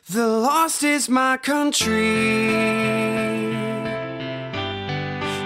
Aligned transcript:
The 0.00 0.26
lost 0.26 0.82
is 0.82 1.08
my 1.08 1.36
country. 1.36 1.92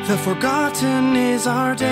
The 0.06 0.16
forgotten 0.18 1.16
is 1.16 1.46
our 1.46 1.74
day. 1.74 1.86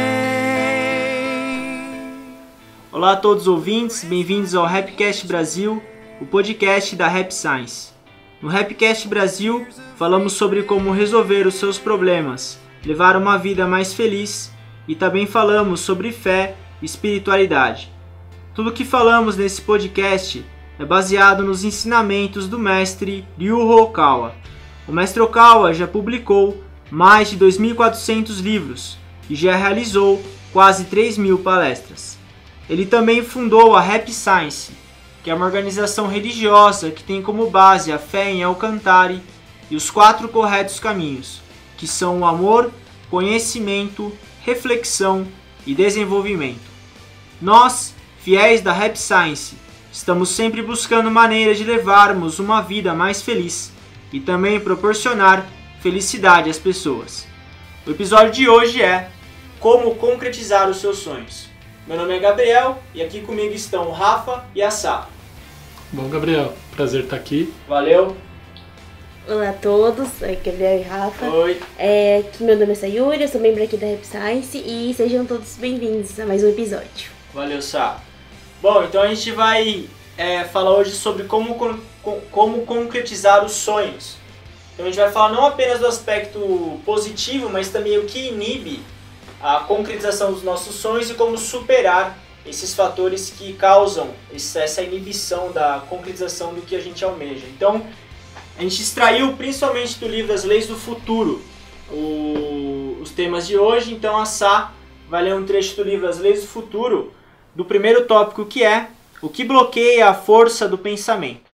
Olá 2.93 3.13
a 3.13 3.17
todos 3.17 3.43
os 3.43 3.49
ouvintes, 3.49 4.05
bem-vindos 4.05 4.55
ao 4.55 4.65
Rapcast 4.65 5.27
Brasil, 5.27 5.83
o 6.21 6.27
podcast 6.27 6.95
da 6.95 7.09
Rap 7.09 7.33
Science. 7.35 7.93
No 8.41 8.49
Rapcast 8.49 9.09
Brasil, 9.09 9.67
falamos 9.97 10.35
sobre 10.35 10.63
como 10.63 10.93
resolver 10.93 11.47
os 11.49 11.57
seus 11.57 11.77
problemas, 11.77 12.59
levar 12.85 13.17
uma 13.17 13.37
vida 13.37 13.67
mais 13.67 13.93
feliz 13.93 14.53
e 14.87 14.95
também 14.95 15.27
falamos 15.27 15.81
sobre 15.81 16.13
fé 16.13 16.55
e 16.81 16.87
espiritualidade. 16.87 17.93
Tudo 18.55 18.73
que 18.73 18.85
falamos 18.85 19.37
nesse 19.37 19.61
podcast 19.61 20.45
é 20.79 20.85
baseado 20.85 21.45
nos 21.45 21.63
ensinamentos 21.63 22.49
do 22.49 22.59
mestre 22.59 23.27
Ryuho 23.39 23.83
Okawa. 23.83 24.35
O 24.89 24.93
mestre 24.93 25.21
Okawa 25.21 25.73
já 25.73 25.87
publicou 25.87 26.63
mais 26.91 27.31
de 27.31 27.39
2.400 27.39 28.41
livros 28.41 28.99
e 29.31 29.35
já 29.35 29.55
realizou 29.55 30.23
quase 30.53 30.85
3 30.85 31.17
mil 31.19 31.39
palestras. 31.39 32.19
Ele 32.69 32.87
também 32.87 33.23
fundou 33.23 33.77
a 33.77 33.81
Rap 33.81 34.13
Science, 34.13 34.73
que 35.23 35.31
é 35.31 35.35
uma 35.35 35.47
organização 35.47 36.07
religiosa 36.07 36.91
que 36.91 37.05
tem 37.05 37.23
como 37.23 37.51
base 37.51 37.93
a 37.93 37.99
fé 37.99 38.31
em 38.31 38.43
Alcantari 38.43 39.23
e 39.71 39.77
os 39.77 39.91
quatro 39.91 40.29
corretos 40.29 40.81
caminhos, 40.81 41.41
que 41.77 41.87
são 41.87 42.21
o 42.21 42.27
amor, 42.27 42.71
conhecimento, 43.11 44.13
reflexão 44.45 45.27
e 45.67 45.75
desenvolvimento. 45.75 46.75
Nós, 47.41 47.95
fiéis 48.19 48.61
da 48.61 48.73
Rap 48.73 48.97
Science, 48.97 49.57
estamos 49.95 50.31
sempre 50.31 50.61
buscando 50.61 51.09
maneiras 51.09 51.57
de 51.57 51.63
levarmos 51.63 52.41
uma 52.41 52.61
vida 52.61 52.93
mais 52.93 53.23
feliz 53.23 53.73
e 54.13 54.19
também 54.19 54.59
proporcionar 54.59 55.47
felicidade 55.81 56.51
às 56.51 56.59
pessoas. 56.59 57.29
O 57.87 57.93
episódio 57.93 58.33
de 58.33 58.49
hoje 58.49 58.83
é 58.83 59.09
Como 59.61 59.95
concretizar 59.95 60.69
os 60.69 60.79
seus 60.79 60.99
sonhos. 60.99 61.49
Meu 61.87 61.97
nome 61.97 62.17
é 62.17 62.19
Gabriel 62.19 62.83
e 62.93 63.03
aqui 63.03 63.21
comigo 63.21 63.55
estão 63.55 63.89
o 63.89 63.93
Rafa 63.93 64.45
e 64.53 64.61
a 64.61 64.71
Sá. 64.71 65.09
Bom, 65.93 66.09
Gabriel, 66.09 66.53
prazer 66.75 67.05
estar 67.05 67.17
aqui. 67.17 67.55
Valeu. 67.69 68.17
Olá 69.29 69.51
a 69.51 69.53
todos, 69.53 70.23
é 70.23 70.35
Gabriel 70.35 70.81
e 70.81 70.83
Rafa. 70.83 71.27
Oi. 71.27 71.61
É, 71.79 72.25
que 72.33 72.43
meu 72.43 72.59
nome 72.59 72.73
é 72.73 72.75
Sayuri, 72.75 73.23
eu 73.23 73.29
sou 73.29 73.41
membro 73.41 73.63
aqui 73.63 73.77
da 73.77 73.87
Rap 73.87 74.05
Science 74.05 74.59
e 74.59 74.93
sejam 74.93 75.25
todos 75.25 75.57
bem-vindos 75.57 76.19
a 76.19 76.27
mais 76.27 76.43
um 76.43 76.49
episódio. 76.49 77.13
Valeu, 77.33 77.63
Sá. 77.63 78.03
Bom, 78.63 78.85
então 78.85 79.03
a 79.03 79.09
gente 79.09 79.31
vai 79.33 79.85
é, 80.17 80.45
falar 80.45 80.77
hoje 80.77 80.93
sobre 80.93 81.25
como, 81.25 81.55
como 82.31 82.65
concretizar 82.67 83.45
os 83.45 83.53
sonhos. 83.53 84.17
Então 84.73 84.87
a 84.87 84.89
gente 84.89 84.99
vai 84.99 85.13
falar 85.13 85.33
não 85.33 85.47
apenas 85.47 85.81
do 85.81 85.87
aspecto 85.87 86.81
positivo, 86.85 87.49
mas 87.51 87.69
também 87.69 87.99
o 87.99 88.05
que 88.05 88.29
inibe 88.29 88.81
a 89.41 89.61
concretização 89.61 90.33
dos 90.33 90.43
nossos 90.43 90.75
sonhos 90.77 91.11
e 91.11 91.15
como 91.15 91.37
superar 91.37 92.19
esses 92.47 92.75
fatores 92.75 93.31
que 93.31 93.53
causam 93.55 94.11
essa 94.33 94.83
inibição 94.83 95.53
da 95.53 95.83
concretização 95.89 96.53
do 96.55 96.63
que 96.63 96.75
a 96.77 96.81
gente 96.81 97.05
almeja. 97.05 97.47
Então, 97.47 97.87
a 98.57 98.63
gente 98.63 98.81
extraiu 98.83 99.35
principalmente 99.35 99.99
do 99.99 100.07
livro 100.09 100.33
As 100.33 100.45
Leis 100.45 100.67
do 100.67 100.77
Futuro 100.77 101.43
o- 101.91 102.99
os 103.01 103.11
temas 103.11 103.47
de 103.47 103.57
hoje. 103.59 103.93
Então, 103.95 104.19
a 104.19 104.25
Sá 104.27 104.73
vai 105.09 105.23
ler 105.23 105.35
um 105.35 105.45
trecho 105.45 105.77
do 105.77 105.83
livro 105.85 106.09
As 106.09 106.19
Leis 106.19 106.41
do 106.43 106.47
Futuro, 106.49 107.13
do 107.55 107.65
primeiro 107.65 108.07
tópico 108.07 108.45
que 108.45 108.63
é 108.63 108.89
o 109.23 109.29
que 109.29 109.45
bloqueia 109.45 110.09
a 110.09 110.15
força 110.15 110.69
do 110.69 110.77
pensamento. 110.77 111.55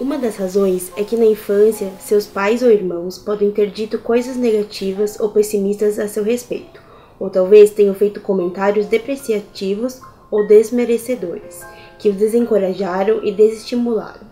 Uma 0.00 0.16
das 0.16 0.36
razões 0.36 0.90
é 0.96 1.04
que 1.04 1.16
na 1.16 1.26
infância 1.26 1.92
seus 2.00 2.26
pais 2.26 2.62
ou 2.62 2.70
irmãos 2.70 3.18
podem 3.18 3.50
ter 3.50 3.70
dito 3.70 3.98
coisas 3.98 4.34
negativas 4.34 5.20
ou 5.20 5.28
pessimistas 5.28 5.98
a 5.98 6.08
seu 6.08 6.24
respeito, 6.24 6.80
ou 7.18 7.28
talvez 7.28 7.70
tenham 7.70 7.94
feito 7.94 8.20
comentários 8.20 8.86
depreciativos 8.86 10.00
ou 10.30 10.46
desmerecedores, 10.46 11.60
que 11.98 12.08
o 12.08 12.14
desencorajaram 12.14 13.22
e 13.22 13.30
desestimularam. 13.30 14.26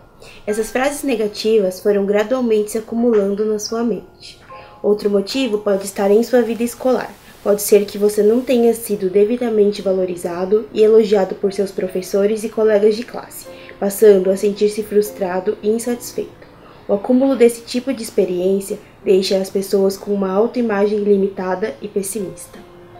Essas 0.45 0.71
frases 0.71 1.03
negativas 1.03 1.79
foram 1.79 2.05
gradualmente 2.05 2.71
se 2.71 2.77
acumulando 2.79 3.45
na 3.45 3.59
sua 3.59 3.83
mente. 3.83 4.39
Outro 4.81 5.09
motivo 5.09 5.59
pode 5.59 5.85
estar 5.85 6.09
em 6.09 6.23
sua 6.23 6.41
vida 6.41 6.63
escolar. 6.63 7.13
Pode 7.43 7.61
ser 7.61 7.85
que 7.85 7.97
você 7.97 8.21
não 8.21 8.41
tenha 8.41 8.73
sido 8.73 9.09
devidamente 9.09 9.81
valorizado 9.81 10.67
e 10.73 10.83
elogiado 10.83 11.35
por 11.35 11.53
seus 11.53 11.71
professores 11.71 12.43
e 12.43 12.49
colegas 12.49 12.95
de 12.95 13.03
classe, 13.03 13.47
passando 13.79 14.29
a 14.29 14.35
sentir-se 14.35 14.83
frustrado 14.83 15.57
e 15.63 15.69
insatisfeito. 15.69 16.49
O 16.87 16.93
acúmulo 16.93 17.35
desse 17.35 17.61
tipo 17.61 17.93
de 17.93 18.03
experiência 18.03 18.79
deixa 19.03 19.37
as 19.37 19.49
pessoas 19.49 19.95
com 19.95 20.11
uma 20.11 20.31
autoimagem 20.31 20.99
limitada 20.99 21.75
e 21.81 21.87
pessimista. 21.87 22.59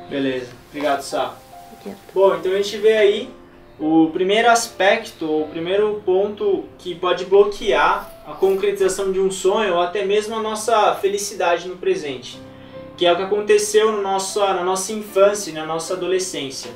Beleza, 0.09 0.47
obrigado, 0.69 1.01
Sá. 1.01 1.37
Bom, 2.13 2.35
então 2.35 2.51
a 2.51 2.57
gente 2.57 2.77
vê 2.77 2.93
aí 2.93 3.29
o 3.79 4.09
primeiro 4.11 4.49
aspecto, 4.49 5.25
o 5.25 5.47
primeiro 5.47 6.01
ponto 6.05 6.65
que 6.77 6.93
pode 6.95 7.25
bloquear 7.25 8.18
a 8.29 8.33
concretização 8.35 9.11
de 9.11 9.19
um 9.19 9.31
sonho 9.31 9.73
ou 9.73 9.81
até 9.81 10.05
mesmo 10.05 10.35
a 10.35 10.41
nossa 10.41 10.93
felicidade 10.95 11.67
no 11.67 11.77
presente, 11.77 12.39
que 12.95 13.05
é 13.05 13.11
o 13.11 13.15
que 13.15 13.23
aconteceu 13.23 13.91
no 13.91 14.01
nosso, 14.03 14.39
na 14.39 14.63
nossa 14.63 14.93
infância 14.93 15.51
na 15.53 15.65
nossa 15.65 15.93
adolescência. 15.95 16.71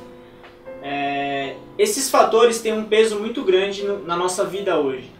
É, 0.82 1.54
esses 1.78 2.10
fatores 2.10 2.60
têm 2.60 2.72
um 2.72 2.84
peso 2.84 3.18
muito 3.20 3.42
grande 3.42 3.84
no- 3.84 4.04
na 4.04 4.16
nossa 4.16 4.44
vida 4.44 4.78
hoje. 4.78 5.10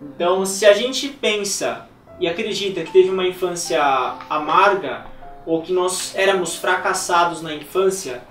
Então, 0.00 0.44
se 0.44 0.66
a 0.66 0.74
gente 0.74 1.08
pensa 1.08 1.88
e 2.20 2.28
acredita 2.28 2.82
que 2.82 2.92
teve 2.92 3.08
uma 3.08 3.26
infância 3.26 3.82
amarga 4.28 5.06
ou 5.46 5.62
que 5.62 5.72
nós 5.72 6.12
éramos 6.14 6.54
fracassados 6.54 7.40
na 7.40 7.54
infância, 7.54 8.22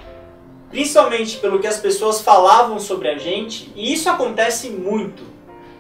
principalmente 0.70 1.38
pelo 1.38 1.60
que 1.60 1.68
as 1.68 1.78
pessoas 1.78 2.22
falavam 2.22 2.80
sobre 2.80 3.08
a 3.10 3.18
gente, 3.18 3.72
e 3.76 3.92
isso 3.92 4.10
acontece 4.10 4.70
muito, 4.70 5.24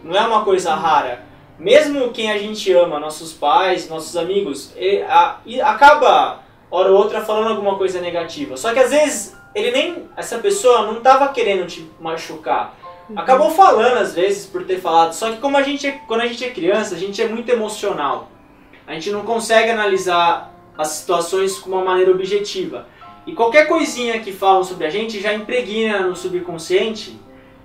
não 0.04 0.16
é 0.16 0.22
uma 0.26 0.44
coisa 0.44 0.74
rara. 0.74 1.27
Mesmo 1.60 2.10
quem 2.12 2.32
a 2.32 2.38
gente 2.38 2.72
ama, 2.72 3.00
nossos 3.00 3.34
pais, 3.34 3.90
nossos 3.90 4.16
amigos, 4.16 4.74
e- 4.78 5.02
a- 5.02 5.38
acaba, 5.64 6.42
hora 6.70 6.92
ou 6.92 6.98
outra, 6.98 7.22
falando 7.22 7.50
alguma 7.50 7.78
coisa 7.78 8.00
negativa. 8.00 8.56
Só 8.58 8.74
que 8.74 8.80
às 8.80 8.92
vezes, 8.92 9.36
ele 9.56 9.72
nem, 9.72 10.10
essa 10.16 10.38
pessoa 10.38 10.84
não 10.84 10.98
estava 11.00 11.30
querendo 11.30 11.66
te 11.66 11.90
machucar. 12.00 12.76
Acabou 13.16 13.50
falando 13.52 13.98
às 13.98 14.14
vezes 14.14 14.46
por 14.46 14.66
ter 14.66 14.80
falado, 14.82 15.14
só 15.14 15.32
que 15.32 15.38
como 15.38 15.56
a 15.56 15.62
gente 15.64 15.88
é, 15.88 15.92
quando 16.08 16.22
a 16.22 16.28
gente 16.28 16.44
é 16.44 16.50
criança, 16.50 16.94
a 16.94 16.98
gente 16.98 17.22
é 17.22 17.28
muito 17.28 17.50
emocional. 17.50 18.30
A 18.86 18.94
gente 18.94 19.10
não 19.12 19.22
consegue 19.24 19.70
analisar 19.72 20.54
as 20.78 20.90
situações 20.90 21.58
com 21.58 21.70
uma 21.72 21.84
maneira 21.84 22.12
objetiva. 22.12 22.86
E 23.26 23.34
qualquer 23.34 23.68
coisinha 23.68 24.20
que 24.20 24.32
falam 24.32 24.64
sobre 24.64 24.86
a 24.86 24.90
gente 24.90 25.20
já 25.20 25.34
impregna 25.34 26.02
no 26.02 26.16
subconsciente. 26.16 27.20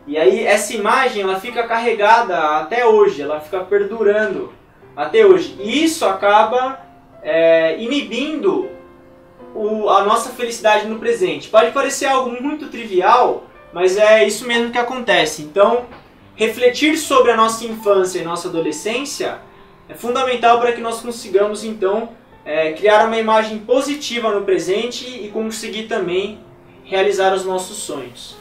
E 0.06 0.18
aí 0.18 0.44
essa 0.44 0.74
imagem 0.74 1.22
ela 1.22 1.38
fica 1.38 1.62
carregada 1.62 2.36
até 2.58 2.84
hoje, 2.86 3.22
ela 3.22 3.40
fica 3.40 3.60
perdurando 3.60 4.52
até 4.96 5.24
hoje. 5.24 5.56
E 5.60 5.84
isso 5.84 6.04
acaba 6.04 6.80
é, 7.24 7.80
inibindo 7.80 8.68
o- 9.54 9.88
a 9.88 10.02
nossa 10.04 10.30
felicidade 10.30 10.86
no 10.88 10.98
presente. 10.98 11.48
Pode 11.48 11.70
parecer 11.70 12.06
algo 12.06 12.30
muito 12.42 12.66
trivial, 12.68 13.44
mas 13.72 13.96
é 13.96 14.24
isso 14.26 14.44
mesmo 14.46 14.72
que 14.72 14.78
acontece. 14.78 15.42
Então, 15.42 15.84
refletir 16.34 16.96
sobre 16.98 17.30
a 17.30 17.36
nossa 17.36 17.64
infância 17.64 18.18
e 18.18 18.24
nossa 18.24 18.48
adolescência 18.48 19.38
é 19.88 19.94
fundamental 19.94 20.58
para 20.60 20.72
que 20.72 20.80
nós 20.80 21.00
consigamos 21.00 21.62
então 21.62 22.08
é, 22.44 22.72
criar 22.72 23.06
uma 23.06 23.18
imagem 23.18 23.58
positiva 23.58 24.32
no 24.32 24.42
presente 24.42 25.06
e 25.06 25.28
conseguir 25.28 25.84
também 25.84 26.40
realizar 26.82 27.32
os 27.32 27.44
nossos 27.44 27.76
sonhos. 27.76 28.36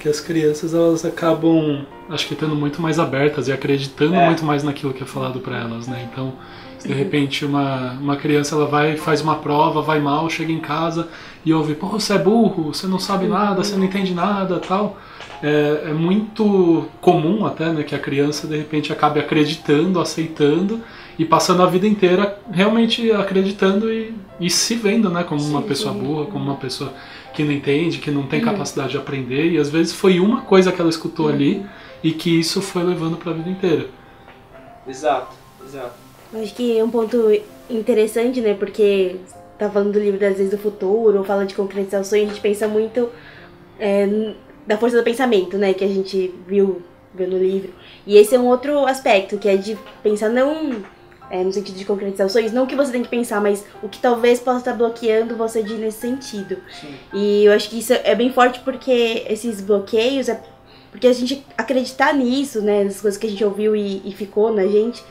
É 0.00 0.02
que 0.02 0.08
as 0.08 0.18
crianças 0.18 0.72
elas 0.72 1.04
acabam, 1.04 1.84
acho 2.08 2.26
que 2.26 2.32
estando 2.32 2.56
muito 2.56 2.80
mais 2.80 2.98
abertas 2.98 3.48
e 3.48 3.52
acreditando 3.52 4.14
É. 4.14 4.24
muito 4.24 4.42
mais 4.42 4.62
naquilo 4.62 4.94
que 4.94 5.02
é 5.02 5.06
falado 5.06 5.40
para 5.40 5.58
elas, 5.58 5.86
né? 5.86 6.08
Então, 6.10 6.32
se 6.78 6.88
de 6.88 6.94
repente 6.94 7.44
uma, 7.44 7.92
uma 8.00 8.16
criança 8.16 8.54
ela 8.54 8.64
vai 8.64 8.96
faz 8.96 9.20
uma 9.20 9.36
prova, 9.36 9.82
vai 9.82 10.00
mal, 10.00 10.30
chega 10.30 10.50
em 10.50 10.58
casa 10.58 11.06
e 11.44 11.52
ouve, 11.52 11.74
pô, 11.74 11.88
você 11.88 12.14
é 12.14 12.18
burro, 12.18 12.72
você 12.72 12.86
não 12.86 12.98
sabe 12.98 13.26
nada, 13.26 13.62
você 13.62 13.76
não 13.76 13.84
entende 13.84 14.14
nada, 14.14 14.58
tal. 14.58 14.96
É, 15.42 15.88
é 15.88 15.92
muito 15.92 16.86
comum 17.02 17.44
até, 17.44 17.66
né, 17.70 17.82
que 17.82 17.94
a 17.94 17.98
criança 17.98 18.46
de 18.46 18.56
repente 18.56 18.90
acabe 18.92 19.20
acreditando, 19.20 20.00
aceitando 20.00 20.80
e 21.20 21.24
passando 21.26 21.62
a 21.62 21.66
vida 21.66 21.86
inteira 21.86 22.40
realmente 22.50 23.12
acreditando 23.12 23.92
e, 23.92 24.14
e 24.40 24.48
se 24.48 24.74
vendo, 24.74 25.10
né, 25.10 25.22
como 25.22 25.44
uma 25.44 25.60
Sim, 25.60 25.68
pessoa 25.68 25.92
sim. 25.92 26.00
burra, 26.00 26.24
como 26.24 26.42
uma 26.42 26.56
pessoa 26.56 26.94
que 27.34 27.44
não 27.44 27.52
entende, 27.52 27.98
que 27.98 28.10
não 28.10 28.26
tem 28.26 28.40
capacidade 28.40 28.92
de 28.92 28.96
aprender, 28.96 29.50
e 29.50 29.58
às 29.58 29.68
vezes 29.68 29.92
foi 29.92 30.18
uma 30.18 30.40
coisa 30.40 30.72
que 30.72 30.80
ela 30.80 30.88
escutou 30.88 31.28
ali 31.28 31.62
e 32.02 32.10
que 32.12 32.40
isso 32.40 32.62
foi 32.62 32.82
levando 32.82 33.18
para 33.18 33.32
a 33.32 33.34
vida 33.34 33.50
inteira. 33.50 33.88
Exato, 34.88 35.36
exato. 35.62 35.92
Acho 36.32 36.54
que 36.54 36.78
é 36.78 36.82
um 36.82 36.88
ponto 36.88 37.30
interessante, 37.68 38.40
né? 38.40 38.54
Porque 38.54 39.16
tá 39.58 39.68
falando 39.68 39.92
do 39.92 40.00
livro 40.00 40.18
das 40.18 40.38
vezes 40.38 40.50
do 40.50 40.56
futuro, 40.56 41.18
ou 41.18 41.24
fala 41.24 41.44
de 41.44 41.54
concretizar 41.54 42.00
o 42.00 42.04
sonho, 42.04 42.24
a 42.24 42.28
gente 42.28 42.40
pensa 42.40 42.66
muito 42.66 43.10
é, 43.78 44.32
da 44.66 44.78
força 44.78 44.96
do 44.96 45.04
pensamento, 45.04 45.58
né? 45.58 45.74
Que 45.74 45.84
a 45.84 45.88
gente 45.88 46.32
viu, 46.46 46.80
viu 47.14 47.28
no 47.28 47.36
livro. 47.36 47.74
E 48.06 48.16
esse 48.16 48.34
é 48.34 48.38
um 48.38 48.46
outro 48.46 48.86
aspecto, 48.86 49.36
que 49.36 49.50
é 49.50 49.56
de 49.58 49.76
pensar 50.02 50.30
não 50.30 50.82
é, 51.30 51.44
no 51.44 51.52
sentido 51.52 51.76
de 51.76 51.84
concretizar 51.84 52.26
os 52.26 52.32
sonhos, 52.32 52.52
não 52.52 52.64
o 52.64 52.66
que 52.66 52.74
você 52.74 52.90
tem 52.90 53.02
que 53.02 53.08
pensar, 53.08 53.40
mas 53.40 53.64
o 53.82 53.88
que 53.88 54.00
talvez 54.00 54.40
possa 54.40 54.58
estar 54.58 54.72
bloqueando 54.74 55.36
você 55.36 55.62
de 55.62 55.74
ir 55.74 55.78
nesse 55.78 56.00
sentido. 56.00 56.58
Sim. 56.80 56.94
E 57.14 57.44
eu 57.44 57.52
acho 57.52 57.70
que 57.70 57.78
isso 57.78 57.92
é 57.92 58.14
bem 58.16 58.32
forte 58.32 58.60
porque 58.60 59.24
esses 59.28 59.60
bloqueios 59.60 60.28
é 60.28 60.42
porque 60.90 61.06
a 61.06 61.12
gente 61.12 61.46
acreditar 61.56 62.12
nisso, 62.12 62.60
né, 62.60 62.82
nas 62.82 63.00
coisas 63.00 63.16
que 63.16 63.28
a 63.28 63.30
gente 63.30 63.44
ouviu 63.44 63.76
e, 63.76 64.02
e 64.04 64.12
ficou 64.12 64.52
na 64.52 64.66
gente, 64.66 65.04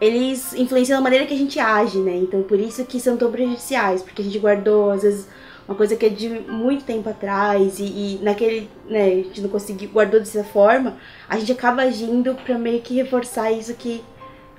eles 0.00 0.54
influenciam 0.54 0.98
a 0.98 1.02
maneira 1.02 1.26
que 1.26 1.34
a 1.34 1.36
gente 1.36 1.60
age, 1.60 1.98
né? 1.98 2.16
Então 2.16 2.42
por 2.42 2.58
isso 2.58 2.82
que 2.86 2.98
são 2.98 3.14
tão 3.16 3.30
prejudiciais, 3.30 4.02
porque 4.02 4.22
a 4.22 4.24
gente 4.24 4.38
guardou 4.38 4.90
às 4.90 5.02
vezes 5.02 5.28
uma 5.68 5.76
coisa 5.76 5.96
que 5.96 6.06
é 6.06 6.08
de 6.08 6.28
muito 6.28 6.84
tempo 6.84 7.10
atrás 7.10 7.78
e, 7.78 7.84
e 7.84 8.20
naquele, 8.22 8.70
né, 8.88 9.04
a 9.04 9.16
gente 9.16 9.40
não 9.42 9.50
conseguiu 9.50 9.90
guardou 9.90 10.20
dessa 10.20 10.44
forma, 10.44 10.96
a 11.28 11.38
gente 11.38 11.52
acaba 11.52 11.82
agindo 11.82 12.34
para 12.36 12.56
meio 12.56 12.80
que 12.80 12.94
reforçar 12.94 13.52
isso 13.52 13.74
que 13.74 14.02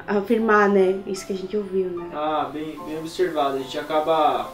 afirmar, 0.07 0.69
né? 0.69 0.99
Isso 1.05 1.27
que 1.27 1.33
a 1.33 1.35
gente 1.35 1.55
ouviu, 1.57 1.89
né? 1.89 2.09
Ah, 2.13 2.49
bem, 2.51 2.79
bem 2.85 2.97
observado. 2.97 3.57
A 3.57 3.59
gente 3.59 3.77
acaba. 3.77 4.49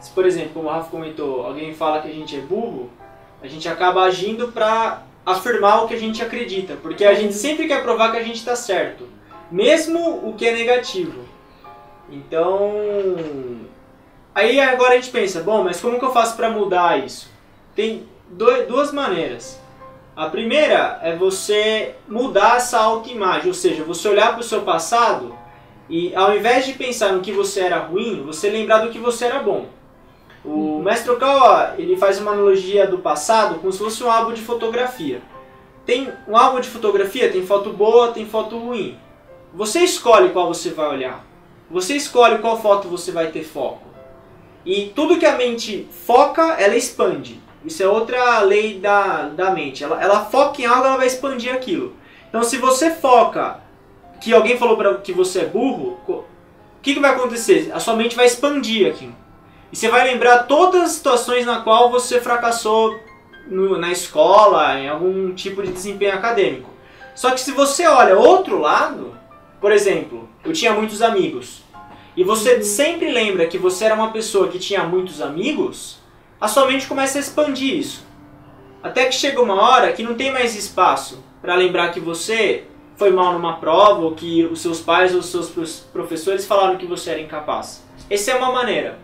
Se, 0.00 0.10
por 0.10 0.26
exemplo, 0.26 0.50
como 0.54 0.68
o 0.68 0.70
Rafa 0.70 0.90
comentou, 0.90 1.46
alguém 1.46 1.72
fala 1.72 2.02
que 2.02 2.08
a 2.08 2.12
gente 2.12 2.36
é 2.36 2.40
burro, 2.40 2.90
a 3.42 3.46
gente 3.46 3.68
acaba 3.68 4.02
agindo 4.02 4.48
para 4.48 5.02
afirmar 5.24 5.84
o 5.84 5.88
que 5.88 5.94
a 5.94 5.98
gente 5.98 6.22
acredita. 6.22 6.76
Porque 6.76 7.04
a 7.04 7.14
gente 7.14 7.34
sempre 7.34 7.68
quer 7.68 7.82
provar 7.82 8.10
que 8.10 8.18
a 8.18 8.22
gente 8.22 8.36
está 8.36 8.56
certo. 8.56 9.08
Mesmo 9.50 10.28
o 10.28 10.34
que 10.34 10.46
é 10.46 10.52
negativo. 10.52 11.24
Então. 12.10 12.74
Aí 14.34 14.60
agora 14.60 14.92
a 14.92 14.96
gente 14.96 15.10
pensa, 15.10 15.40
bom, 15.40 15.64
mas 15.64 15.80
como 15.80 15.98
que 15.98 16.04
eu 16.04 16.12
faço 16.12 16.36
para 16.36 16.50
mudar 16.50 17.02
isso? 17.02 17.30
Tem 17.74 18.06
duas 18.68 18.92
maneiras. 18.92 19.58
A 20.16 20.30
primeira 20.30 20.98
é 21.02 21.14
você 21.14 21.94
mudar 22.08 22.56
essa 22.56 22.80
autoimagem, 22.80 23.48
ou 23.48 23.54
seja, 23.54 23.84
você 23.84 24.08
olhar 24.08 24.32
para 24.32 24.40
o 24.40 24.42
seu 24.42 24.62
passado 24.62 25.36
e 25.90 26.16
ao 26.16 26.34
invés 26.34 26.64
de 26.64 26.72
pensar 26.72 27.12
no 27.12 27.20
que 27.20 27.30
você 27.30 27.60
era 27.60 27.80
ruim, 27.80 28.22
você 28.24 28.48
lembrar 28.48 28.78
do 28.78 28.88
que 28.88 28.98
você 28.98 29.26
era 29.26 29.40
bom. 29.40 29.66
O 30.42 30.78
mestre 30.78 31.10
Okawa, 31.10 31.74
ele 31.76 31.98
faz 31.98 32.18
uma 32.18 32.30
analogia 32.30 32.86
do 32.86 32.96
passado 32.96 33.58
como 33.58 33.70
se 33.70 33.78
fosse 33.78 34.02
um 34.02 34.10
álbum 34.10 34.32
de 34.32 34.40
fotografia. 34.40 35.20
Tem 35.84 36.10
um 36.26 36.34
álbum 36.34 36.60
de 36.60 36.68
fotografia, 36.70 37.30
tem 37.30 37.44
foto 37.44 37.70
boa, 37.74 38.10
tem 38.12 38.24
foto 38.24 38.56
ruim. 38.56 38.98
Você 39.52 39.80
escolhe 39.80 40.30
qual 40.30 40.48
você 40.48 40.70
vai 40.70 40.88
olhar. 40.88 41.26
Você 41.70 41.94
escolhe 41.94 42.38
qual 42.38 42.58
foto 42.58 42.88
você 42.88 43.12
vai 43.12 43.26
ter 43.26 43.44
foco. 43.44 43.86
E 44.64 44.92
tudo 44.94 45.18
que 45.18 45.26
a 45.26 45.36
mente 45.36 45.86
foca, 46.06 46.56
ela 46.58 46.74
expande. 46.74 47.44
Isso 47.66 47.82
é 47.82 47.88
outra 47.88 48.40
lei 48.40 48.78
da, 48.78 49.28
da 49.28 49.50
mente. 49.50 49.82
Ela, 49.82 50.00
ela 50.00 50.24
foca 50.26 50.62
em 50.62 50.66
algo, 50.66 50.86
ela 50.86 50.96
vai 50.96 51.06
expandir 51.06 51.52
aquilo. 51.52 51.94
Então, 52.28 52.42
se 52.42 52.58
você 52.58 52.90
foca 52.90 53.60
que 54.20 54.32
alguém 54.32 54.56
falou 54.56 54.76
para 54.76 54.94
que 54.98 55.12
você 55.12 55.40
é 55.40 55.46
burro, 55.46 55.98
o 56.06 56.24
que, 56.80 56.94
que 56.94 57.00
vai 57.00 57.10
acontecer? 57.10 57.70
A 57.74 57.80
sua 57.80 57.96
mente 57.96 58.14
vai 58.14 58.26
expandir 58.26 58.88
aquilo. 58.88 59.14
E 59.72 59.76
você 59.76 59.88
vai 59.88 60.04
lembrar 60.04 60.44
todas 60.44 60.82
as 60.82 60.92
situações 60.92 61.44
na 61.44 61.60
qual 61.60 61.90
você 61.90 62.20
fracassou 62.20 62.98
no, 63.48 63.76
na 63.76 63.90
escola, 63.90 64.78
em 64.78 64.88
algum 64.88 65.34
tipo 65.34 65.62
de 65.62 65.72
desempenho 65.72 66.14
acadêmico. 66.14 66.70
Só 67.14 67.30
que 67.32 67.40
se 67.40 67.50
você 67.50 67.86
olha 67.86 68.16
outro 68.16 68.60
lado, 68.60 69.16
por 69.60 69.72
exemplo, 69.72 70.28
eu 70.44 70.52
tinha 70.52 70.72
muitos 70.72 71.02
amigos, 71.02 71.64
e 72.16 72.22
você 72.22 72.62
sempre 72.62 73.10
lembra 73.10 73.46
que 73.46 73.58
você 73.58 73.84
era 73.84 73.94
uma 73.94 74.12
pessoa 74.12 74.48
que 74.48 74.58
tinha 74.58 74.84
muitos 74.84 75.20
amigos, 75.20 75.98
a 76.40 76.48
sua 76.48 76.66
mente 76.66 76.86
começa 76.86 77.18
a 77.18 77.20
expandir 77.20 77.74
isso. 77.74 78.04
Até 78.82 79.06
que 79.06 79.14
chega 79.14 79.40
uma 79.40 79.60
hora 79.60 79.92
que 79.92 80.02
não 80.02 80.14
tem 80.14 80.30
mais 80.30 80.54
espaço 80.54 81.24
para 81.40 81.54
lembrar 81.54 81.92
que 81.92 82.00
você 82.00 82.64
foi 82.96 83.10
mal 83.10 83.32
numa 83.32 83.56
prova 83.56 84.00
ou 84.00 84.14
que 84.14 84.44
os 84.44 84.60
seus 84.60 84.80
pais 84.80 85.12
ou 85.12 85.20
os 85.20 85.26
seus 85.26 85.80
professores 85.92 86.46
falaram 86.46 86.76
que 86.76 86.86
você 86.86 87.10
era 87.10 87.20
incapaz. 87.20 87.84
Essa 88.08 88.32
é 88.32 88.36
uma 88.36 88.52
maneira. 88.52 88.98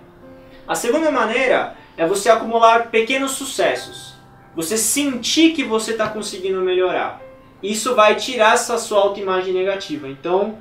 A 0.67 0.75
segunda 0.75 1.11
maneira 1.11 1.76
é 1.96 2.06
você 2.06 2.29
acumular 2.29 2.90
pequenos 2.90 3.32
sucessos. 3.32 4.14
Você 4.55 4.76
sentir 4.76 5.52
que 5.52 5.64
você 5.64 5.93
está 5.93 6.08
conseguindo 6.08 6.61
melhorar. 6.61 7.20
Isso 7.62 7.94
vai 7.94 8.17
tirar 8.17 8.55
essa 8.55 8.76
sua 8.78 9.00
autoimagem 9.00 9.52
negativa. 9.52 10.08
Então, 10.08 10.58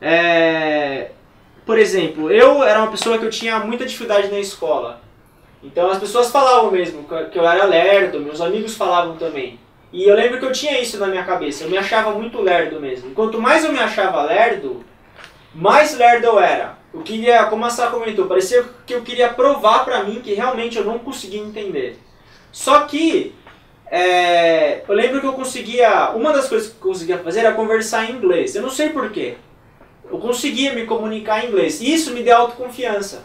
é... 0.00 1.10
por 1.64 1.78
exemplo, 1.78 2.30
eu 2.30 2.62
era 2.62 2.80
uma 2.80 2.90
pessoa 2.90 3.18
que 3.18 3.24
eu 3.24 3.30
tinha 3.30 3.58
muita 3.60 3.84
dificuldade 3.84 4.28
na 4.28 4.38
escola. 4.38 5.00
Então 5.62 5.90
as 5.90 5.98
pessoas 5.98 6.30
falavam 6.30 6.70
mesmo 6.70 7.06
que 7.30 7.38
eu 7.38 7.46
era 7.46 7.64
lerdo, 7.64 8.20
meus 8.20 8.40
amigos 8.40 8.76
falavam 8.76 9.16
também. 9.16 9.58
E 9.92 10.04
eu 10.04 10.14
lembro 10.14 10.38
que 10.38 10.44
eu 10.44 10.52
tinha 10.52 10.80
isso 10.80 10.98
na 10.98 11.06
minha 11.06 11.24
cabeça, 11.24 11.64
eu 11.64 11.70
me 11.70 11.78
achava 11.78 12.10
muito 12.10 12.40
lerdo 12.40 12.80
mesmo. 12.80 13.12
Quanto 13.14 13.40
mais 13.40 13.64
eu 13.64 13.72
me 13.72 13.78
achava 13.78 14.22
lerdo, 14.22 14.84
mais 15.54 15.96
lerdo 15.96 16.26
eu 16.26 16.38
era. 16.38 16.76
Eu 16.92 17.02
queria, 17.02 17.44
como 17.46 17.64
a 17.64 17.70
Sá 17.70 17.88
comentou, 17.88 18.26
parecia 18.26 18.64
que 18.86 18.94
eu 18.94 19.02
queria 19.02 19.28
provar 19.28 19.84
pra 19.84 20.04
mim 20.04 20.20
que 20.22 20.34
realmente 20.34 20.78
eu 20.78 20.84
não 20.84 20.98
conseguia 20.98 21.40
entender. 21.40 21.98
Só 22.52 22.80
que 22.80 23.34
é, 23.88 24.82
eu 24.86 24.94
lembro 24.94 25.20
que 25.20 25.26
eu 25.26 25.32
conseguia. 25.32 26.10
Uma 26.10 26.32
das 26.32 26.48
coisas 26.48 26.68
que 26.68 26.74
eu 26.76 26.92
conseguia 26.92 27.18
fazer 27.18 27.40
era 27.40 27.52
conversar 27.52 28.10
em 28.10 28.14
inglês. 28.14 28.54
Eu 28.54 28.62
não 28.62 28.70
sei 28.70 28.90
porquê. 28.90 29.36
Eu 30.10 30.18
conseguia 30.18 30.72
me 30.72 30.86
comunicar 30.86 31.44
em 31.44 31.48
inglês. 31.48 31.80
E 31.80 31.92
isso 31.92 32.12
me 32.12 32.22
deu 32.22 32.36
autoconfiança. 32.36 33.24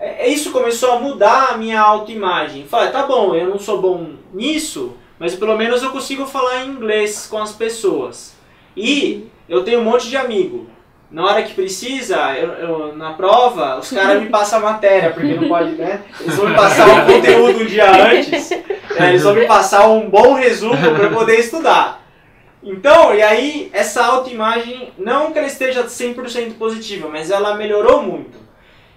É, 0.00 0.26
é, 0.26 0.28
isso 0.28 0.50
começou 0.50 0.92
a 0.92 0.98
mudar 0.98 1.50
a 1.50 1.58
minha 1.58 1.78
autoimagem. 1.78 2.64
Falei, 2.66 2.90
tá 2.90 3.02
bom, 3.06 3.34
eu 3.34 3.46
não 3.46 3.58
sou 3.58 3.82
bom 3.82 4.12
nisso, 4.32 4.96
mas 5.18 5.34
pelo 5.34 5.56
menos 5.58 5.82
eu 5.82 5.90
consigo 5.90 6.24
falar 6.24 6.64
inglês 6.64 7.26
com 7.30 7.36
as 7.36 7.52
pessoas. 7.52 8.34
E 8.74 9.26
eu 9.46 9.62
tenho 9.62 9.80
um 9.80 9.84
monte 9.84 10.08
de 10.08 10.16
amigo. 10.16 10.66
Na 11.10 11.24
hora 11.24 11.42
que 11.42 11.52
precisa, 11.52 12.16
eu, 12.34 12.52
eu 12.52 12.96
na 12.96 13.12
prova, 13.12 13.78
os 13.78 13.90
caras 13.90 14.22
me 14.22 14.30
passam 14.30 14.60
a 14.60 14.72
matéria, 14.72 15.10
porque 15.10 15.34
não 15.34 15.48
pode, 15.48 15.72
né? 15.72 16.02
Eles 16.20 16.36
vão 16.36 16.48
me 16.48 16.54
passar 16.54 16.86
um 16.86 17.12
conteúdo 17.12 17.62
um 17.62 17.66
dia 17.66 17.90
antes, 17.90 18.50
né? 18.50 19.08
eles 19.08 19.22
vão 19.22 19.34
me 19.34 19.44
passar 19.44 19.88
um 19.88 20.08
bom 20.08 20.34
resumo 20.34 20.76
para 20.76 21.04
eu 21.04 21.12
poder 21.12 21.40
estudar. 21.40 22.00
Então, 22.62 23.12
e 23.12 23.22
aí, 23.22 23.70
essa 23.72 24.04
autoimagem, 24.04 24.92
não 24.96 25.32
que 25.32 25.38
ela 25.38 25.48
esteja 25.48 25.84
100% 25.84 26.54
positiva, 26.56 27.08
mas 27.08 27.30
ela 27.30 27.56
melhorou 27.56 28.02
muito. 28.02 28.49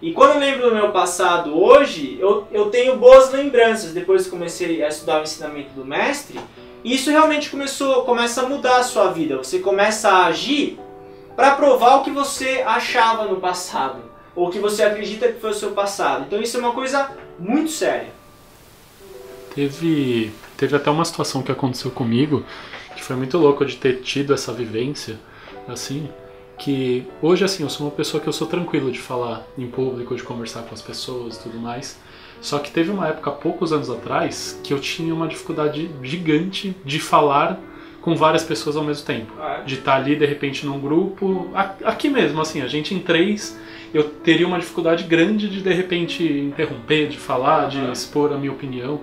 E 0.03 0.11
quando 0.11 0.33
eu 0.33 0.39
lembro 0.39 0.69
do 0.69 0.75
meu 0.75 0.91
passado 0.91 1.57
hoje, 1.57 2.17
eu, 2.19 2.45
eu 2.51 2.69
tenho 2.69 2.97
boas 2.97 3.31
lembranças 3.31 3.93
depois 3.93 4.25
que 4.25 4.31
comecei 4.31 4.83
a 4.83 4.89
estudar 4.89 5.21
o 5.21 5.23
ensinamento 5.23 5.69
do 5.69 5.85
mestre. 5.85 6.37
Isso 6.83 7.09
realmente 7.09 7.49
começou, 7.49 8.03
começa 8.03 8.41
a 8.41 8.49
mudar 8.49 8.79
a 8.79 8.83
sua 8.83 9.13
vida. 9.13 9.37
Você 9.37 9.59
começa 9.59 10.09
a 10.09 10.25
agir 10.25 10.77
para 11.37 11.55
provar 11.55 11.95
o 11.95 12.03
que 12.03 12.11
você 12.11 12.61
achava 12.65 13.23
no 13.23 13.39
passado, 13.39 14.01
ou 14.35 14.49
que 14.49 14.59
você 14.59 14.83
acredita 14.83 15.31
que 15.31 15.39
foi 15.39 15.51
o 15.51 15.55
seu 15.55 15.71
passado. 15.71 16.25
Então 16.27 16.41
isso 16.41 16.57
é 16.57 16.59
uma 16.59 16.73
coisa 16.73 17.09
muito 17.39 17.71
séria. 17.71 18.09
Teve, 19.55 20.33
teve 20.57 20.75
até 20.75 20.91
uma 20.91 21.05
situação 21.05 21.41
que 21.41 21.51
aconteceu 21.51 21.91
comigo 21.91 22.45
que 22.93 23.01
foi 23.01 23.15
muito 23.15 23.37
louco 23.37 23.65
de 23.65 23.77
ter 23.77 24.01
tido 24.01 24.33
essa 24.33 24.51
vivência, 24.51 25.17
assim, 25.65 26.09
que 26.57 27.05
hoje 27.21 27.43
assim 27.43 27.63
eu 27.63 27.69
sou 27.69 27.87
uma 27.87 27.91
pessoa 27.91 28.21
que 28.21 28.27
eu 28.27 28.33
sou 28.33 28.47
tranquilo 28.47 28.91
de 28.91 28.99
falar 28.99 29.45
em 29.57 29.67
público, 29.67 30.15
de 30.15 30.23
conversar 30.23 30.63
com 30.63 30.73
as 30.73 30.81
pessoas 30.81 31.37
tudo 31.37 31.57
mais. 31.57 31.99
Só 32.41 32.59
que 32.59 32.71
teve 32.71 32.91
uma 32.91 33.07
época, 33.07 33.31
poucos 33.31 33.71
anos 33.71 33.89
atrás, 33.89 34.59
que 34.63 34.73
eu 34.73 34.79
tinha 34.79 35.13
uma 35.13 35.27
dificuldade 35.27 35.89
gigante 36.03 36.75
de 36.83 36.99
falar 36.99 37.57
com 38.01 38.15
várias 38.17 38.43
pessoas 38.43 38.75
ao 38.75 38.83
mesmo 38.83 39.05
tempo. 39.05 39.31
Ah, 39.39 39.59
é? 39.61 39.63
De 39.63 39.75
estar 39.75 39.95
ali, 39.95 40.13
de 40.13 40.25
repente, 40.25 40.65
num 40.65 40.77
grupo. 40.77 41.49
Aqui 41.85 42.09
mesmo, 42.09 42.41
assim, 42.41 42.61
a 42.61 42.67
gente 42.67 42.93
em 42.93 42.99
três, 42.99 43.57
eu 43.93 44.03
teria 44.03 44.45
uma 44.45 44.59
dificuldade 44.59 45.05
grande 45.05 45.47
de, 45.47 45.61
de 45.61 45.73
repente, 45.73 46.21
interromper, 46.21 47.07
de 47.07 47.17
falar, 47.17 47.69
de 47.69 47.79
expor 47.91 48.33
a 48.33 48.37
minha 48.37 48.51
opinião. 48.51 48.99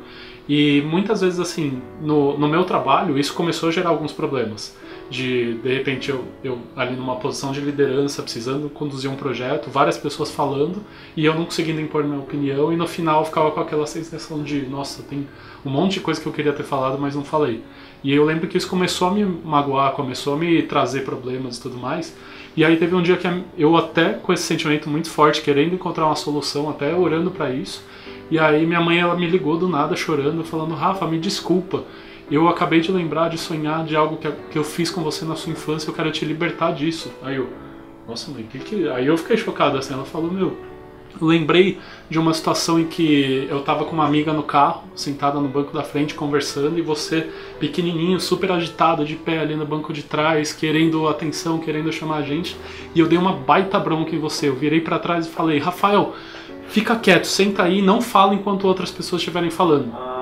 E 0.46 0.82
muitas 0.82 1.22
vezes, 1.22 1.40
assim, 1.40 1.80
no, 2.02 2.36
no 2.36 2.46
meu 2.46 2.64
trabalho, 2.64 3.18
isso 3.18 3.32
começou 3.32 3.70
a 3.70 3.72
gerar 3.72 3.88
alguns 3.88 4.12
problemas 4.12 4.76
de 5.10 5.54
de 5.54 5.74
repente 5.74 6.08
eu, 6.08 6.24
eu 6.42 6.58
ali 6.76 6.94
numa 6.94 7.16
posição 7.16 7.50
de 7.50 7.60
liderança 7.60 8.22
precisando 8.22 8.70
conduzir 8.70 9.10
um 9.10 9.16
projeto 9.16 9.68
várias 9.68 9.98
pessoas 9.98 10.30
falando 10.30 10.84
e 11.16 11.24
eu 11.24 11.34
não 11.34 11.44
conseguindo 11.44 11.80
impor 11.80 12.04
minha 12.04 12.20
opinião 12.20 12.72
e 12.72 12.76
no 12.76 12.86
final 12.86 13.24
ficava 13.24 13.50
com 13.50 13.60
aquela 13.60 13.86
sensação 13.86 14.42
de 14.42 14.62
nossa 14.66 15.02
tem 15.02 15.26
um 15.66 15.70
monte 15.70 15.94
de 15.94 16.00
coisa 16.00 16.20
que 16.20 16.26
eu 16.26 16.32
queria 16.32 16.52
ter 16.52 16.62
falado 16.62 16.98
mas 16.98 17.14
não 17.14 17.24
falei. 17.24 17.62
E 18.02 18.14
eu 18.14 18.24
lembro 18.24 18.48
que 18.48 18.56
isso 18.56 18.68
começou 18.68 19.08
a 19.08 19.10
me 19.10 19.24
magoar 19.24 19.92
começou 19.92 20.34
a 20.34 20.36
me 20.36 20.62
trazer 20.62 21.00
problemas 21.00 21.58
e 21.58 21.62
tudo 21.62 21.76
mais. 21.76 22.16
E 22.56 22.64
aí 22.64 22.76
teve 22.76 22.94
um 22.94 23.02
dia 23.02 23.16
que 23.16 23.28
eu 23.58 23.76
até 23.76 24.14
com 24.14 24.32
esse 24.32 24.44
sentimento 24.44 24.88
muito 24.88 25.10
forte 25.10 25.42
querendo 25.42 25.74
encontrar 25.74 26.06
uma 26.06 26.16
solução 26.16 26.70
até 26.70 26.94
orando 26.94 27.30
para 27.30 27.50
isso 27.50 27.82
e 28.30 28.38
aí 28.38 28.64
minha 28.64 28.80
mãe 28.80 28.98
ela 28.98 29.16
me 29.16 29.26
ligou 29.26 29.56
do 29.56 29.68
nada 29.68 29.96
chorando 29.96 30.44
falando 30.44 30.74
Rafa 30.74 31.06
me 31.06 31.18
desculpa 31.18 31.84
eu 32.34 32.48
acabei 32.48 32.80
de 32.80 32.92
lembrar 32.92 33.28
de 33.28 33.38
sonhar 33.38 33.84
de 33.84 33.96
algo 33.96 34.16
que, 34.16 34.30
que 34.50 34.58
eu 34.58 34.64
fiz 34.64 34.90
com 34.90 35.02
você 35.02 35.24
na 35.24 35.34
sua 35.34 35.52
infância, 35.52 35.88
eu 35.88 35.94
quero 35.94 36.10
te 36.12 36.24
libertar 36.24 36.72
disso. 36.72 37.12
Aí 37.22 37.36
eu, 37.36 37.48
nossa 38.06 38.30
mãe, 38.30 38.44
que 38.44 38.58
que. 38.58 38.88
Aí 38.88 39.06
eu 39.06 39.16
fiquei 39.18 39.36
chocado 39.36 39.76
assim, 39.76 39.92
ela 39.92 40.04
falou, 40.04 40.30
meu, 40.30 40.56
lembrei 41.20 41.78
de 42.08 42.18
uma 42.18 42.32
situação 42.34 42.78
em 42.78 42.86
que 42.86 43.46
eu 43.50 43.58
estava 43.58 43.84
com 43.84 43.92
uma 43.92 44.06
amiga 44.06 44.32
no 44.32 44.42
carro, 44.42 44.84
sentada 44.94 45.40
no 45.40 45.48
banco 45.48 45.72
da 45.72 45.82
frente 45.82 46.14
conversando 46.14 46.78
e 46.78 46.82
você 46.82 47.28
pequenininho, 47.58 48.20
super 48.20 48.52
agitado 48.52 49.04
de 49.04 49.16
pé 49.16 49.38
ali 49.38 49.56
no 49.56 49.66
banco 49.66 49.92
de 49.92 50.02
trás, 50.02 50.52
querendo 50.52 51.08
atenção, 51.08 51.58
querendo 51.58 51.92
chamar 51.92 52.18
a 52.18 52.22
gente, 52.22 52.56
e 52.94 53.00
eu 53.00 53.06
dei 53.06 53.18
uma 53.18 53.32
baita 53.32 53.78
bronca 53.78 54.14
em 54.14 54.18
você. 54.18 54.48
Eu 54.48 54.54
virei 54.54 54.80
para 54.80 54.98
trás 54.98 55.26
e 55.26 55.30
falei: 55.30 55.58
"Rafael, 55.58 56.14
fica 56.68 56.96
quieto, 56.96 57.24
senta 57.24 57.64
aí, 57.64 57.82
não 57.82 58.00
fala 58.00 58.34
enquanto 58.34 58.66
outras 58.66 58.90
pessoas 58.90 59.20
estiverem 59.20 59.50
falando". 59.50 60.19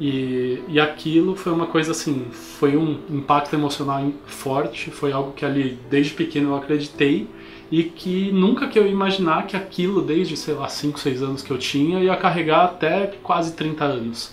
E, 0.00 0.62
e 0.68 0.78
aquilo 0.78 1.34
foi 1.34 1.52
uma 1.52 1.66
coisa 1.66 1.90
assim, 1.90 2.26
foi 2.30 2.76
um 2.76 3.00
impacto 3.10 3.54
emocional 3.54 4.12
forte, 4.26 4.92
foi 4.92 5.10
algo 5.10 5.32
que 5.32 5.44
ali 5.44 5.76
desde 5.90 6.14
pequeno 6.14 6.50
eu 6.50 6.56
acreditei 6.56 7.28
e 7.70 7.82
que 7.82 8.30
nunca 8.30 8.68
que 8.68 8.78
eu 8.78 8.86
ia 8.86 8.92
imaginar 8.92 9.46
que 9.46 9.56
aquilo 9.56 10.00
desde, 10.00 10.36
sei 10.36 10.54
lá, 10.54 10.68
5, 10.68 11.00
6 11.00 11.22
anos 11.22 11.42
que 11.42 11.50
eu 11.50 11.58
tinha 11.58 12.00
ia 12.00 12.16
carregar 12.16 12.64
até 12.64 13.08
quase 13.22 13.54
30 13.54 13.84
anos. 13.84 14.32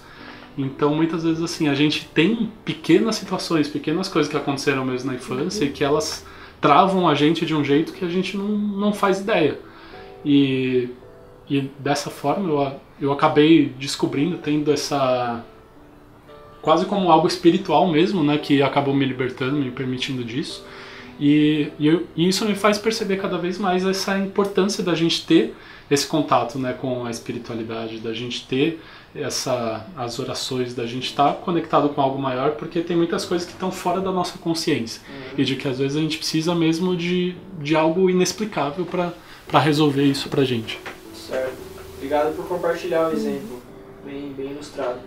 Então 0.56 0.94
muitas 0.94 1.24
vezes 1.24 1.44
assim, 1.44 1.68
a 1.68 1.74
gente 1.74 2.06
tem 2.14 2.52
pequenas 2.64 3.16
situações, 3.16 3.68
pequenas 3.68 4.08
coisas 4.08 4.32
que 4.32 4.38
aconteceram 4.38 4.86
mesmo 4.86 5.10
na 5.10 5.18
infância 5.18 5.66
e 5.66 5.72
que 5.72 5.84
elas 5.84 6.26
travam 6.62 7.10
a 7.10 7.16
gente 7.16 7.44
de 7.44 7.56
um 7.56 7.64
jeito 7.64 7.92
que 7.92 8.06
a 8.06 8.10
gente 8.10 8.38
não, 8.38 8.48
não 8.48 8.94
faz 8.94 9.20
ideia. 9.20 9.60
E, 10.24 10.90
e 11.50 11.62
dessa 11.80 12.12
forma 12.12 12.50
eu, 12.50 12.80
eu 13.02 13.12
acabei 13.12 13.74
descobrindo, 13.80 14.38
tendo 14.38 14.72
essa 14.72 15.44
quase 16.66 16.86
como 16.86 17.10
algo 17.12 17.28
espiritual 17.28 17.88
mesmo, 17.88 18.24
né, 18.24 18.38
que 18.38 18.62
acabou 18.62 18.94
me 18.94 19.06
libertando, 19.06 19.56
me 19.56 19.72
permitindo 19.72 20.24
disso. 20.24 20.66
E, 21.20 21.70
e, 21.80 21.88
eu- 21.88 22.06
e 22.16 22.28
isso 22.28 22.44
me 22.46 22.56
faz 22.56 22.78
perceber 22.78 23.18
cada 23.18 23.38
vez 23.38 23.58
mais 23.58 23.86
essa 23.86 24.18
importância 24.18 24.84
da 24.84 24.94
gente 24.94 25.26
ter 25.26 25.56
esse 25.90 26.06
contato, 26.08 26.58
né, 26.60 26.74
com 26.74 27.06
a 27.06 27.12
espiritualidade, 27.12 28.00
da 28.00 28.12
gente 28.14 28.46
ter 28.48 28.82
essa 29.16 29.86
as 29.96 30.20
orações, 30.20 30.74
da 30.74 30.86
gente 30.86 31.06
estar 31.06 31.36
conectado 31.36 31.88
com 31.90 32.02
algo 32.02 32.20
maior, 32.22 32.52
porque 32.52 32.82
tem 32.82 32.98
muitas 32.98 33.24
coisas 33.24 33.48
que 33.48 33.54
estão 33.54 33.72
fora 33.72 34.02
da 34.02 34.12
nossa 34.12 34.38
consciência 34.40 35.02
e 35.38 35.46
de 35.46 35.56
que 35.56 35.68
às 35.70 35.78
vezes 35.80 35.96
a 35.96 36.02
gente 36.02 36.18
precisa 36.18 36.54
mesmo 36.54 36.98
de, 36.98 37.34
de 37.62 37.76
algo 37.76 38.10
inexplicável 38.10 38.86
para 38.86 39.14
para 39.48 39.60
resolver 39.60 40.04
isso 40.04 40.28
pra 40.28 40.44
gente. 40.44 40.80
certo. 41.14 41.54
Obrigado 41.98 42.36
por 42.36 42.48
compartilhar 42.48 43.08
o 43.10 43.12
exemplo. 43.14 43.62
Bem, 44.04 44.34
bem 44.36 44.48
ilustrado. 44.52 45.00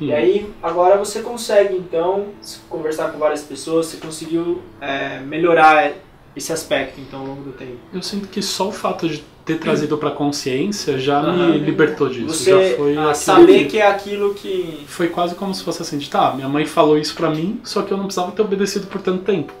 E 0.00 0.10
Hum. 0.10 0.14
aí, 0.14 0.50
agora 0.62 0.96
você 0.96 1.20
consegue, 1.20 1.74
então, 1.76 2.26
conversar 2.68 3.10
com 3.12 3.18
várias 3.18 3.42
pessoas, 3.42 3.86
você 3.86 3.96
conseguiu 3.98 4.62
é, 4.80 5.20
melhorar 5.20 5.92
esse 6.34 6.52
aspecto, 6.52 7.00
então, 7.00 7.20
ao 7.20 7.26
longo 7.26 7.42
do 7.42 7.52
tempo. 7.52 7.76
Eu 7.92 8.02
sinto 8.02 8.28
que 8.28 8.40
só 8.40 8.68
o 8.68 8.72
fato 8.72 9.08
de 9.08 9.22
ter 9.44 9.58
trazido 9.58 9.98
pra 9.98 10.10
consciência 10.12 10.96
já 10.98 11.18
Aham. 11.18 11.48
me 11.48 11.58
libertou 11.58 12.08
disso. 12.08 12.28
Você 12.28 12.50
já 12.70 12.76
foi 12.76 12.96
ah, 12.96 13.12
saber 13.14 13.64
que 13.66 13.78
é 13.78 13.86
aquilo 13.88 14.32
que... 14.34 14.84
Foi 14.86 15.08
quase 15.08 15.34
como 15.34 15.52
se 15.52 15.64
fosse 15.64 15.82
assim, 15.82 15.98
de 15.98 16.08
tá, 16.08 16.32
minha 16.34 16.48
mãe 16.48 16.64
falou 16.66 16.96
isso 16.96 17.14
pra 17.16 17.30
mim, 17.30 17.60
só 17.64 17.82
que 17.82 17.90
eu 17.92 17.96
não 17.96 18.04
precisava 18.04 18.30
ter 18.32 18.42
obedecido 18.42 18.86
por 18.86 19.02
tanto 19.02 19.24
tempo. 19.24 19.52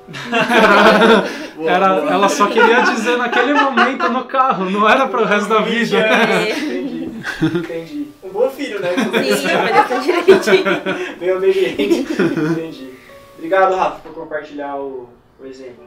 Boa, 1.56 1.68
Era, 1.70 1.94
boa. 2.00 2.12
ela 2.12 2.28
só 2.28 2.46
queria 2.46 2.82
dizer 2.82 3.16
naquele 3.18 3.52
momento 3.52 4.08
no 4.10 4.24
carro, 4.24 4.70
não 4.70 4.88
era 4.88 5.08
pro 5.08 5.24
resto 5.24 5.48
da 5.48 5.58
20 5.60 5.74
vida. 5.86 6.06
Entendi, 6.50 7.10
entendi. 7.42 8.06
Um 8.40 8.44
bom 8.44 8.50
filho, 8.50 8.80
né? 8.80 8.88
Sim, 8.96 9.56
obedeceu 9.56 10.00
direitinho. 10.00 11.18
Bem 11.18 11.32
obediente. 11.32 12.06
Entendi. 12.50 12.90
Obrigado, 13.36 13.74
Rafa, 13.74 14.00
por 14.00 14.14
compartilhar 14.14 14.76
o, 14.78 15.08
o 15.38 15.46
exemplo. 15.46 15.84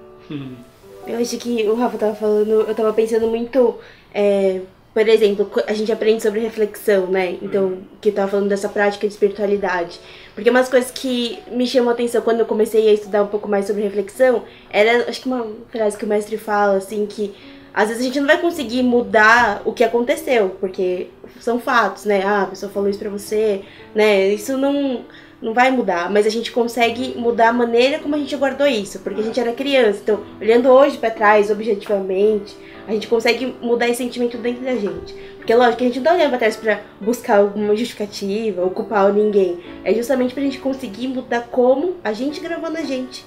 Eu 1.07 1.19
acho 1.19 1.37
que 1.37 1.67
o 1.67 1.73
Rafa 1.73 1.97
tava 1.97 2.15
falando, 2.15 2.61
eu 2.61 2.75
tava 2.75 2.93
pensando 2.93 3.27
muito, 3.27 3.75
é, 4.13 4.61
por 4.93 5.07
exemplo, 5.07 5.49
a 5.67 5.73
gente 5.73 5.91
aprende 5.91 6.21
sobre 6.21 6.39
reflexão, 6.39 7.07
né? 7.07 7.37
Então, 7.41 7.79
que 7.99 8.09
eu 8.09 8.13
tava 8.13 8.29
falando 8.29 8.49
dessa 8.49 8.69
prática 8.69 9.07
de 9.07 9.13
espiritualidade. 9.13 9.99
Porque 10.35 10.49
umas 10.49 10.69
coisas 10.69 10.91
que 10.91 11.39
me 11.51 11.65
chamam 11.65 11.89
a 11.89 11.93
atenção 11.93 12.21
quando 12.21 12.39
eu 12.39 12.45
comecei 12.45 12.87
a 12.87 12.93
estudar 12.93 13.23
um 13.23 13.27
pouco 13.27 13.49
mais 13.49 13.65
sobre 13.65 13.81
reflexão, 13.81 14.43
era, 14.69 15.09
acho 15.09 15.21
que 15.21 15.27
uma 15.27 15.47
frase 15.71 15.97
que 15.97 16.05
o 16.05 16.07
mestre 16.07 16.37
fala, 16.37 16.77
assim, 16.77 17.05
que 17.07 17.33
às 17.73 17.87
vezes 17.87 18.03
a 18.03 18.05
gente 18.05 18.19
não 18.19 18.27
vai 18.27 18.39
conseguir 18.39 18.83
mudar 18.83 19.61
o 19.65 19.73
que 19.73 19.83
aconteceu, 19.83 20.55
porque 20.59 21.07
são 21.39 21.59
fatos, 21.59 22.05
né? 22.05 22.21
Ah, 22.23 22.43
a 22.43 22.47
pessoa 22.47 22.71
falou 22.71 22.89
isso 22.89 22.99
pra 22.99 23.09
você, 23.09 23.63
né? 23.95 24.29
Isso 24.29 24.57
não, 24.57 25.05
não 25.41 25.53
vai 25.53 25.71
mudar, 25.71 26.11
mas 26.11 26.27
a 26.27 26.29
gente 26.29 26.51
consegue 26.51 27.17
mudar 27.17 27.49
a 27.49 27.53
maneira 27.53 27.99
como 27.99 28.13
a 28.13 28.17
gente 28.17 28.35
guardou 28.35 28.67
isso, 28.67 28.99
porque 28.99 29.21
a 29.21 29.23
gente 29.23 29.39
era 29.39 29.51
criança. 29.53 29.99
Então, 30.03 30.19
olhando 30.39 30.69
hoje 30.69 30.97
pra 30.97 31.09
trás, 31.09 31.49
objetivamente, 31.49 32.55
a 32.87 32.91
gente 32.91 33.07
consegue 33.07 33.55
mudar 33.61 33.87
esse 33.87 34.03
sentimento 34.03 34.37
dentro 34.37 34.63
da 34.63 34.75
gente. 34.75 35.13
Porque, 35.37 35.53
lógico, 35.55 35.83
a 35.83 35.87
gente 35.87 35.97
não 35.97 36.05
tá 36.05 36.13
olhando 36.13 36.29
pra 36.29 36.39
trás 36.39 36.55
pra 36.55 36.79
buscar 37.01 37.39
alguma 37.39 37.75
justificativa 37.75 38.61
ou 38.61 38.69
culpar 38.69 39.11
ninguém. 39.11 39.59
É 39.83 39.93
justamente 39.93 40.33
pra 40.33 40.43
gente 40.43 40.59
conseguir 40.59 41.07
mudar 41.07 41.47
como 41.51 41.95
a 42.03 42.13
gente 42.13 42.39
gravou 42.39 42.69
na 42.69 42.81
gente 42.81 43.25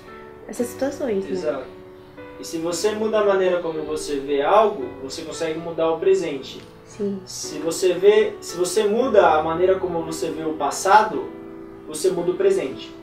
essas 0.48 0.68
situações, 0.68 1.24
né? 1.24 1.30
Exato. 1.32 1.75
E 2.38 2.44
se 2.44 2.58
você 2.58 2.92
muda 2.92 3.20
a 3.20 3.24
maneira 3.24 3.60
como 3.60 3.82
você 3.82 4.16
vê 4.16 4.42
algo, 4.42 4.84
você 5.02 5.22
consegue 5.22 5.58
mudar 5.58 5.90
o 5.90 5.98
presente. 5.98 6.60
Sim. 6.84 7.20
Se 7.24 7.58
você 7.58 7.94
vê, 7.94 8.34
se 8.40 8.56
você 8.56 8.84
muda 8.84 9.28
a 9.28 9.42
maneira 9.42 9.76
como 9.76 10.02
você 10.02 10.30
vê 10.30 10.44
o 10.44 10.54
passado, 10.54 11.24
você 11.86 12.10
muda 12.10 12.30
o 12.30 12.34
presente. 12.34 12.94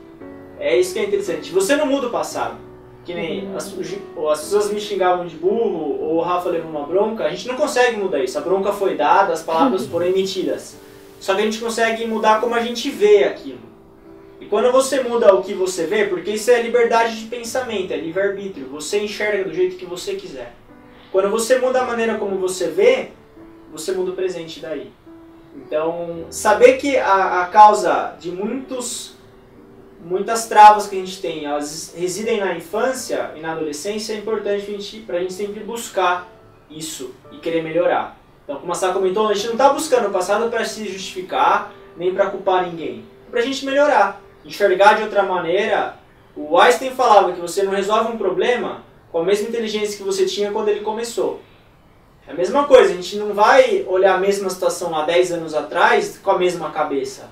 É 0.58 0.76
isso 0.78 0.94
que 0.94 1.00
é 1.00 1.04
interessante. 1.04 1.52
Você 1.52 1.76
não 1.76 1.86
muda 1.86 2.06
o 2.06 2.10
passado. 2.10 2.56
Que 3.04 3.12
nem 3.12 3.54
as, 3.54 3.74
ou 4.16 4.30
as 4.30 4.40
pessoas 4.40 4.72
me 4.72 4.80
xingavam 4.80 5.26
de 5.26 5.36
burro, 5.36 6.00
ou 6.00 6.16
o 6.16 6.20
Rafa 6.22 6.48
levou 6.48 6.70
uma 6.70 6.86
bronca, 6.86 7.24
a 7.24 7.30
gente 7.30 7.46
não 7.46 7.54
consegue 7.54 7.98
mudar 7.98 8.24
isso. 8.24 8.38
A 8.38 8.40
bronca 8.40 8.72
foi 8.72 8.96
dada, 8.96 9.32
as 9.32 9.42
palavras 9.42 9.84
foram 9.88 10.06
emitidas. 10.06 10.76
Só 11.20 11.34
que 11.34 11.42
a 11.42 11.44
gente 11.44 11.58
consegue 11.58 12.06
mudar 12.06 12.40
como 12.40 12.54
a 12.54 12.60
gente 12.60 12.90
vê 12.90 13.24
aquilo. 13.24 13.58
E 14.44 14.46
quando 14.46 14.70
você 14.70 15.02
muda 15.02 15.34
o 15.34 15.42
que 15.42 15.54
você 15.54 15.86
vê, 15.86 16.04
porque 16.04 16.32
isso 16.32 16.50
é 16.50 16.60
liberdade 16.60 17.18
de 17.18 17.26
pensamento, 17.28 17.94
é 17.94 17.96
livre-arbítrio, 17.96 18.68
você 18.68 19.00
enxerga 19.00 19.44
do 19.44 19.54
jeito 19.54 19.76
que 19.76 19.86
você 19.86 20.16
quiser. 20.16 20.54
Quando 21.10 21.30
você 21.30 21.58
muda 21.58 21.80
a 21.80 21.86
maneira 21.86 22.18
como 22.18 22.36
você 22.36 22.68
vê, 22.68 23.12
você 23.72 23.92
muda 23.92 24.10
o 24.10 24.14
presente 24.14 24.60
daí. 24.60 24.92
Então, 25.56 26.26
saber 26.28 26.74
que 26.74 26.94
a, 26.98 27.40
a 27.40 27.46
causa 27.46 28.16
de 28.20 28.30
muitos 28.30 29.14
muitas 30.04 30.46
travas 30.46 30.86
que 30.86 30.96
a 30.96 30.98
gente 30.98 31.22
tem, 31.22 31.46
elas 31.46 31.94
residem 31.96 32.38
na 32.38 32.54
infância 32.54 33.30
e 33.34 33.40
na 33.40 33.52
adolescência, 33.52 34.12
é 34.12 34.18
importante 34.18 34.62
para 34.62 34.74
gente, 34.74 34.98
pra 34.98 35.20
gente 35.20 35.32
sempre 35.32 35.64
buscar 35.64 36.28
isso 36.68 37.14
e 37.32 37.38
querer 37.38 37.62
melhorar. 37.62 38.18
Então, 38.44 38.56
como 38.56 38.70
a 38.70 38.74
Sá 38.74 38.92
comentou, 38.92 39.26
a 39.26 39.32
gente 39.32 39.46
não 39.46 39.52
está 39.52 39.70
buscando 39.70 40.08
o 40.08 40.10
passado 40.10 40.50
para 40.50 40.66
se 40.66 40.86
justificar, 40.86 41.72
nem 41.96 42.12
para 42.12 42.26
culpar 42.26 42.66
ninguém. 42.66 43.06
Para 43.30 43.40
a 43.40 43.42
gente 43.42 43.64
melhorar, 43.64 44.20
enxergar 44.44 44.94
de 44.94 45.02
outra 45.02 45.22
maneira. 45.22 45.96
O 46.36 46.58
Einstein 46.58 46.90
falava 46.90 47.32
que 47.32 47.40
você 47.40 47.62
não 47.62 47.72
resolve 47.72 48.12
um 48.12 48.18
problema 48.18 48.82
com 49.10 49.18
a 49.20 49.24
mesma 49.24 49.48
inteligência 49.48 49.96
que 49.96 50.02
você 50.02 50.26
tinha 50.26 50.50
quando 50.50 50.68
ele 50.68 50.80
começou. 50.80 51.40
É 52.26 52.32
a 52.32 52.34
mesma 52.34 52.64
coisa, 52.64 52.92
a 52.92 52.96
gente 52.96 53.16
não 53.16 53.34
vai 53.34 53.84
olhar 53.86 54.14
a 54.14 54.18
mesma 54.18 54.48
situação 54.48 54.90
lá 54.90 55.04
10 55.04 55.32
anos 55.32 55.54
atrás 55.54 56.18
com 56.18 56.30
a 56.30 56.38
mesma 56.38 56.70
cabeça. 56.70 57.30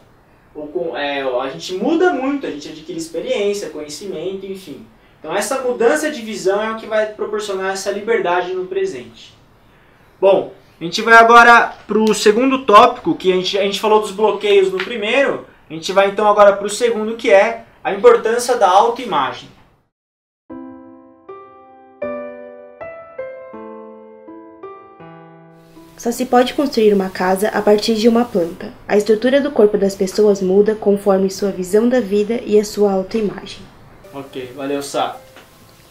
Ou 0.55 0.67
com, 0.67 0.97
é, 0.97 1.23
a 1.23 1.49
gente 1.49 1.75
muda 1.75 2.13
muito, 2.13 2.47
a 2.47 2.51
gente 2.51 2.69
adquire 2.69 2.99
experiência, 2.99 3.71
conhecimento, 3.71 4.45
enfim. 4.45 4.87
Então 5.19 5.35
essa 5.35 5.61
mudança 5.61 6.11
de 6.11 6.21
visão 6.21 6.63
é 6.63 6.71
o 6.71 6.77
que 6.77 6.87
vai 6.87 7.07
proporcionar 7.07 7.73
essa 7.73 7.91
liberdade 7.91 8.53
no 8.53 8.67
presente. 8.67 9.35
Bom, 10.21 10.53
a 10.81 10.85
gente 10.85 11.01
vai 11.01 11.15
agora 11.15 11.75
para 11.87 11.99
o 11.99 12.13
segundo 12.13 12.65
tópico, 12.65 13.15
que 13.15 13.33
a 13.33 13.37
gente, 13.37 13.59
a 13.59 13.63
gente 13.63 13.81
falou 13.81 14.01
dos 14.01 14.11
bloqueios 14.11 14.71
no 14.71 14.79
primeiro, 14.79 15.47
a 15.73 15.75
gente 15.75 15.93
vai 15.93 16.09
então 16.09 16.29
agora 16.29 16.55
para 16.55 16.67
o 16.67 16.71
segundo, 16.71 17.17
que 17.17 17.31
é 17.31 17.65
a 17.83 17.95
importância 17.95 18.57
da 18.59 18.69
autoimagem. 18.69 19.49
Só 25.97 26.11
se 26.11 26.27
pode 26.27 26.53
construir 26.53 26.93
uma 26.93 27.09
casa 27.09 27.49
a 27.49 27.63
partir 27.63 27.95
de 27.95 28.07
uma 28.07 28.25
planta. 28.25 28.73
A 28.87 28.99
estrutura 28.99 29.41
do 29.41 29.51
corpo 29.51 29.79
das 29.79 29.95
pessoas 29.95 30.43
muda 30.43 30.75
conforme 30.75 31.31
sua 31.31 31.51
visão 31.51 31.89
da 31.89 32.01
vida 32.01 32.41
e 32.45 32.61
a 32.61 32.65
sua 32.65 32.93
autoimagem. 32.93 33.63
Ok, 34.13 34.53
valeu, 34.55 34.83
Sá. 34.83 35.17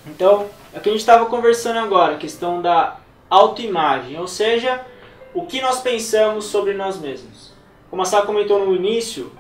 Então, 0.06 0.46
é 0.74 0.78
o 0.78 0.82
que 0.82 0.90
a 0.90 0.92
gente 0.92 1.02
estava 1.02 1.26
conversando 1.26 1.80
agora, 1.80 2.16
a 2.16 2.20
questão 2.20 2.62
da 2.62 2.98
autoimagem, 3.30 4.20
ou 4.20 4.28
seja, 4.28 4.82
o 5.34 5.48
que 5.48 5.60
nós 5.60 5.82
pensamos 5.82 6.46
sobre 6.46 6.74
nós 6.74 7.00
mesmos. 7.00 7.52
Como 7.90 8.02
a 8.02 8.06
Sá 8.06 8.22
comentou 8.22 8.66
no 8.66 8.74
início, 8.74 9.32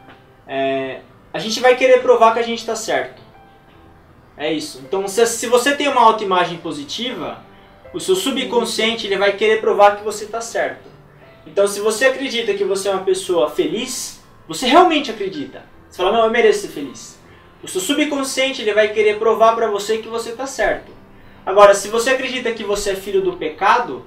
é, 0.52 1.00
a 1.34 1.40
gente 1.40 1.62
vai 1.62 1.78
querer 1.78 2.02
provar 2.02 2.34
que 2.34 2.40
a 2.40 2.44
gente 2.44 2.60
está 2.60 2.76
certo. 2.76 3.22
É 4.36 4.52
isso. 4.52 4.82
Então, 4.86 5.08
se, 5.08 5.26
se 5.26 5.48
você 5.48 5.76
tem 5.76 5.88
uma 5.88 6.02
autoimagem 6.02 6.58
positiva, 6.58 7.42
o 7.94 8.00
seu 8.02 8.16
subconsciente 8.16 9.08
ele 9.08 9.18
vai 9.18 9.32
querer 9.32 9.62
provar 9.62 9.96
que 9.96 10.04
você 10.04 10.26
está 10.26 10.42
certo. 10.42 10.90
Então, 11.48 11.66
se 11.68 11.80
você 11.80 12.06
acredita 12.06 12.54
que 12.54 12.66
você 12.66 12.90
é 12.90 12.92
uma 12.92 13.06
pessoa 13.06 13.50
feliz, 13.50 14.22
você 14.46 14.66
realmente 14.68 15.10
acredita. 15.10 15.64
Você 15.90 15.98
fala, 15.98 16.12
não, 16.18 16.26
eu 16.26 16.32
mereço 16.32 16.64
ser 16.64 16.68
feliz. 16.68 17.18
O 17.64 17.68
seu 17.68 17.80
subconsciente 17.80 18.62
ele 18.62 18.74
vai 18.74 18.90
querer 18.90 19.20
provar 19.20 19.56
para 19.56 19.70
você 19.72 20.00
que 20.00 20.10
você 20.10 20.32
está 20.32 20.46
certo. 20.46 20.92
Agora, 21.46 21.74
se 21.74 21.88
você 21.88 22.10
acredita 22.10 22.52
que 22.52 22.64
você 22.64 22.92
é 22.92 22.96
filho 22.96 23.22
do 23.22 23.38
pecado, 23.38 24.06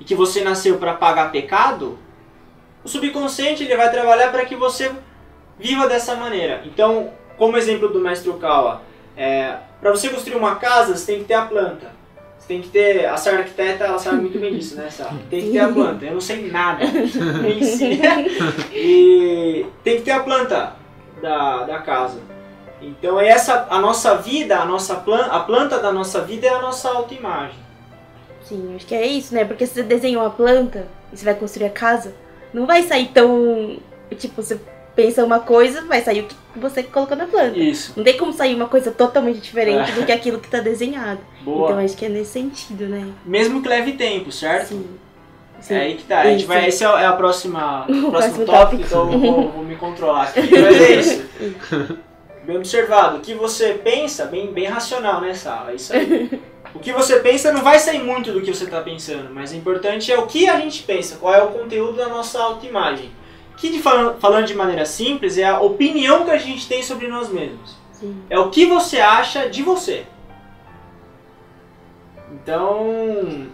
e 0.00 0.04
que 0.04 0.14
você 0.14 0.42
nasceu 0.42 0.78
para 0.78 0.94
pagar 0.94 1.32
pecado, 1.32 1.98
o 2.84 2.88
subconsciente 2.88 3.64
ele 3.64 3.76
vai 3.76 3.90
trabalhar 3.90 4.30
para 4.30 4.44
que 4.44 4.54
você 4.54 4.92
viva 5.58 5.88
dessa 5.88 6.14
maneira. 6.14 6.62
Então, 6.64 7.10
como 7.36 7.56
exemplo 7.56 7.88
do 7.88 8.00
mestre 8.00 8.30
Okawa, 8.30 8.82
é, 9.16 9.56
para 9.80 9.90
você 9.90 10.08
construir 10.08 10.36
uma 10.36 10.56
casa, 10.56 10.96
você 10.96 11.12
tem 11.12 11.20
que 11.20 11.26
ter 11.26 11.34
a 11.34 11.46
planta. 11.46 11.96
Você 12.38 12.48
tem 12.48 12.60
que 12.60 12.68
ter. 12.68 13.06
A 13.06 13.16
Sarah 13.16 13.38
arquiteta, 13.38 13.84
ela 13.84 13.98
sabe 13.98 14.20
muito 14.20 14.38
bem 14.38 14.54
disso, 14.54 14.76
né, 14.76 14.88
Sarah? 14.90 15.14
Tem 15.30 15.42
que 15.42 15.52
ter 15.52 15.58
a 15.58 15.68
planta. 15.68 16.04
Eu 16.04 16.12
não 16.12 16.20
sei 16.20 16.50
nada 16.50 16.84
em 16.84 17.62
si. 17.62 18.00
E 18.72 19.66
tem 19.82 19.96
que 19.96 20.02
ter 20.02 20.12
a 20.12 20.20
planta 20.20 20.74
da, 21.20 21.64
da 21.64 21.78
casa. 21.78 22.20
Então, 22.80 23.18
essa, 23.18 23.66
a 23.70 23.80
nossa 23.80 24.16
vida, 24.16 24.58
a 24.58 24.66
nossa 24.66 24.96
planta, 24.96 25.30
a 25.32 25.40
planta 25.40 25.78
da 25.78 25.90
nossa 25.90 26.20
vida 26.20 26.46
é 26.46 26.50
a 26.50 26.60
nossa 26.60 26.90
autoimagem. 26.90 27.56
Sim, 28.42 28.76
acho 28.76 28.86
que 28.86 28.94
é 28.94 29.06
isso, 29.06 29.34
né? 29.34 29.44
Porque 29.44 29.66
se 29.66 29.74
você 29.74 29.82
desenha 29.82 30.20
uma 30.20 30.30
planta 30.30 30.86
e 31.12 31.16
você 31.16 31.24
vai 31.24 31.34
construir 31.34 31.66
a 31.66 31.70
casa, 31.70 32.14
não 32.52 32.66
vai 32.66 32.82
sair 32.82 33.08
tão. 33.08 33.78
Tipo, 34.16 34.40
você 34.40 34.60
pensa 34.96 35.22
uma 35.24 35.38
coisa, 35.40 35.82
vai 35.82 36.00
sair 36.02 36.22
o 36.22 36.24
que 36.24 36.34
você 36.56 36.82
colocou 36.82 37.16
na 37.16 37.26
planta. 37.26 37.56
Isso. 37.56 37.92
Não 37.96 38.02
tem 38.02 38.16
como 38.16 38.32
sair 38.32 38.54
uma 38.54 38.66
coisa 38.66 38.90
totalmente 38.90 39.38
diferente 39.40 39.92
É. 39.92 39.94
do 39.94 40.04
que 40.06 40.10
aquilo 40.10 40.40
que 40.40 40.48
tá 40.48 40.58
desenhado. 40.58 41.20
Boa. 41.42 41.70
Então 41.70 41.84
acho 41.84 41.96
que 41.96 42.06
é 42.06 42.08
nesse 42.08 42.32
sentido, 42.32 42.86
né? 42.86 43.06
Mesmo 43.24 43.62
que 43.62 43.68
leve 43.68 43.92
tempo, 43.92 44.32
certo? 44.32 44.68
Sim. 45.60 45.74
É 45.74 45.78
aí 45.80 45.94
que 45.96 46.04
tá. 46.04 46.20
A 46.20 46.30
gente 46.30 46.44
vai, 46.46 46.66
esse 46.68 46.82
é 46.82 46.88
o- 46.88 46.96
é 46.98 47.06
a 47.06 47.12
próxima, 47.12 47.86
o 47.88 48.10
próximo 48.10 48.44
tópico, 48.46 48.82
então 48.82 49.12
eu 49.12 49.18
vou, 49.18 49.50
vou 49.50 49.64
me 49.64 49.76
controlar 49.76 50.24
aqui. 50.24 50.40
Mas 50.50 50.80
é 50.80 50.94
isso. 50.94 51.24
Bem 52.44 52.56
observado. 52.56 53.18
O 53.18 53.20
que 53.20 53.34
você 53.34 53.74
pensa, 53.74 54.24
bem, 54.26 54.52
bem 54.52 54.66
racional, 54.66 55.20
né, 55.20 55.34
Sala? 55.34 55.72
É 55.72 55.74
isso 55.74 55.92
aí. 55.92 56.40
O 56.74 56.78
que 56.78 56.92
você 56.92 57.18
pensa 57.20 57.52
não 57.52 57.62
vai 57.62 57.78
sair 57.78 58.02
muito 58.02 58.30
do 58.32 58.40
que 58.40 58.52
você 58.54 58.64
está 58.64 58.80
pensando, 58.82 59.30
mas 59.32 59.50
o 59.50 59.56
importante 59.56 60.12
é 60.12 60.18
o 60.18 60.26
que 60.26 60.46
a 60.48 60.60
gente 60.60 60.82
pensa, 60.82 61.16
qual 61.16 61.32
é 61.34 61.42
o 61.42 61.48
conteúdo 61.48 61.94
da 61.96 62.08
nossa 62.08 62.38
autoimagem. 62.38 63.10
Que, 63.56 63.70
de, 63.70 63.80
fal- 63.80 64.16
falando 64.18 64.46
de 64.46 64.54
maneira 64.54 64.84
simples, 64.84 65.38
é 65.38 65.44
a 65.44 65.60
opinião 65.60 66.24
que 66.24 66.30
a 66.30 66.36
gente 66.38 66.68
tem 66.68 66.82
sobre 66.82 67.08
nós 67.08 67.28
mesmos. 67.30 67.76
Sim. 67.92 68.22
É 68.28 68.38
o 68.38 68.50
que 68.50 68.66
você 68.66 69.00
acha 69.00 69.48
de 69.48 69.62
você. 69.62 70.04
Então, 72.32 73.46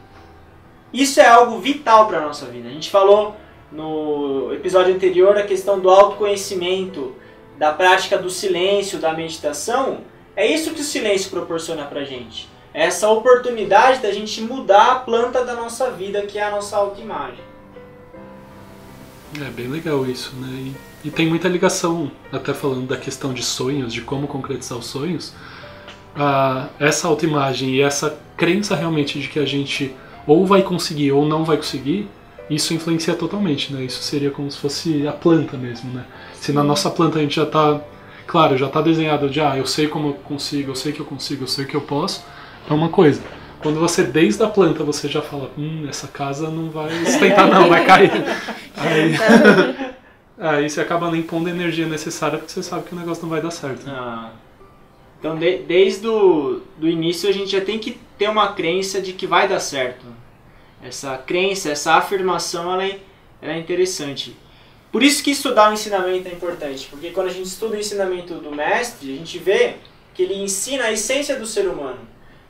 isso 0.92 1.20
é 1.20 1.26
algo 1.28 1.58
vital 1.58 2.06
para 2.08 2.18
a 2.18 2.22
nossa 2.26 2.46
vida. 2.46 2.68
A 2.68 2.72
gente 2.72 2.90
falou 2.90 3.36
no 3.70 4.52
episódio 4.52 4.94
anterior 4.94 5.36
a 5.36 5.44
questão 5.44 5.78
do 5.78 5.88
autoconhecimento, 5.88 7.14
da 7.56 7.72
prática 7.72 8.18
do 8.18 8.28
silêncio, 8.28 8.98
da 8.98 9.12
meditação. 9.12 10.00
É 10.34 10.46
isso 10.46 10.74
que 10.74 10.80
o 10.80 10.84
silêncio 10.84 11.30
proporciona 11.30 11.84
para 11.84 12.04
gente. 12.04 12.48
É 12.74 12.86
essa 12.86 13.08
oportunidade 13.08 14.00
da 14.00 14.10
gente 14.10 14.40
mudar 14.40 14.92
a 14.92 14.94
planta 14.96 15.44
da 15.44 15.54
nossa 15.54 15.90
vida, 15.90 16.22
que 16.22 16.38
é 16.38 16.42
a 16.42 16.50
nossa 16.50 16.76
autoimagem. 16.76 17.51
É 19.40 19.50
bem 19.50 19.68
legal 19.68 20.04
isso, 20.04 20.34
né? 20.36 20.48
E, 21.04 21.08
e 21.08 21.10
tem 21.10 21.26
muita 21.26 21.48
ligação, 21.48 22.10
até 22.30 22.52
falando 22.52 22.86
da 22.86 22.96
questão 22.96 23.32
de 23.32 23.42
sonhos, 23.42 23.92
de 23.92 24.02
como 24.02 24.26
concretizar 24.26 24.78
os 24.78 24.86
sonhos. 24.86 25.32
Ah, 26.14 26.68
essa 26.78 27.08
autoimagem 27.08 27.70
e 27.70 27.80
essa 27.80 28.18
crença 28.36 28.76
realmente 28.76 29.18
de 29.18 29.28
que 29.28 29.38
a 29.38 29.46
gente 29.46 29.94
ou 30.26 30.46
vai 30.46 30.62
conseguir 30.62 31.12
ou 31.12 31.26
não 31.26 31.44
vai 31.44 31.56
conseguir, 31.56 32.08
isso 32.50 32.74
influencia 32.74 33.14
totalmente, 33.14 33.72
né? 33.72 33.82
Isso 33.84 34.02
seria 34.02 34.30
como 34.30 34.50
se 34.50 34.58
fosse 34.58 35.06
a 35.06 35.12
planta 35.12 35.56
mesmo, 35.56 35.90
né? 35.92 36.04
Se 36.34 36.52
na 36.52 36.62
nossa 36.62 36.90
planta 36.90 37.18
a 37.18 37.22
gente 37.22 37.36
já 37.36 37.46
tá, 37.46 37.80
claro, 38.26 38.58
já 38.58 38.68
tá 38.68 38.82
desenhado 38.82 39.30
de, 39.30 39.40
ah, 39.40 39.56
eu 39.56 39.66
sei 39.66 39.88
como 39.88 40.08
eu 40.08 40.14
consigo, 40.14 40.72
eu 40.72 40.74
sei 40.74 40.92
que 40.92 41.00
eu 41.00 41.06
consigo, 41.06 41.44
eu 41.44 41.48
sei 41.48 41.64
que 41.64 41.74
eu 41.74 41.80
posso, 41.80 42.22
é 42.68 42.74
uma 42.74 42.90
coisa. 42.90 43.22
Quando 43.62 43.78
você, 43.78 44.02
desde 44.02 44.42
a 44.42 44.48
planta, 44.48 44.82
você 44.84 45.08
já 45.08 45.22
fala, 45.22 45.50
hum, 45.56 45.86
essa 45.88 46.08
casa 46.08 46.50
não 46.50 46.70
vai 46.70 46.90
sustentar 47.04 47.46
não, 47.48 47.68
vai 47.68 47.84
cair. 47.84 48.10
Aí, 48.76 49.14
aí 50.38 50.68
você 50.70 50.80
acaba 50.80 51.10
nem 51.10 51.22
pondo 51.22 51.48
a 51.48 51.50
energia 51.50 51.86
necessária 51.86 52.38
porque 52.38 52.52
você 52.52 52.62
sabe 52.62 52.84
que 52.88 52.94
o 52.94 52.98
negócio 52.98 53.22
não 53.22 53.30
vai 53.30 53.40
dar 53.40 53.50
certo. 53.50 53.84
Ah, 53.88 54.30
Então, 55.18 55.36
de- 55.38 55.58
desde 55.58 56.06
o 56.08 56.60
do 56.76 56.88
início, 56.88 57.28
a 57.28 57.32
gente 57.32 57.52
já 57.52 57.60
tem 57.60 57.78
que 57.78 57.98
ter 58.18 58.28
uma 58.28 58.52
crença 58.54 59.00
de 59.00 59.12
que 59.12 59.26
vai 59.26 59.46
dar 59.48 59.60
certo. 59.60 60.04
Essa 60.82 61.16
crença, 61.16 61.70
essa 61.70 61.94
afirmação, 61.94 62.72
ela 62.72 62.84
é, 62.84 62.98
ela 63.40 63.52
é 63.52 63.58
interessante. 63.58 64.36
Por 64.90 65.02
isso 65.02 65.22
que 65.22 65.30
estudar 65.30 65.70
o 65.70 65.74
ensinamento 65.74 66.28
é 66.28 66.32
importante, 66.32 66.88
porque 66.90 67.10
quando 67.10 67.28
a 67.28 67.32
gente 67.32 67.46
estuda 67.46 67.76
o 67.76 67.80
ensinamento 67.80 68.34
do 68.34 68.50
mestre, 68.50 69.12
a 69.14 69.16
gente 69.16 69.38
vê 69.38 69.76
que 70.14 70.22
ele 70.24 70.34
ensina 70.42 70.84
a 70.84 70.92
essência 70.92 71.38
do 71.38 71.46
ser 71.46 71.68
humano. 71.68 72.00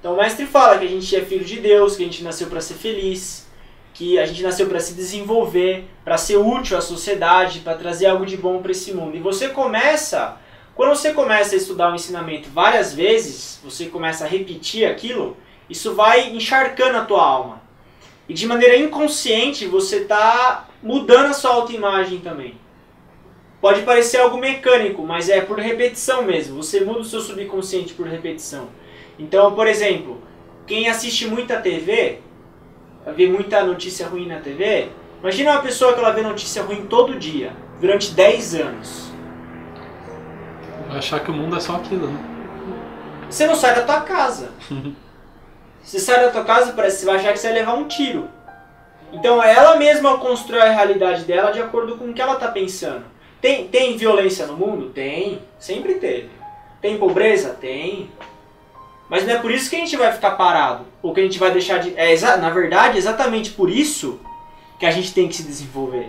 Então 0.02 0.14
o 0.14 0.16
mestre 0.16 0.46
fala 0.46 0.78
que 0.78 0.84
a 0.84 0.88
gente 0.88 1.14
é 1.14 1.24
filho 1.24 1.44
de 1.44 1.60
Deus, 1.60 1.94
que 1.94 2.02
a 2.02 2.06
gente 2.06 2.24
nasceu 2.24 2.48
para 2.48 2.60
ser 2.60 2.74
feliz, 2.74 3.46
que 3.94 4.18
a 4.18 4.26
gente 4.26 4.42
nasceu 4.42 4.66
para 4.66 4.80
se 4.80 4.94
desenvolver, 4.94 5.84
para 6.04 6.18
ser 6.18 6.38
útil 6.38 6.76
à 6.76 6.80
sociedade, 6.80 7.60
para 7.60 7.76
trazer 7.76 8.06
algo 8.06 8.26
de 8.26 8.36
bom 8.36 8.60
para 8.60 8.72
esse 8.72 8.92
mundo. 8.92 9.16
E 9.16 9.20
você 9.20 9.50
começa, 9.50 10.38
quando 10.74 10.88
você 10.88 11.12
começa 11.12 11.54
a 11.54 11.56
estudar 11.56 11.92
o 11.92 11.94
ensinamento 11.94 12.50
várias 12.50 12.92
vezes, 12.92 13.60
você 13.62 13.86
começa 13.86 14.24
a 14.24 14.26
repetir 14.26 14.90
aquilo, 14.90 15.36
isso 15.70 15.94
vai 15.94 16.30
encharcando 16.30 16.98
a 16.98 17.04
tua 17.04 17.24
alma. 17.24 17.62
E 18.28 18.34
de 18.34 18.44
maneira 18.44 18.76
inconsciente 18.76 19.66
você 19.66 19.98
está 19.98 20.68
mudando 20.82 21.26
a 21.26 21.32
sua 21.32 21.52
autoimagem 21.52 22.18
também. 22.18 22.56
Pode 23.60 23.82
parecer 23.82 24.16
algo 24.16 24.36
mecânico, 24.36 25.04
mas 25.04 25.28
é 25.28 25.40
por 25.40 25.60
repetição 25.60 26.24
mesmo. 26.24 26.60
Você 26.60 26.80
muda 26.80 26.98
o 26.98 27.04
seu 27.04 27.20
subconsciente 27.20 27.94
por 27.94 28.08
repetição. 28.08 28.81
Então, 29.22 29.54
por 29.54 29.68
exemplo, 29.68 30.20
quem 30.66 30.88
assiste 30.88 31.28
muita 31.28 31.60
TV, 31.60 32.18
vê 33.16 33.28
muita 33.28 33.62
notícia 33.64 34.08
ruim 34.08 34.26
na 34.26 34.40
TV, 34.40 34.88
imagina 35.20 35.52
uma 35.52 35.62
pessoa 35.62 35.92
que 35.94 36.00
ela 36.00 36.10
vê 36.10 36.22
notícia 36.22 36.62
ruim 36.64 36.86
todo 36.86 37.18
dia, 37.18 37.52
durante 37.80 38.10
10 38.10 38.54
anos. 38.56 39.12
Vai 40.88 40.98
achar 40.98 41.20
que 41.20 41.30
o 41.30 41.34
mundo 41.34 41.56
é 41.56 41.60
só 41.60 41.76
aquilo, 41.76 42.08
né? 42.08 42.18
Você 43.30 43.46
não 43.46 43.54
sai 43.54 43.76
da 43.76 43.82
tua 43.82 44.00
casa. 44.00 44.50
Você 45.82 45.98
sai 45.98 46.20
da 46.20 46.30
tua 46.30 46.44
casa, 46.44 46.72
parece 46.74 46.98
que 46.98 47.00
você 47.00 47.06
vai 47.06 47.16
achar 47.16 47.32
que 47.32 47.40
você 47.40 47.48
vai 47.48 47.58
levar 47.58 47.74
um 47.74 47.88
tiro. 47.88 48.28
Então 49.12 49.42
ela 49.42 49.74
mesma 49.74 50.16
constrói 50.18 50.60
a 50.60 50.70
realidade 50.70 51.24
dela 51.24 51.50
de 51.50 51.60
acordo 51.60 51.96
com 51.96 52.04
o 52.04 52.14
que 52.14 52.22
ela 52.22 52.34
está 52.34 52.46
pensando. 52.46 53.04
Tem, 53.40 53.66
tem 53.66 53.96
violência 53.96 54.46
no 54.46 54.56
mundo? 54.56 54.90
Tem. 54.90 55.42
Sempre 55.58 55.94
teve. 55.94 56.30
Tem 56.80 56.96
pobreza? 56.96 57.50
Tem. 57.60 58.08
Mas 59.12 59.26
não 59.26 59.34
é 59.34 59.38
por 59.38 59.50
isso 59.50 59.68
que 59.68 59.76
a 59.76 59.78
gente 59.78 59.94
vai 59.94 60.10
ficar 60.10 60.30
parado. 60.30 60.86
Ou 61.02 61.12
que 61.12 61.20
a 61.20 61.22
gente 61.22 61.38
vai 61.38 61.50
deixar 61.50 61.76
de. 61.76 61.92
É, 61.98 62.16
na 62.38 62.48
verdade, 62.48 62.96
exatamente 62.96 63.50
por 63.50 63.68
isso 63.68 64.18
que 64.78 64.86
a 64.86 64.90
gente 64.90 65.12
tem 65.12 65.28
que 65.28 65.36
se 65.36 65.42
desenvolver. 65.42 66.08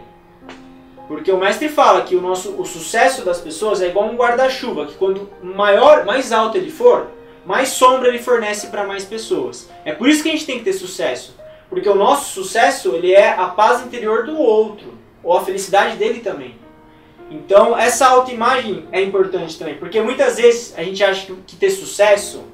Porque 1.06 1.30
o 1.30 1.38
mestre 1.38 1.68
fala 1.68 2.04
que 2.04 2.16
o 2.16 2.22
nosso 2.22 2.52
o 2.52 2.64
sucesso 2.64 3.26
das 3.26 3.42
pessoas 3.42 3.82
é 3.82 3.90
igual 3.90 4.06
um 4.06 4.16
guarda-chuva, 4.16 4.86
que 4.86 4.94
quanto 4.94 5.30
maior, 5.44 6.06
mais 6.06 6.32
alto 6.32 6.58
ele 6.58 6.72
for, 6.72 7.08
mais 7.46 7.68
sombra 7.68 8.08
ele 8.08 8.20
fornece 8.20 8.68
para 8.68 8.88
mais 8.88 9.04
pessoas. 9.04 9.70
É 9.84 9.92
por 9.92 10.08
isso 10.08 10.24
que 10.24 10.30
a 10.30 10.32
gente 10.32 10.46
tem 10.46 10.60
que 10.60 10.64
ter 10.64 10.72
sucesso. 10.72 11.36
Porque 11.70 11.90
o 11.90 11.96
nosso 11.96 12.32
sucesso, 12.32 12.96
ele 12.96 13.12
é 13.12 13.32
a 13.32 13.48
paz 13.48 13.86
interior 13.86 14.26
do 14.26 14.38
outro, 14.40 14.98
ou 15.22 15.38
a 15.38 15.44
felicidade 15.44 15.98
dele 15.98 16.22
também. 16.22 16.56
Então, 17.30 17.78
essa 17.78 18.08
autoimagem 18.08 18.88
é 18.94 19.02
importante 19.02 19.60
também, 19.60 19.76
porque 19.76 20.00
muitas 20.00 20.38
vezes 20.38 20.74
a 20.78 20.84
gente 20.84 21.04
acha 21.04 21.34
que 21.46 21.58
ter 21.58 21.70
sucesso 21.70 22.53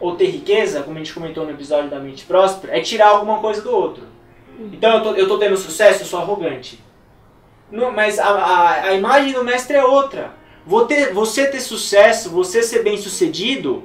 ou 0.00 0.16
ter 0.16 0.26
riqueza, 0.26 0.82
como 0.82 0.96
a 0.96 0.98
gente 0.98 1.12
comentou 1.12 1.44
no 1.44 1.50
episódio 1.50 1.90
da 1.90 1.98
mente 1.98 2.24
próspera, 2.24 2.76
é 2.76 2.80
tirar 2.80 3.08
alguma 3.08 3.38
coisa 3.40 3.62
do 3.62 3.70
outro. 3.74 4.04
Então, 4.72 4.96
eu 4.96 5.02
tô, 5.02 5.14
eu 5.14 5.28
tô 5.28 5.38
tendo 5.38 5.56
sucesso, 5.56 6.02
eu 6.02 6.06
sou 6.06 6.20
arrogante. 6.20 6.82
Não, 7.70 7.92
mas 7.92 8.18
a, 8.18 8.28
a, 8.28 8.82
a 8.84 8.94
imagem 8.94 9.32
do 9.32 9.44
mestre 9.44 9.76
é 9.76 9.84
outra. 9.84 10.32
Vou 10.66 10.86
ter- 10.86 11.12
você 11.12 11.46
ter 11.46 11.60
sucesso, 11.60 12.30
você 12.30 12.62
ser 12.62 12.82
bem 12.82 12.96
sucedido, 12.96 13.84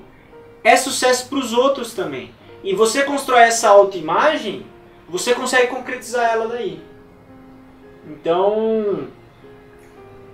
é 0.64 0.76
sucesso 0.76 1.28
para 1.30 1.38
os 1.38 1.54
outros 1.54 1.94
também. 1.94 2.34
E 2.64 2.74
você 2.74 3.04
constrói 3.04 3.42
essa 3.42 3.70
autoimagem, 3.70 4.66
você 5.08 5.34
consegue 5.36 5.68
concretizar 5.68 6.32
ela 6.32 6.48
daí. 6.48 6.82
Então, 8.08 9.08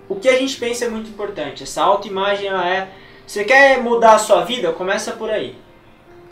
o 0.08 0.15
que 0.15 0.30
a 0.30 0.38
gente 0.38 0.58
pensa 0.58 0.86
é 0.86 0.89
muito 0.89 1.10
importante. 1.10 1.63
Essa 1.63 1.84
autoimagem, 1.84 2.48
ela 2.48 2.68
é. 2.68 2.89
Você 3.28 3.44
quer 3.44 3.82
mudar 3.82 4.13
a 4.13 4.20
sua 4.20 4.44
vida? 4.44 4.72
Começa 4.72 5.12
por 5.12 5.30
aí. 5.30 5.56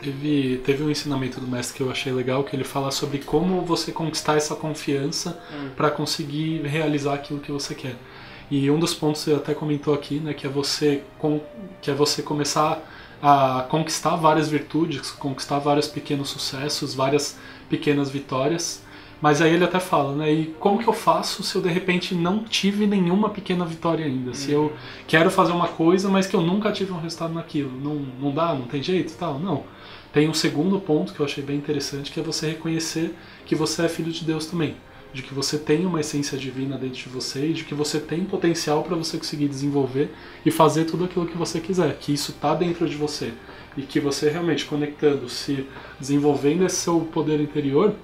Teve, 0.00 0.58
teve 0.64 0.82
um 0.84 0.90
ensinamento 0.90 1.40
do 1.40 1.46
mestre 1.48 1.76
que 1.76 1.82
eu 1.82 1.90
achei 1.90 2.12
legal, 2.12 2.44
que 2.44 2.54
ele 2.54 2.62
fala 2.64 2.90
sobre 2.92 3.18
como 3.18 3.62
você 3.64 3.90
conquistar 3.90 4.36
essa 4.36 4.54
confiança 4.54 5.42
Hum. 5.50 5.70
para 5.74 5.90
conseguir 5.90 6.62
realizar 6.62 7.14
aquilo 7.14 7.40
que 7.40 7.50
você 7.50 7.74
quer. 7.74 7.96
E 8.50 8.70
um 8.70 8.78
dos 8.78 8.94
pontos 8.94 9.22
você 9.22 9.34
até 9.34 9.54
comentou 9.54 9.92
aqui, 9.92 10.20
né, 10.20 10.32
que 10.34 10.46
é 10.46 10.50
você 10.50 11.04
com, 11.18 11.40
que 11.82 11.90
é 11.90 11.94
você 11.94 12.22
começar 12.22 12.80
a 13.20 13.66
conquistar 13.68 14.14
várias 14.16 14.48
virtudes, 14.48 15.10
conquistar 15.10 15.58
vários 15.58 15.88
pequenos 15.88 16.30
sucessos, 16.30 16.94
várias 16.94 17.36
pequenas 17.68 18.08
vitórias, 18.10 18.84
Mas 19.20 19.42
aí 19.42 19.52
ele 19.52 19.64
até 19.64 19.80
fala, 19.80 20.14
né? 20.14 20.32
E 20.32 20.46
como 20.60 20.78
que 20.78 20.88
eu 20.88 20.92
faço 20.92 21.42
se 21.42 21.56
eu 21.56 21.60
de 21.60 21.68
repente 21.68 22.14
não 22.14 22.44
tive 22.44 22.86
nenhuma 22.86 23.28
pequena 23.30 23.64
vitória 23.64 24.06
ainda? 24.06 24.32
Se 24.32 24.52
eu 24.52 24.78
quero 25.08 25.28
fazer 25.28 25.50
uma 25.52 25.66
coisa, 25.68 26.08
mas 26.08 26.28
que 26.28 26.36
eu 26.36 26.40
nunca 26.40 26.70
tive 26.70 26.92
um 26.92 27.00
resultado 27.00 27.34
naquilo. 27.34 27.72
Não, 27.80 27.96
não 27.96 28.32
dá, 28.32 28.54
não 28.54 28.66
tem 28.68 28.80
jeito 28.80 29.16
tal? 29.18 29.38
Não. 29.40 29.64
Tem 30.12 30.28
um 30.28 30.34
segundo 30.34 30.80
ponto 30.80 31.12
que 31.12 31.20
eu 31.20 31.26
achei 31.26 31.44
bem 31.44 31.56
interessante, 31.56 32.10
que 32.10 32.18
é 32.18 32.22
você 32.22 32.48
reconhecer 32.48 33.14
que 33.44 33.54
você 33.54 33.84
é 33.84 33.88
filho 33.88 34.10
de 34.10 34.24
Deus 34.24 34.46
também. 34.46 34.76
De 35.12 35.22
que 35.22 35.34
você 35.34 35.58
tem 35.58 35.86
uma 35.86 36.00
essência 36.00 36.36
divina 36.36 36.76
dentro 36.76 36.98
de 36.98 37.08
você 37.08 37.46
e 37.46 37.52
de 37.52 37.64
que 37.64 37.74
você 37.74 37.98
tem 37.98 38.24
potencial 38.24 38.82
para 38.82 38.96
você 38.96 39.16
conseguir 39.16 39.48
desenvolver 39.48 40.10
e 40.44 40.50
fazer 40.50 40.84
tudo 40.84 41.04
aquilo 41.04 41.26
que 41.26 41.36
você 41.36 41.60
quiser. 41.60 41.96
Que 41.98 42.12
isso 42.12 42.32
está 42.32 42.54
dentro 42.54 42.88
de 42.88 42.96
você. 42.96 43.32
E 43.76 43.82
que 43.82 44.00
você 44.00 44.28
realmente 44.28 44.64
conectando, 44.64 45.28
se 45.28 45.66
desenvolvendo 45.98 46.64
esse 46.64 46.76
seu 46.76 47.00
poder 47.00 47.40
interior, 47.40 47.94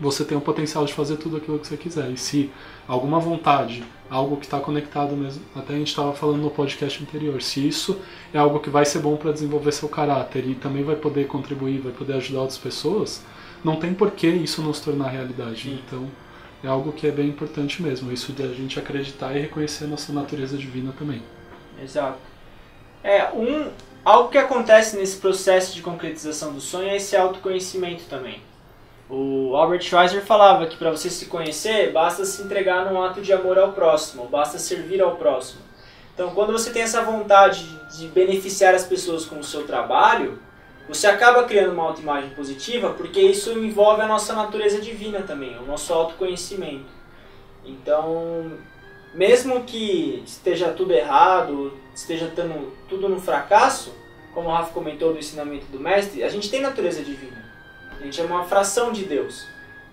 você 0.00 0.24
tem 0.24 0.36
o 0.36 0.40
potencial 0.40 0.84
de 0.84 0.94
fazer 0.94 1.16
tudo 1.16 1.36
aquilo 1.36 1.58
que 1.58 1.66
você 1.66 1.76
quiser. 1.76 2.10
E 2.10 2.16
se 2.16 2.50
alguma 2.88 3.18
vontade, 3.18 3.82
algo 4.10 4.36
que 4.36 4.44
está 4.44 4.58
conectado 4.58 5.16
mesmo, 5.16 5.42
até 5.54 5.72
a 5.72 5.76
gente 5.76 5.88
estava 5.88 6.12
falando 6.12 6.42
no 6.42 6.50
podcast 6.50 7.00
anterior, 7.00 7.40
se 7.40 7.66
isso 7.66 8.00
é 8.34 8.38
algo 8.38 8.58
que 8.58 8.68
vai 8.68 8.84
ser 8.84 8.98
bom 8.98 9.16
para 9.16 9.30
desenvolver 9.30 9.70
seu 9.70 9.88
caráter 9.88 10.44
e 10.46 10.54
também 10.56 10.82
vai 10.82 10.96
poder 10.96 11.28
contribuir, 11.28 11.78
vai 11.78 11.92
poder 11.92 12.14
ajudar 12.14 12.40
outras 12.40 12.58
pessoas, 12.58 13.22
não 13.62 13.76
tem 13.76 13.94
por 13.94 14.10
que 14.10 14.26
isso 14.26 14.62
não 14.62 14.74
se 14.74 14.82
tornar 14.82 15.08
realidade. 15.08 15.62
Sim. 15.62 15.80
Então 15.86 16.08
é 16.64 16.66
algo 16.66 16.92
que 16.92 17.06
é 17.06 17.10
bem 17.12 17.28
importante 17.28 17.80
mesmo, 17.80 18.12
isso 18.12 18.32
de 18.32 18.42
a 18.42 18.48
gente 18.48 18.78
acreditar 18.78 19.34
e 19.36 19.40
reconhecer 19.40 19.84
a 19.84 19.88
nossa 19.88 20.12
natureza 20.12 20.58
divina 20.58 20.92
também. 20.98 21.22
Exato. 21.80 22.18
É, 23.02 23.30
um, 23.32 23.70
algo 24.04 24.28
que 24.28 24.36
acontece 24.36 24.96
nesse 24.96 25.18
processo 25.18 25.74
de 25.74 25.82
concretização 25.82 26.52
do 26.52 26.60
sonho 26.60 26.88
é 26.88 26.96
esse 26.96 27.16
autoconhecimento 27.16 28.02
também. 28.10 28.42
O 29.10 29.56
Albert 29.56 29.82
Schweitzer 29.82 30.22
falava 30.22 30.66
que 30.66 30.76
para 30.76 30.92
você 30.92 31.10
se 31.10 31.26
conhecer, 31.26 31.90
basta 31.90 32.24
se 32.24 32.42
entregar 32.42 32.84
num 32.84 33.02
ato 33.02 33.20
de 33.20 33.32
amor 33.32 33.58
ao 33.58 33.72
próximo, 33.72 34.26
basta 34.26 34.56
servir 34.56 35.02
ao 35.02 35.16
próximo. 35.16 35.62
Então, 36.14 36.30
quando 36.30 36.52
você 36.52 36.70
tem 36.70 36.82
essa 36.82 37.02
vontade 37.02 37.66
de 37.96 38.06
beneficiar 38.06 38.72
as 38.72 38.84
pessoas 38.84 39.24
com 39.24 39.40
o 39.40 39.44
seu 39.44 39.66
trabalho, 39.66 40.38
você 40.88 41.08
acaba 41.08 41.42
criando 41.42 41.72
uma 41.72 41.84
autoimagem 41.84 42.30
positiva, 42.30 42.90
porque 42.90 43.20
isso 43.20 43.50
envolve 43.58 44.00
a 44.02 44.06
nossa 44.06 44.32
natureza 44.32 44.80
divina 44.80 45.22
também, 45.22 45.58
o 45.58 45.66
nosso 45.66 45.92
autoconhecimento. 45.92 46.86
Então, 47.64 48.52
mesmo 49.12 49.64
que 49.64 50.22
esteja 50.24 50.68
tudo 50.68 50.92
errado, 50.92 51.76
esteja 51.92 52.30
tendo 52.34 52.72
tudo 52.88 53.08
no 53.08 53.20
fracasso, 53.20 53.92
como 54.32 54.48
o 54.48 54.52
Rafa 54.52 54.72
comentou 54.72 55.12
do 55.12 55.18
ensinamento 55.18 55.66
do 55.66 55.80
mestre, 55.80 56.22
a 56.22 56.28
gente 56.28 56.48
tem 56.48 56.60
natureza 56.60 57.02
divina. 57.02 57.49
A 58.00 58.04
gente 58.04 58.20
é 58.20 58.24
uma 58.24 58.44
fração 58.44 58.92
de 58.92 59.04
Deus. 59.04 59.46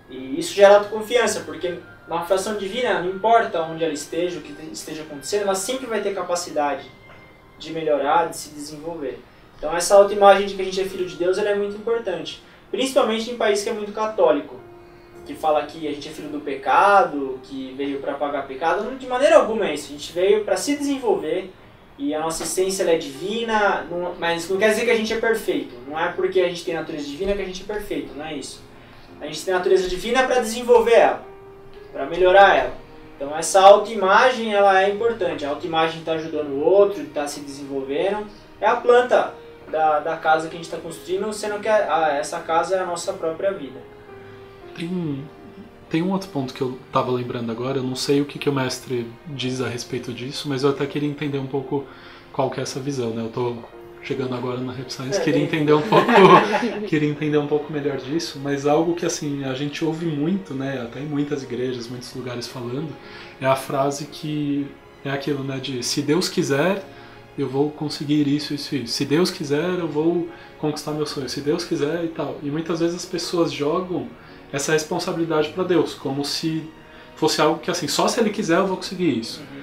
E 0.08 0.40
isso 0.40 0.54
gera 0.54 0.76
autoconfiança, 0.76 1.40
porque 1.40 1.78
uma 2.06 2.24
fração 2.24 2.56
divina, 2.56 3.02
não 3.02 3.10
importa 3.10 3.62
onde 3.62 3.84
ela 3.84 3.92
esteja, 3.92 4.38
o 4.38 4.42
que 4.42 4.54
esteja 4.72 5.02
acontecendo, 5.02 5.42
ela 5.42 5.54
sempre 5.54 5.86
vai 5.86 6.00
ter 6.00 6.14
capacidade 6.14 6.90
de 7.58 7.72
melhorar, 7.72 8.28
de 8.30 8.36
se 8.36 8.50
desenvolver. 8.50 9.18
Então 9.58 9.76
essa 9.76 9.94
autoimagem 9.94 10.46
de 10.46 10.54
que 10.54 10.62
a 10.62 10.64
gente 10.64 10.80
é 10.80 10.84
filho 10.84 11.06
de 11.06 11.16
Deus 11.16 11.36
é 11.36 11.54
muito 11.54 11.76
importante. 11.76 12.42
Principalmente 12.70 13.30
em 13.30 13.36
país 13.36 13.62
que 13.62 13.68
é 13.68 13.72
muito 13.72 13.92
católico. 13.92 14.56
Que 15.26 15.34
fala 15.34 15.66
que 15.66 15.86
a 15.86 15.92
gente 15.92 16.08
é 16.08 16.10
filho 16.10 16.30
do 16.30 16.40
pecado, 16.40 17.38
que 17.42 17.74
veio 17.76 18.00
para 18.00 18.14
pagar 18.14 18.46
pecado. 18.46 18.96
De 18.96 19.06
maneira 19.06 19.36
alguma 19.36 19.68
é 19.68 19.74
isso. 19.74 19.88
A 19.88 19.90
gente 19.90 20.12
veio 20.12 20.44
para 20.44 20.56
se 20.56 20.76
desenvolver, 20.76 21.50
e 21.98 22.14
a 22.14 22.20
nossa 22.20 22.44
essência 22.44 22.84
é 22.84 22.96
divina, 22.96 23.84
não, 23.90 24.14
mas 24.18 24.48
não 24.48 24.56
quer 24.56 24.70
dizer 24.70 24.84
que 24.84 24.90
a 24.90 24.96
gente 24.96 25.12
é 25.12 25.18
perfeito. 25.18 25.74
Não 25.86 25.98
é 25.98 26.12
porque 26.12 26.40
a 26.40 26.48
gente 26.48 26.64
tem 26.64 26.74
natureza 26.74 27.08
divina 27.08 27.34
que 27.34 27.42
a 27.42 27.44
gente 27.44 27.62
é 27.62 27.66
perfeito, 27.66 28.14
não 28.16 28.24
é 28.24 28.34
isso. 28.34 28.62
A 29.20 29.26
gente 29.26 29.44
tem 29.44 29.52
natureza 29.52 29.88
divina 29.88 30.22
para 30.22 30.40
desenvolver 30.40 30.94
ela, 30.94 31.22
para 31.92 32.06
melhorar 32.06 32.56
ela. 32.56 32.74
Então 33.16 33.36
essa 33.36 33.60
autoimagem 33.60 34.54
ela 34.54 34.80
é 34.80 34.90
importante. 34.90 35.44
A 35.44 35.48
autoimagem 35.48 35.98
está 35.98 36.12
ajudando 36.12 36.50
o 36.50 36.60
outro, 36.60 37.02
está 37.02 37.26
se 37.26 37.40
desenvolvendo. 37.40 38.26
É 38.60 38.66
a 38.66 38.76
planta 38.76 39.34
da, 39.68 39.98
da 39.98 40.16
casa 40.16 40.48
que 40.48 40.54
a 40.54 40.56
gente 40.56 40.66
está 40.66 40.78
construindo, 40.78 41.32
sendo 41.32 41.58
que 41.58 41.68
a, 41.68 41.96
a, 41.96 42.16
essa 42.16 42.38
casa 42.38 42.76
é 42.76 42.78
a 42.78 42.86
nossa 42.86 43.12
própria 43.12 43.52
vida. 43.52 43.80
Tem 45.90 46.02
um 46.02 46.10
outro 46.10 46.28
ponto 46.28 46.52
que 46.52 46.60
eu 46.60 46.78
estava 46.86 47.10
lembrando 47.10 47.50
agora, 47.50 47.78
eu 47.78 47.82
não 47.82 47.96
sei 47.96 48.20
o 48.20 48.24
que, 48.24 48.38
que 48.38 48.48
o 48.48 48.52
mestre 48.52 49.06
diz 49.26 49.60
a 49.60 49.68
respeito 49.68 50.12
disso, 50.12 50.48
mas 50.48 50.62
eu 50.62 50.70
até 50.70 50.86
queria 50.86 51.08
entender 51.08 51.38
um 51.38 51.46
pouco 51.46 51.86
qual 52.32 52.50
que 52.50 52.60
é 52.60 52.62
essa 52.62 52.78
visão, 52.78 53.10
né? 53.10 53.22
Eu 53.22 53.28
estou 53.28 53.68
chegando 54.02 54.34
agora 54.34 54.60
na 54.60 54.72
Rap 54.72 54.90
Science, 54.92 55.20
queria 55.22 55.42
entender 55.42 55.72
um 55.72 55.82
pouco, 55.82 56.06
queria 56.86 57.08
entender 57.08 57.38
um 57.38 57.46
pouco 57.46 57.72
melhor 57.72 57.98
disso, 57.98 58.40
mas 58.42 58.66
algo 58.66 58.94
que 58.94 59.04
assim 59.04 59.44
a 59.44 59.54
gente 59.54 59.84
ouve 59.84 60.06
muito, 60.06 60.54
né, 60.54 60.80
até 60.80 61.00
em 61.00 61.06
muitas 61.06 61.42
igrejas, 61.42 61.88
muitos 61.88 62.14
lugares 62.14 62.46
falando, 62.46 62.88
é 63.40 63.46
a 63.46 63.56
frase 63.56 64.06
que 64.06 64.66
é 65.04 65.10
aquilo, 65.10 65.42
né, 65.42 65.58
de 65.58 65.82
se 65.82 66.00
Deus 66.00 66.28
quiser, 66.28 66.84
eu 67.36 67.48
vou 67.48 67.70
conseguir 67.70 68.26
isso, 68.26 68.52
isso, 68.52 68.74
isso. 68.74 68.92
Se 68.92 69.04
Deus 69.04 69.30
quiser, 69.30 69.78
eu 69.78 69.86
vou 69.86 70.28
conquistar 70.58 70.90
meu 70.90 71.06
sonho. 71.06 71.28
Se 71.28 71.40
Deus 71.40 71.64
quiser 71.64 72.04
e 72.04 72.08
tal. 72.08 72.36
E 72.42 72.50
muitas 72.50 72.80
vezes 72.80 72.96
as 72.96 73.04
pessoas 73.04 73.52
jogam 73.52 74.08
essa 74.52 74.72
responsabilidade 74.72 75.50
para 75.50 75.64
Deus, 75.64 75.94
como 75.94 76.24
se 76.24 76.68
fosse 77.16 77.40
algo 77.40 77.58
que 77.60 77.70
assim, 77.70 77.88
só 77.88 78.08
se 78.08 78.20
Ele 78.20 78.30
quiser 78.30 78.58
eu 78.58 78.66
vou 78.66 78.76
conseguir 78.76 79.18
isso. 79.18 79.40
Uhum. 79.40 79.58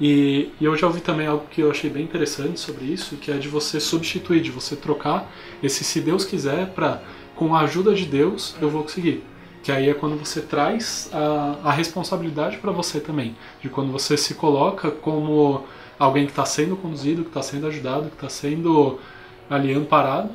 E, 0.00 0.50
e, 0.58 0.64
eu 0.64 0.74
já 0.76 0.86
ouvi 0.86 1.00
também 1.00 1.26
algo 1.26 1.44
que 1.50 1.60
eu 1.60 1.70
achei 1.70 1.90
bem 1.90 2.04
interessante 2.04 2.58
sobre 2.58 2.86
isso, 2.86 3.16
que 3.16 3.30
é 3.30 3.36
de 3.36 3.48
você 3.48 3.78
substituir, 3.78 4.40
de 4.40 4.50
você 4.50 4.74
trocar 4.74 5.30
esse 5.62 5.84
se 5.84 6.00
Deus 6.00 6.24
quiser 6.24 6.68
para 6.68 7.02
com 7.34 7.54
a 7.54 7.60
ajuda 7.60 7.94
de 7.94 8.06
Deus 8.06 8.54
eu 8.60 8.70
vou 8.70 8.82
conseguir. 8.82 9.22
Que 9.62 9.70
aí 9.70 9.90
é 9.90 9.94
quando 9.94 10.16
você 10.16 10.40
traz 10.40 11.10
a, 11.12 11.58
a 11.64 11.72
responsabilidade 11.72 12.56
para 12.56 12.70
você 12.70 12.98
também, 12.98 13.36
de 13.60 13.68
quando 13.68 13.92
você 13.92 14.16
se 14.16 14.34
coloca 14.34 14.90
como 14.90 15.64
alguém 15.98 16.24
que 16.24 16.32
está 16.32 16.46
sendo 16.46 16.76
conduzido, 16.76 17.22
que 17.22 17.28
está 17.28 17.42
sendo 17.42 17.66
ajudado, 17.66 18.08
que 18.08 18.14
está 18.14 18.30
sendo 18.30 18.98
ali 19.50 19.74
amparado 19.74 20.30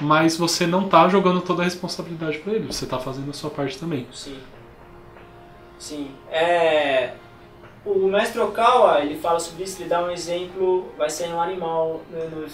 mas 0.00 0.36
você 0.36 0.66
não 0.66 0.88
tá 0.88 1.08
jogando 1.08 1.40
toda 1.40 1.62
a 1.62 1.64
responsabilidade 1.64 2.38
para 2.38 2.54
ele, 2.54 2.66
você 2.66 2.86
tá 2.86 2.98
fazendo 2.98 3.30
a 3.30 3.34
sua 3.34 3.50
parte 3.50 3.78
também. 3.78 4.08
Sim. 4.12 4.38
Sim. 5.78 6.10
É... 6.30 7.12
O 7.84 8.08
mestre 8.08 8.40
Okawa, 8.40 9.00
ele 9.00 9.18
fala 9.18 9.40
sobre 9.40 9.64
isso, 9.64 9.80
ele 9.80 9.88
dá 9.88 10.04
um 10.04 10.10
exemplo, 10.10 10.92
vai 10.98 11.08
ser 11.08 11.28
um 11.28 11.40
animal 11.40 12.02
no, 12.10 12.42
no 12.42 12.46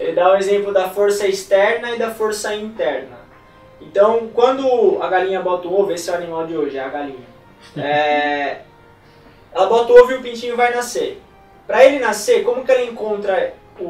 Ele 0.00 0.12
dá 0.12 0.32
um 0.32 0.36
exemplo 0.36 0.72
da 0.72 0.88
força 0.88 1.26
externa 1.26 1.90
e 1.90 1.98
da 1.98 2.10
força 2.10 2.54
interna. 2.54 3.18
Então, 3.82 4.30
quando 4.32 5.02
a 5.02 5.08
galinha 5.08 5.42
bota 5.42 5.68
o 5.68 5.78
ovo, 5.78 5.92
esse 5.92 6.08
é 6.08 6.14
o 6.14 6.16
animal 6.16 6.46
de 6.46 6.56
hoje, 6.56 6.78
é 6.78 6.84
a 6.84 6.88
galinha. 6.88 7.32
É... 7.76 8.62
Ela 9.54 9.66
bota 9.66 9.92
o 9.92 9.96
ovo 9.96 10.12
e 10.12 10.14
o 10.16 10.22
pintinho 10.22 10.56
vai 10.56 10.74
nascer. 10.74 11.20
Para 11.66 11.84
ele 11.84 11.98
nascer, 11.98 12.42
como 12.42 12.64
que 12.64 12.72
ela 12.72 12.82
encontra 12.82 13.54
o, 13.78 13.84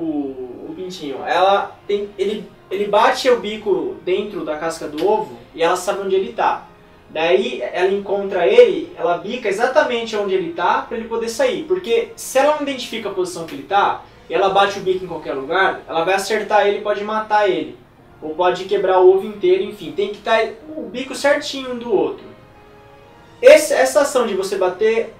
pintinho, 0.74 1.24
ela 1.26 1.76
tem, 1.86 2.10
ele, 2.18 2.50
ele 2.70 2.86
bate 2.86 3.28
o 3.30 3.40
bico 3.40 3.96
dentro 4.04 4.44
da 4.44 4.56
casca 4.56 4.88
do 4.88 5.06
ovo 5.06 5.38
e 5.54 5.62
ela 5.62 5.76
sabe 5.76 6.02
onde 6.02 6.14
ele 6.14 6.30
está. 6.30 6.66
Daí 7.10 7.60
ela 7.60 7.92
encontra 7.92 8.46
ele, 8.46 8.92
ela 8.96 9.18
bica 9.18 9.48
exatamente 9.48 10.16
onde 10.16 10.34
ele 10.34 10.50
está 10.50 10.80
para 10.80 10.96
ele 10.96 11.08
poder 11.08 11.28
sair. 11.28 11.64
Porque 11.64 12.12
se 12.16 12.38
ela 12.38 12.54
não 12.54 12.62
identifica 12.62 13.10
a 13.10 13.12
posição 13.12 13.44
que 13.44 13.54
ele 13.54 13.64
está, 13.64 14.02
e 14.30 14.34
ela 14.34 14.48
bate 14.48 14.78
o 14.78 14.82
bico 14.82 15.04
em 15.04 15.08
qualquer 15.08 15.34
lugar, 15.34 15.82
ela 15.86 16.04
vai 16.04 16.14
acertar 16.14 16.66
ele 16.66 16.78
e 16.78 16.80
pode 16.80 17.04
matar 17.04 17.50
ele. 17.50 17.76
Ou 18.22 18.34
pode 18.34 18.64
quebrar 18.64 19.00
o 19.00 19.14
ovo 19.14 19.26
inteiro, 19.26 19.62
enfim. 19.64 19.92
Tem 19.92 20.08
que 20.08 20.16
estar 20.16 20.40
tá 20.40 20.52
o 20.74 20.88
bico 20.88 21.14
certinho 21.14 21.72
um 21.72 21.78
do 21.78 21.92
outro. 21.92 22.24
Esse, 23.42 23.74
essa 23.74 24.02
ação 24.02 24.26
de 24.26 24.34
você 24.34 24.56
bater 24.56 25.12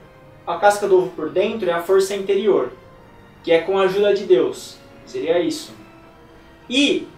a 0.46 0.56
casca 0.56 0.88
do 0.88 0.98
ovo 0.98 1.10
por 1.10 1.28
dentro 1.28 1.68
é 1.68 1.72
a 1.72 1.82
força 1.82 2.14
interior, 2.14 2.72
que 3.42 3.52
é 3.52 3.60
com 3.60 3.76
a 3.76 3.82
ajuda 3.82 4.14
de 4.14 4.24
Deus. 4.24 4.78
Seria 5.06 5.38
isso. 5.38 5.74
E 6.68 7.08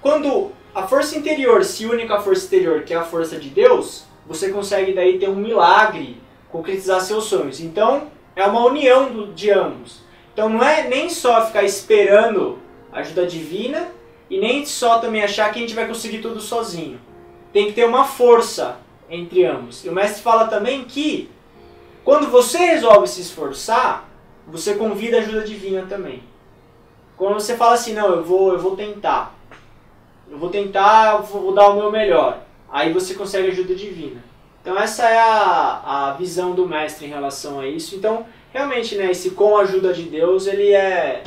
quando 0.00 0.52
a 0.74 0.86
força 0.86 1.18
interior 1.18 1.64
se 1.64 1.84
une 1.86 2.06
com 2.06 2.14
a 2.14 2.20
força 2.20 2.44
exterior, 2.44 2.82
que 2.82 2.94
é 2.94 2.96
a 2.96 3.04
força 3.04 3.36
de 3.36 3.48
Deus, 3.48 4.04
você 4.26 4.50
consegue 4.50 4.92
daí 4.92 5.18
ter 5.18 5.28
um 5.28 5.34
milagre, 5.34 6.20
concretizar 6.50 7.00
seus 7.00 7.24
sonhos. 7.24 7.60
Então, 7.60 8.08
é 8.36 8.44
uma 8.44 8.64
união 8.64 9.32
de 9.32 9.50
ambos. 9.50 10.00
Então, 10.32 10.48
não 10.48 10.62
é 10.62 10.88
nem 10.88 11.08
só 11.08 11.44
ficar 11.46 11.64
esperando 11.64 12.58
ajuda 12.92 13.26
divina 13.26 13.88
e 14.28 14.38
nem 14.38 14.64
só 14.64 14.98
também 14.98 15.22
achar 15.22 15.52
que 15.52 15.58
a 15.58 15.62
gente 15.62 15.74
vai 15.74 15.86
conseguir 15.86 16.18
tudo 16.18 16.40
sozinho. 16.40 17.00
Tem 17.52 17.66
que 17.66 17.72
ter 17.72 17.84
uma 17.84 18.04
força 18.04 18.78
entre 19.08 19.44
ambos. 19.44 19.84
E 19.84 19.88
o 19.88 19.92
mestre 19.92 20.22
fala 20.22 20.46
também 20.46 20.84
que 20.84 21.28
quando 22.04 22.28
você 22.28 22.58
resolve 22.58 23.08
se 23.08 23.20
esforçar, 23.20 24.08
você 24.46 24.74
convida 24.74 25.16
a 25.16 25.20
ajuda 25.20 25.42
divina 25.42 25.84
também. 25.88 26.22
Quando 27.20 27.34
você 27.34 27.54
fala 27.54 27.74
assim, 27.74 27.92
não, 27.92 28.08
eu 28.08 28.24
vou, 28.24 28.54
eu 28.54 28.58
vou 28.58 28.74
tentar. 28.74 29.38
Eu 30.30 30.38
vou 30.38 30.48
tentar, 30.48 31.16
eu 31.16 31.22
vou 31.22 31.52
dar 31.52 31.68
o 31.68 31.76
meu 31.76 31.92
melhor. 31.92 32.40
Aí 32.72 32.94
você 32.94 33.12
consegue 33.12 33.48
ajuda 33.48 33.74
divina. 33.74 34.24
Então 34.62 34.78
essa 34.78 35.06
é 35.06 35.18
a, 35.18 35.82
a 36.08 36.12
visão 36.14 36.54
do 36.54 36.66
mestre 36.66 37.04
em 37.04 37.10
relação 37.10 37.60
a 37.60 37.66
isso. 37.66 37.94
Então, 37.94 38.24
realmente, 38.54 38.94
né, 38.94 39.10
esse 39.10 39.32
com 39.32 39.58
a 39.58 39.60
ajuda 39.60 39.92
de 39.92 40.04
Deus, 40.04 40.46
ele 40.46 40.72
é 40.72 41.22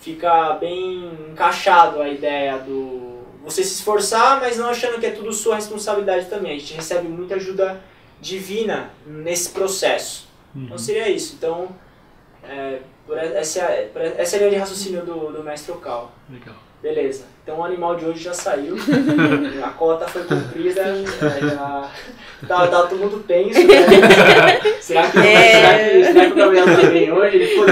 fica 0.00 0.54
bem 0.54 1.12
encaixado 1.30 2.00
a 2.00 2.08
ideia 2.08 2.56
do, 2.56 3.18
você 3.44 3.62
se 3.62 3.74
esforçar, 3.74 4.40
mas 4.40 4.56
não 4.56 4.70
achando 4.70 4.98
que 4.98 5.04
é 5.04 5.10
tudo 5.10 5.30
sua 5.30 5.56
responsabilidade 5.56 6.30
também. 6.30 6.56
A 6.56 6.58
gente 6.58 6.72
recebe 6.72 7.06
muita 7.06 7.34
ajuda 7.34 7.82
divina 8.18 8.94
nesse 9.06 9.50
processo. 9.50 10.26
Então 10.56 10.78
seria 10.78 11.10
isso. 11.10 11.34
Então, 11.36 11.68
é, 12.48 12.78
por 13.06 13.18
essa, 13.18 13.60
por 13.92 14.02
essa 14.02 14.36
é 14.36 14.38
a 14.38 14.40
linha 14.40 14.50
de 14.52 14.56
raciocínio 14.58 15.04
do, 15.04 15.32
do 15.32 15.42
mestre 15.42 15.72
Ocal. 15.72 16.12
Legal. 16.30 16.54
Beleza. 16.82 17.24
Então 17.44 17.58
o 17.60 17.64
animal 17.64 17.94
de 17.94 18.04
hoje 18.04 18.18
já 18.24 18.34
saiu. 18.34 18.76
a 19.64 19.68
cota 19.70 20.06
foi 20.08 20.24
cumprida. 20.24 20.80
é, 20.82 21.40
já, 21.40 21.90
tá, 22.48 22.66
tá 22.66 22.82
todo 22.86 22.98
mundo 22.98 23.22
tenso. 23.26 23.60
Né? 23.66 24.60
Será, 24.80 25.08
que, 25.08 25.18
É. 25.18 25.52
será, 25.52 25.78
que, 25.78 26.04
será 26.12 26.26
que 26.26 26.32
o 26.32 26.36
Gabriel 26.36 26.64
tá 26.64 26.86
bem 26.88 27.12
hoje? 27.12 27.36
Ele 27.36 27.46
ficou 27.46 27.66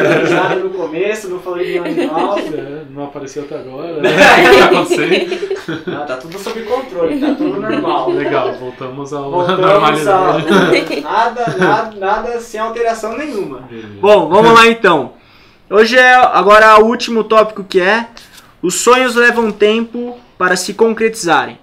no 0.63 0.71
começo, 0.71 1.29
não 1.29 1.41
falou 1.41 1.59
de 1.59 1.65
nenhum 1.71 1.85
animal. 1.85 2.39
É, 2.39 2.80
não 2.93 3.05
apareceu 3.05 3.45
até 3.45 3.57
agora. 3.57 4.01
Né? 4.01 4.11
O 4.11 4.51
que 4.51 4.59
tá 4.59 4.65
acontecendo? 4.67 5.87
Não, 5.87 6.07
tá 6.07 6.17
tudo 6.17 6.39
sob 6.39 6.63
controle, 6.63 7.21
tá 7.21 7.35
tudo 7.35 7.61
normal. 7.61 8.11
Legal, 8.11 8.55
voltamos 8.55 9.13
ao 9.13 9.31
Voltamos 9.31 9.61
normalidade. 9.67 10.47
a 10.49 11.01
nada, 11.01 11.57
nada, 11.59 11.97
nada 11.99 12.41
sem 12.41 12.61
alteração 12.61 13.17
nenhuma. 13.17 13.61
Beleza. 13.61 13.89
Bom, 14.01 14.29
vamos 14.29 14.53
lá 14.53 14.67
então. 14.67 15.13
Hoje 15.69 15.97
é 15.97 16.15
agora 16.15 16.81
o 16.81 16.87
último 16.87 17.23
tópico 17.23 17.63
que 17.63 17.81
é 17.81 18.09
os 18.63 18.75
sonhos 18.75 19.15
levam 19.15 19.51
tempo 19.53 20.19
para 20.37 20.57
se 20.57 20.75
concretizarem. 20.75 21.59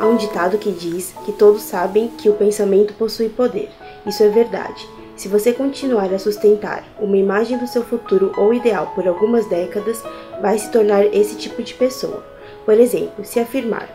Há 0.00 0.06
um 0.06 0.16
ditado 0.16 0.56
que 0.56 0.72
diz 0.72 1.14
que 1.26 1.32
todos 1.32 1.62
sabem 1.62 2.08
que 2.08 2.30
o 2.30 2.32
pensamento 2.34 2.94
possui 2.94 3.28
poder. 3.28 3.68
Isso 4.06 4.22
é 4.22 4.28
verdade. 4.28 4.88
Se 5.20 5.28
você 5.28 5.52
continuar 5.52 6.10
a 6.14 6.18
sustentar 6.18 6.82
uma 6.98 7.14
imagem 7.14 7.58
do 7.58 7.66
seu 7.66 7.84
futuro 7.84 8.32
ou 8.38 8.54
ideal 8.54 8.90
por 8.94 9.06
algumas 9.06 9.44
décadas, 9.44 10.02
vai 10.40 10.58
se 10.58 10.70
tornar 10.70 11.04
esse 11.14 11.36
tipo 11.36 11.62
de 11.62 11.74
pessoa. 11.74 12.24
Por 12.64 12.72
exemplo, 12.72 13.22
se 13.22 13.38
afirmar: 13.38 13.86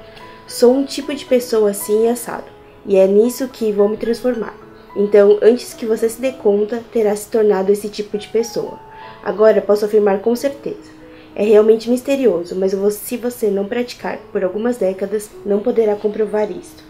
sou 0.48 0.72
um 0.72 0.86
tipo 0.86 1.16
de 1.16 1.26
pessoa 1.26 1.72
assim 1.72 2.06
e 2.06 2.10
assado, 2.10 2.46
e 2.86 2.96
é 2.96 3.08
nisso 3.08 3.48
que 3.48 3.72
vou 3.72 3.90
me 3.90 3.98
transformar. 3.98 4.54
Então, 4.96 5.40
antes 5.42 5.74
que 5.74 5.88
você 5.88 6.08
se 6.08 6.22
dê 6.22 6.32
conta, 6.32 6.84
terá 6.94 7.16
se 7.16 7.28
tornado 7.28 7.72
esse 7.72 7.90
tipo 7.90 8.20
de 8.20 8.28
pessoa. 8.28 8.78
Agora 9.24 9.64
posso 9.64 9.84
afirmar 9.84 10.20
com 10.20 10.36
certeza. 10.36 10.92
É 11.36 11.44
realmente 11.44 11.90
misterioso, 11.90 12.56
mas 12.56 12.72
se 12.94 13.18
você 13.18 13.48
não 13.48 13.66
praticar 13.66 14.20
por 14.32 14.44
algumas 14.44 14.78
décadas, 14.78 15.32
não 15.44 15.60
poderá 15.60 15.96
comprovar 15.96 16.52
isto. 16.52 16.84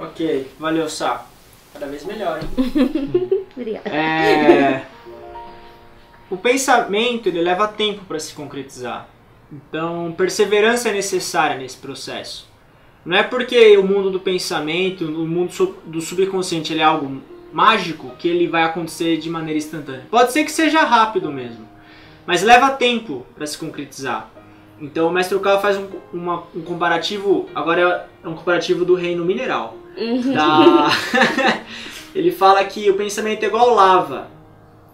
Ok, 0.00 0.46
valeu, 0.58 0.88
Sá. 0.88 1.26
Cada 1.82 1.90
vez 1.90 2.04
melhor, 2.04 2.38
hein? 2.40 3.44
Obrigada. 3.56 3.88
É... 3.90 4.82
O 6.30 6.36
pensamento 6.36 7.28
ele 7.28 7.42
leva 7.42 7.66
tempo 7.66 8.04
para 8.04 8.20
se 8.20 8.32
concretizar. 8.34 9.08
Então, 9.50 10.14
perseverança 10.16 10.90
é 10.90 10.92
necessária 10.92 11.56
nesse 11.56 11.76
processo. 11.78 12.48
Não 13.04 13.16
é 13.16 13.24
porque 13.24 13.76
o 13.76 13.82
mundo 13.82 14.10
do 14.10 14.20
pensamento, 14.20 15.04
o 15.04 15.26
mundo 15.26 15.76
do 15.84 16.00
subconsciente, 16.00 16.72
ele 16.72 16.80
é 16.82 16.84
algo 16.84 17.20
mágico 17.52 18.10
que 18.16 18.28
ele 18.28 18.46
vai 18.46 18.62
acontecer 18.62 19.16
de 19.16 19.28
maneira 19.28 19.58
instantânea. 19.58 20.06
Pode 20.08 20.30
ser 20.32 20.44
que 20.44 20.52
seja 20.52 20.84
rápido 20.84 21.32
mesmo, 21.32 21.68
mas 22.24 22.44
leva 22.44 22.70
tempo 22.70 23.26
para 23.34 23.44
se 23.44 23.58
concretizar. 23.58 24.30
Então, 24.80 25.08
o 25.08 25.12
mestre 25.12 25.36
Okawa 25.36 25.60
faz 25.60 25.76
um, 25.76 25.88
uma- 26.12 26.44
um 26.54 26.62
comparativo, 26.62 27.48
agora 27.52 28.08
é 28.22 28.28
um 28.28 28.34
comparativo 28.36 28.84
do 28.84 28.94
reino 28.94 29.24
mineral. 29.24 29.81
Da- 30.34 30.88
ele 32.14 32.30
fala 32.32 32.64
que 32.64 32.90
o 32.90 32.96
pensamento 32.96 33.42
é 33.42 33.46
igual 33.46 33.74
lava. 33.74 34.28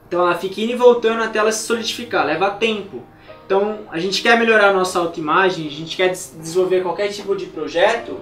Então 0.06 0.20
ela 0.20 0.34
fica 0.36 0.60
indo 0.60 0.72
e 0.72 0.76
voltando 0.76 1.22
até 1.22 1.38
ela 1.38 1.52
se 1.52 1.66
solidificar, 1.66 2.24
leva 2.26 2.50
tempo. 2.50 3.02
Então 3.46 3.80
a 3.90 3.98
gente 3.98 4.22
quer 4.22 4.38
melhorar 4.38 4.70
a 4.70 4.72
nossa 4.72 4.98
autoimagem, 4.98 5.66
a 5.66 5.70
gente 5.70 5.96
quer 5.96 6.08
des- 6.10 6.34
desenvolver 6.38 6.82
qualquer 6.82 7.08
tipo 7.08 7.34
de 7.36 7.46
projeto, 7.46 8.18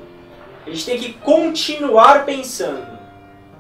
a 0.67 0.71
gente 0.71 0.85
tem 0.85 0.99
que 0.99 1.13
continuar 1.15 2.25
pensando. 2.25 2.87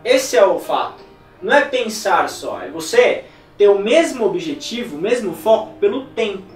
Esse 0.05 0.37
é 0.37 0.45
o 0.45 0.59
fato. 0.59 1.05
Não 1.43 1.53
é 1.55 1.63
pensar 1.63 2.29
só, 2.29 2.61
é 2.61 2.69
você 2.69 3.25
ter 3.59 3.69
o 3.69 3.79
mesmo 3.79 4.25
objetivo, 4.27 4.97
o 4.97 5.01
mesmo 5.01 5.33
foco 5.35 5.75
pelo 5.79 6.07
tempo. 6.07 6.55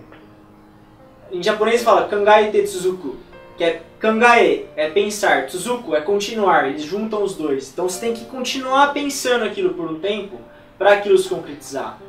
Em 1.32 1.42
japonês 1.42 1.82
fala 1.82 2.08
kangai 2.08 2.50
tetsuzuku, 2.50 3.16
que 3.56 3.64
é 3.64 3.82
kangae 4.00 4.66
é 4.76 4.88
pensar, 4.88 5.46
tsuzuku 5.46 5.94
é 5.94 6.00
continuar, 6.00 6.68
eles 6.68 6.82
juntam 6.82 7.22
os 7.22 7.34
dois. 7.34 7.70
Então 7.70 7.86
você 7.88 8.00
tem 8.00 8.14
que 8.14 8.24
continuar 8.24 8.94
pensando 8.94 9.44
aquilo 9.44 9.74
por 9.74 9.88
um 9.90 10.00
tempo 10.00 10.40
para 10.78 10.94
aquilo 10.94 11.18
se 11.18 11.28
concretizar. 11.28 12.00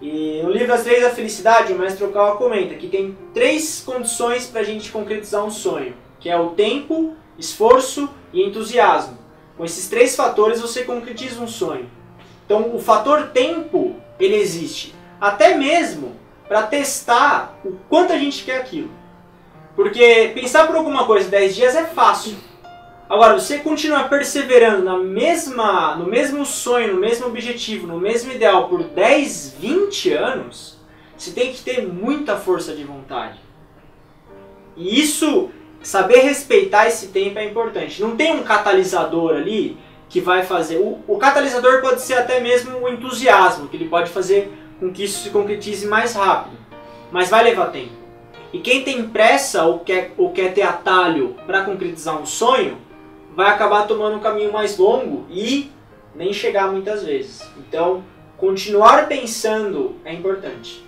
E 0.00 0.40
no 0.42 0.50
livro 0.50 0.72
As 0.72 0.84
Três 0.84 1.02
da 1.02 1.10
Felicidade, 1.10 1.72
o 1.72 1.78
mestre 1.78 2.04
Okawa 2.04 2.36
comenta 2.36 2.74
que 2.76 2.88
tem 2.88 3.16
três 3.34 3.82
condições 3.84 4.46
para 4.46 4.60
a 4.60 4.64
gente 4.64 4.90
concretizar 4.90 5.44
um 5.44 5.50
sonho, 5.50 5.94
que 6.20 6.30
é 6.30 6.38
o 6.38 6.50
tempo, 6.50 7.16
esforço 7.36 8.08
e 8.32 8.42
entusiasmo. 8.42 9.18
Com 9.56 9.64
esses 9.64 9.88
três 9.88 10.14
fatores 10.14 10.60
você 10.60 10.84
concretiza 10.84 11.40
um 11.40 11.48
sonho. 11.48 11.90
Então 12.46 12.74
o 12.74 12.78
fator 12.78 13.28
tempo, 13.28 13.96
ele 14.18 14.36
existe. 14.36 14.94
Até 15.20 15.56
mesmo 15.56 16.12
para 16.46 16.62
testar 16.62 17.58
o 17.64 17.72
quanto 17.88 18.12
a 18.12 18.18
gente 18.18 18.44
quer 18.44 18.58
aquilo. 18.58 19.01
Porque 19.74 20.32
pensar 20.34 20.66
por 20.66 20.76
alguma 20.76 21.06
coisa 21.06 21.26
em 21.26 21.30
10 21.30 21.54
dias 21.54 21.76
é 21.76 21.84
fácil. 21.84 22.36
Agora, 23.08 23.38
você 23.38 23.58
continuar 23.58 24.08
perseverando 24.08 24.84
na 24.84 24.96
mesma, 24.96 25.96
no 25.96 26.06
mesmo 26.06 26.46
sonho, 26.46 26.94
no 26.94 27.00
mesmo 27.00 27.26
objetivo, 27.26 27.86
no 27.86 28.00
mesmo 28.00 28.32
ideal 28.32 28.68
por 28.68 28.82
10, 28.82 29.56
20 29.58 30.12
anos, 30.12 30.78
você 31.16 31.30
tem 31.30 31.52
que 31.52 31.62
ter 31.62 31.86
muita 31.86 32.36
força 32.36 32.74
de 32.74 32.84
vontade. 32.84 33.38
E 34.76 34.98
isso, 34.98 35.50
saber 35.82 36.20
respeitar 36.20 36.86
esse 36.86 37.08
tempo 37.08 37.38
é 37.38 37.44
importante. 37.44 38.00
Não 38.00 38.16
tem 38.16 38.32
um 38.32 38.42
catalisador 38.42 39.36
ali 39.36 39.76
que 40.08 40.20
vai 40.20 40.42
fazer. 40.42 40.78
O, 40.78 41.00
o 41.06 41.18
catalisador 41.18 41.80
pode 41.80 42.00
ser 42.00 42.14
até 42.14 42.40
mesmo 42.40 42.78
o 42.78 42.88
entusiasmo, 42.88 43.68
que 43.68 43.76
ele 43.76 43.88
pode 43.88 44.10
fazer 44.10 44.52
com 44.80 44.92
que 44.92 45.04
isso 45.04 45.22
se 45.22 45.30
concretize 45.30 45.86
mais 45.86 46.14
rápido. 46.14 46.56
Mas 47.10 47.28
vai 47.28 47.44
levar 47.44 47.66
tempo. 47.66 48.01
E 48.52 48.58
quem 48.58 48.84
tem 48.84 49.08
pressa 49.08 49.64
ou 49.64 49.78
quer, 49.80 50.12
ou 50.18 50.30
quer 50.32 50.52
ter 50.52 50.62
atalho 50.62 51.36
para 51.46 51.64
concretizar 51.64 52.20
um 52.20 52.26
sonho, 52.26 52.76
vai 53.34 53.50
acabar 53.50 53.86
tomando 53.86 54.16
um 54.16 54.20
caminho 54.20 54.52
mais 54.52 54.76
longo 54.76 55.24
e 55.30 55.70
nem 56.14 56.32
chegar 56.32 56.70
muitas 56.70 57.02
vezes. 57.02 57.42
Então, 57.56 58.04
continuar 58.36 59.08
pensando 59.08 59.96
é 60.04 60.12
importante. 60.12 60.84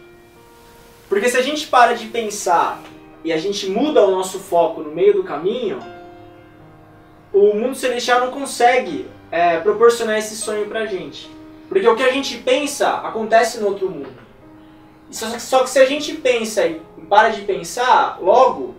Porque 1.08 1.28
se 1.28 1.36
a 1.36 1.42
gente 1.42 1.66
para 1.66 1.94
de 1.94 2.06
pensar 2.06 2.82
e 3.22 3.32
a 3.32 3.38
gente 3.38 3.68
muda 3.68 4.06
o 4.06 4.10
nosso 4.10 4.38
foco 4.38 4.82
no 4.82 4.90
meio 4.90 5.14
do 5.14 5.24
caminho, 5.24 5.78
o 7.32 7.54
mundo 7.54 7.74
celestial 7.74 8.20
não 8.20 8.30
consegue 8.30 9.06
é, 9.30 9.58
proporcionar 9.58 10.18
esse 10.18 10.36
sonho 10.36 10.66
pra 10.66 10.86
gente. 10.86 11.30
Porque 11.68 11.88
o 11.88 11.96
que 11.96 12.02
a 12.02 12.12
gente 12.12 12.38
pensa 12.38 12.90
acontece 12.98 13.58
no 13.58 13.68
outro 13.68 13.88
mundo. 13.88 14.23
Só, 15.10 15.38
só 15.38 15.62
que 15.62 15.70
se 15.70 15.78
a 15.78 15.86
gente 15.86 16.14
pensa 16.14 16.66
e 16.66 16.80
para 17.08 17.28
de 17.28 17.42
pensar, 17.42 18.18
logo, 18.20 18.74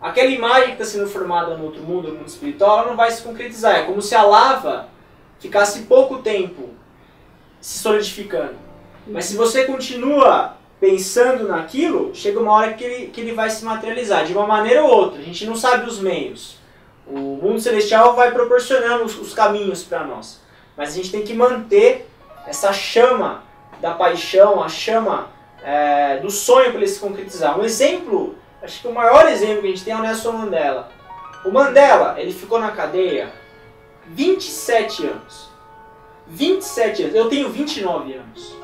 aquela 0.00 0.30
imagem 0.30 0.76
que 0.76 0.82
está 0.82 0.84
sendo 0.84 1.08
formada 1.08 1.56
no 1.56 1.64
outro 1.64 1.82
mundo, 1.82 2.08
no 2.08 2.14
mundo 2.16 2.28
espiritual, 2.28 2.78
ela 2.78 2.88
não 2.88 2.96
vai 2.96 3.10
se 3.10 3.22
concretizar. 3.22 3.76
É 3.76 3.82
como 3.84 4.02
se 4.02 4.14
a 4.14 4.22
lava 4.22 4.88
ficasse 5.38 5.82
pouco 5.82 6.18
tempo 6.18 6.70
se 7.60 7.78
solidificando. 7.78 8.54
Mas 9.06 9.26
se 9.26 9.36
você 9.36 9.64
continua 9.64 10.56
pensando 10.80 11.48
naquilo, 11.48 12.14
chega 12.14 12.40
uma 12.40 12.52
hora 12.52 12.74
que 12.74 12.84
ele, 12.84 13.06
que 13.08 13.20
ele 13.20 13.32
vai 13.32 13.48
se 13.50 13.64
materializar, 13.64 14.24
de 14.24 14.32
uma 14.32 14.46
maneira 14.46 14.82
ou 14.82 14.90
outra. 14.90 15.20
A 15.20 15.22
gente 15.22 15.46
não 15.46 15.56
sabe 15.56 15.88
os 15.88 15.98
meios. 15.98 16.56
O 17.06 17.18
mundo 17.18 17.60
celestial 17.60 18.16
vai 18.16 18.32
proporcionando 18.32 19.04
os, 19.04 19.18
os 19.18 19.32
caminhos 19.32 19.82
para 19.82 20.04
nós. 20.04 20.40
Mas 20.76 20.90
a 20.90 20.96
gente 20.96 21.10
tem 21.10 21.22
que 21.22 21.32
manter 21.32 22.08
essa 22.46 22.72
chama 22.72 23.44
da 23.80 23.92
paixão, 23.94 24.62
a 24.62 24.68
chama 24.68 25.28
é, 25.66 26.18
do 26.18 26.30
sonho 26.30 26.70
para 26.70 26.76
ele 26.76 26.86
se 26.86 27.00
concretizar. 27.00 27.58
Um 27.58 27.64
exemplo, 27.64 28.36
acho 28.62 28.80
que 28.80 28.86
o 28.86 28.94
maior 28.94 29.26
exemplo 29.26 29.62
que 29.62 29.66
a 29.66 29.70
gente 29.70 29.82
tem 29.84 29.92
é 29.92 29.96
o 29.96 30.00
Nelson 30.00 30.30
Mandela. 30.30 30.88
O 31.44 31.50
Mandela, 31.50 32.14
ele 32.20 32.32
ficou 32.32 32.60
na 32.60 32.70
cadeia 32.70 33.32
27 34.06 35.06
anos. 35.06 35.50
27 36.28 37.02
anos. 37.02 37.14
Eu 37.16 37.28
tenho 37.28 37.50
29 37.50 38.14
anos. 38.14 38.56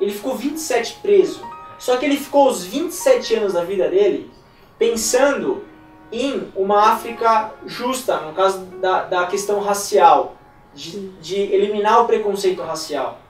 Ele 0.00 0.10
ficou 0.10 0.34
27 0.34 0.98
preso. 1.00 1.40
Só 1.78 1.96
que 1.96 2.04
ele 2.04 2.16
ficou 2.16 2.48
os 2.48 2.64
27 2.64 3.36
anos 3.36 3.52
da 3.52 3.62
vida 3.62 3.88
dele 3.88 4.28
pensando 4.76 5.64
em 6.10 6.50
uma 6.56 6.92
África 6.92 7.52
justa, 7.66 8.20
no 8.20 8.32
caso 8.32 8.64
da, 8.80 9.04
da 9.04 9.26
questão 9.26 9.60
racial, 9.60 10.36
de, 10.74 11.08
de 11.20 11.36
eliminar 11.36 12.02
o 12.02 12.06
preconceito 12.06 12.62
racial. 12.62 13.20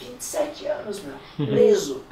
27 0.00 0.66
anos, 0.66 1.02
meu, 1.02 1.46
preso. 1.46 2.02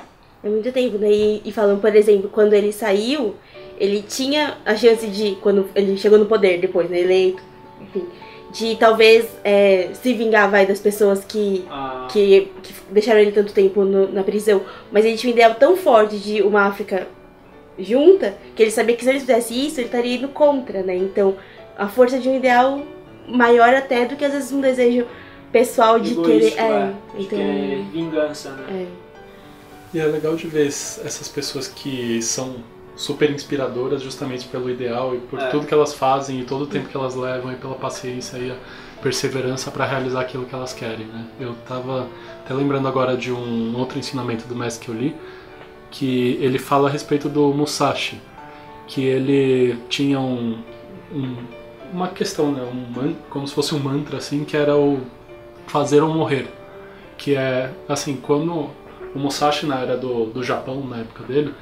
É 0.42 0.48
muito 0.48 0.70
tempo, 0.72 0.98
né? 0.98 1.10
E, 1.10 1.42
e 1.44 1.52
falando, 1.52 1.80
por 1.80 1.94
exemplo, 1.94 2.28
quando 2.30 2.52
ele 2.52 2.72
saiu, 2.72 3.34
ele 3.78 4.02
tinha 4.02 4.58
a 4.64 4.76
chance 4.76 5.06
de, 5.06 5.36
quando 5.40 5.68
ele 5.74 5.96
chegou 5.96 6.18
no 6.18 6.26
poder 6.26 6.58
depois, 6.60 6.90
né, 6.90 7.00
eleito, 7.00 7.42
enfim, 7.80 8.06
de 8.52 8.76
talvez 8.76 9.26
é, 9.42 9.88
se 9.94 10.12
vingar 10.14 10.50
vai 10.50 10.66
das 10.66 10.78
pessoas 10.80 11.24
que, 11.24 11.64
Ah, 11.70 12.06
que, 12.12 12.52
que 12.62 12.72
deixaram 12.90 13.20
ele 13.20 13.32
tanto 13.32 13.52
tempo 13.52 13.84
no- 13.84 14.12
na 14.12 14.22
prisão. 14.22 14.62
Mas 14.92 15.04
ele 15.04 15.16
tinha 15.16 15.30
um 15.30 15.34
ideal 15.34 15.54
tão 15.54 15.76
forte 15.76 16.18
de 16.18 16.42
uma 16.42 16.62
África 16.66 17.08
junta 17.78 18.34
que 18.54 18.62
ele 18.62 18.70
sabia 18.70 18.94
que 18.96 19.02
se 19.02 19.10
ele 19.10 19.20
fizesse 19.20 19.54
isso, 19.66 19.80
ele 19.80 19.86
estaria 19.86 20.14
indo 20.16 20.28
contra, 20.28 20.82
né? 20.82 20.94
Então, 20.94 21.34
a 21.76 21.88
força 21.88 22.18
de 22.18 22.28
um 22.28 22.36
ideal 22.36 22.82
maior 23.26 23.74
até 23.74 24.04
do 24.04 24.14
que 24.14 24.24
às 24.24 24.32
vezes 24.32 24.52
um 24.52 24.60
desejo 24.60 25.06
pessoal 25.58 26.00
de 26.00 26.12
egoísta, 26.12 26.50
querer. 26.56 26.60
é, 26.60 26.72
É, 26.72 26.94
de 27.16 27.22
então. 27.24 27.38
querer 27.38 27.84
vingança, 27.92 28.50
né? 28.50 28.64
É. 28.68 29.96
E 29.96 30.00
é 30.00 30.04
legal 30.06 30.34
de 30.34 30.48
ver 30.48 30.66
es- 30.66 31.00
essas 31.04 31.28
pessoas 31.28 31.68
que 31.68 32.20
são 32.20 32.56
super 32.96 33.30
inspiradoras 33.30 34.02
justamente 34.02 34.46
pelo 34.48 34.68
ideal 34.68 35.14
e 35.14 35.18
por 35.18 35.38
É. 35.38 35.46
tudo 35.50 35.66
que 35.66 35.72
elas 35.72 35.94
fazem 35.94 36.40
e 36.40 36.44
todo 36.44 36.62
o 36.64 36.66
tempo 36.66 36.88
que 36.88 36.96
elas 36.96 37.14
levam 37.14 37.52
e 37.52 37.54
pela 37.56 37.74
paciência 37.76 38.36
e 38.38 38.50
a 38.50 38.56
perseverança 39.00 39.70
para 39.70 39.84
realizar 39.86 40.22
aquilo 40.22 40.44
que 40.44 40.54
elas 40.54 40.72
querem, 40.72 41.06
né? 41.06 41.24
Eu 41.38 41.54
tava 41.68 42.08
até 42.44 42.52
lembrando 42.52 42.88
agora 42.88 43.16
de 43.16 43.30
um 43.30 43.76
outro 43.78 43.96
ensinamento 43.98 44.46
do 44.48 44.56
mestre 44.56 44.84
que 44.86 44.90
eu 44.90 44.94
li, 44.96 45.14
que 45.90 46.36
ele 46.40 46.58
fala 46.58 46.88
a 46.88 46.90
respeito 46.92 47.28
do 47.28 47.52
Musashi, 47.54 48.20
que 48.88 49.04
ele 49.04 49.78
tinha 49.88 50.18
um, 50.18 50.58
um- 51.12 51.36
uma 51.92 52.08
questão, 52.08 52.50
né, 52.50 52.62
um 52.62 53.14
como 53.30 53.46
se 53.46 53.54
fosse 53.54 53.72
um 53.74 53.78
mantra 53.78 54.16
assim, 54.18 54.44
que 54.44 54.56
era 54.56 54.76
o 54.76 54.98
fazer 55.66 56.02
ou 56.02 56.12
morrer, 56.12 56.48
que 57.16 57.34
é 57.34 57.70
assim, 57.88 58.16
quando 58.16 58.70
o 59.14 59.18
Musashi 59.18 59.66
na 59.66 59.78
era 59.78 59.96
do, 59.96 60.26
do 60.26 60.42
Japão, 60.42 60.80
na 60.86 60.98
época 60.98 61.24
dele, 61.24 61.54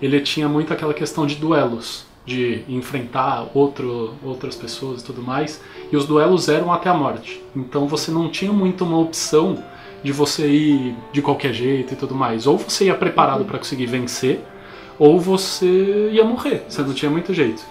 ele 0.00 0.20
tinha 0.20 0.48
muito 0.48 0.72
aquela 0.72 0.94
questão 0.94 1.26
de 1.26 1.36
duelos, 1.36 2.06
de 2.24 2.62
enfrentar 2.68 3.48
outro, 3.54 4.14
outras 4.22 4.54
pessoas 4.54 5.00
e 5.00 5.04
tudo 5.04 5.22
mais, 5.22 5.60
e 5.90 5.96
os 5.96 6.06
duelos 6.06 6.48
eram 6.48 6.72
até 6.72 6.90
a 6.90 6.94
morte. 6.94 7.42
Então 7.56 7.88
você 7.88 8.10
não 8.10 8.28
tinha 8.28 8.52
muito 8.52 8.84
uma 8.84 8.98
opção 8.98 9.62
de 10.02 10.12
você 10.12 10.46
ir 10.46 10.94
de 11.12 11.22
qualquer 11.22 11.52
jeito 11.52 11.94
e 11.94 11.96
tudo 11.96 12.14
mais. 12.14 12.46
Ou 12.46 12.58
você 12.58 12.86
ia 12.86 12.94
preparado 12.94 13.44
para 13.44 13.58
conseguir 13.58 13.86
vencer, 13.86 14.40
ou 14.98 15.18
você 15.18 16.10
ia 16.12 16.24
morrer. 16.24 16.64
Você 16.68 16.82
não 16.82 16.92
tinha 16.92 17.10
muito 17.10 17.32
jeito. 17.32 17.62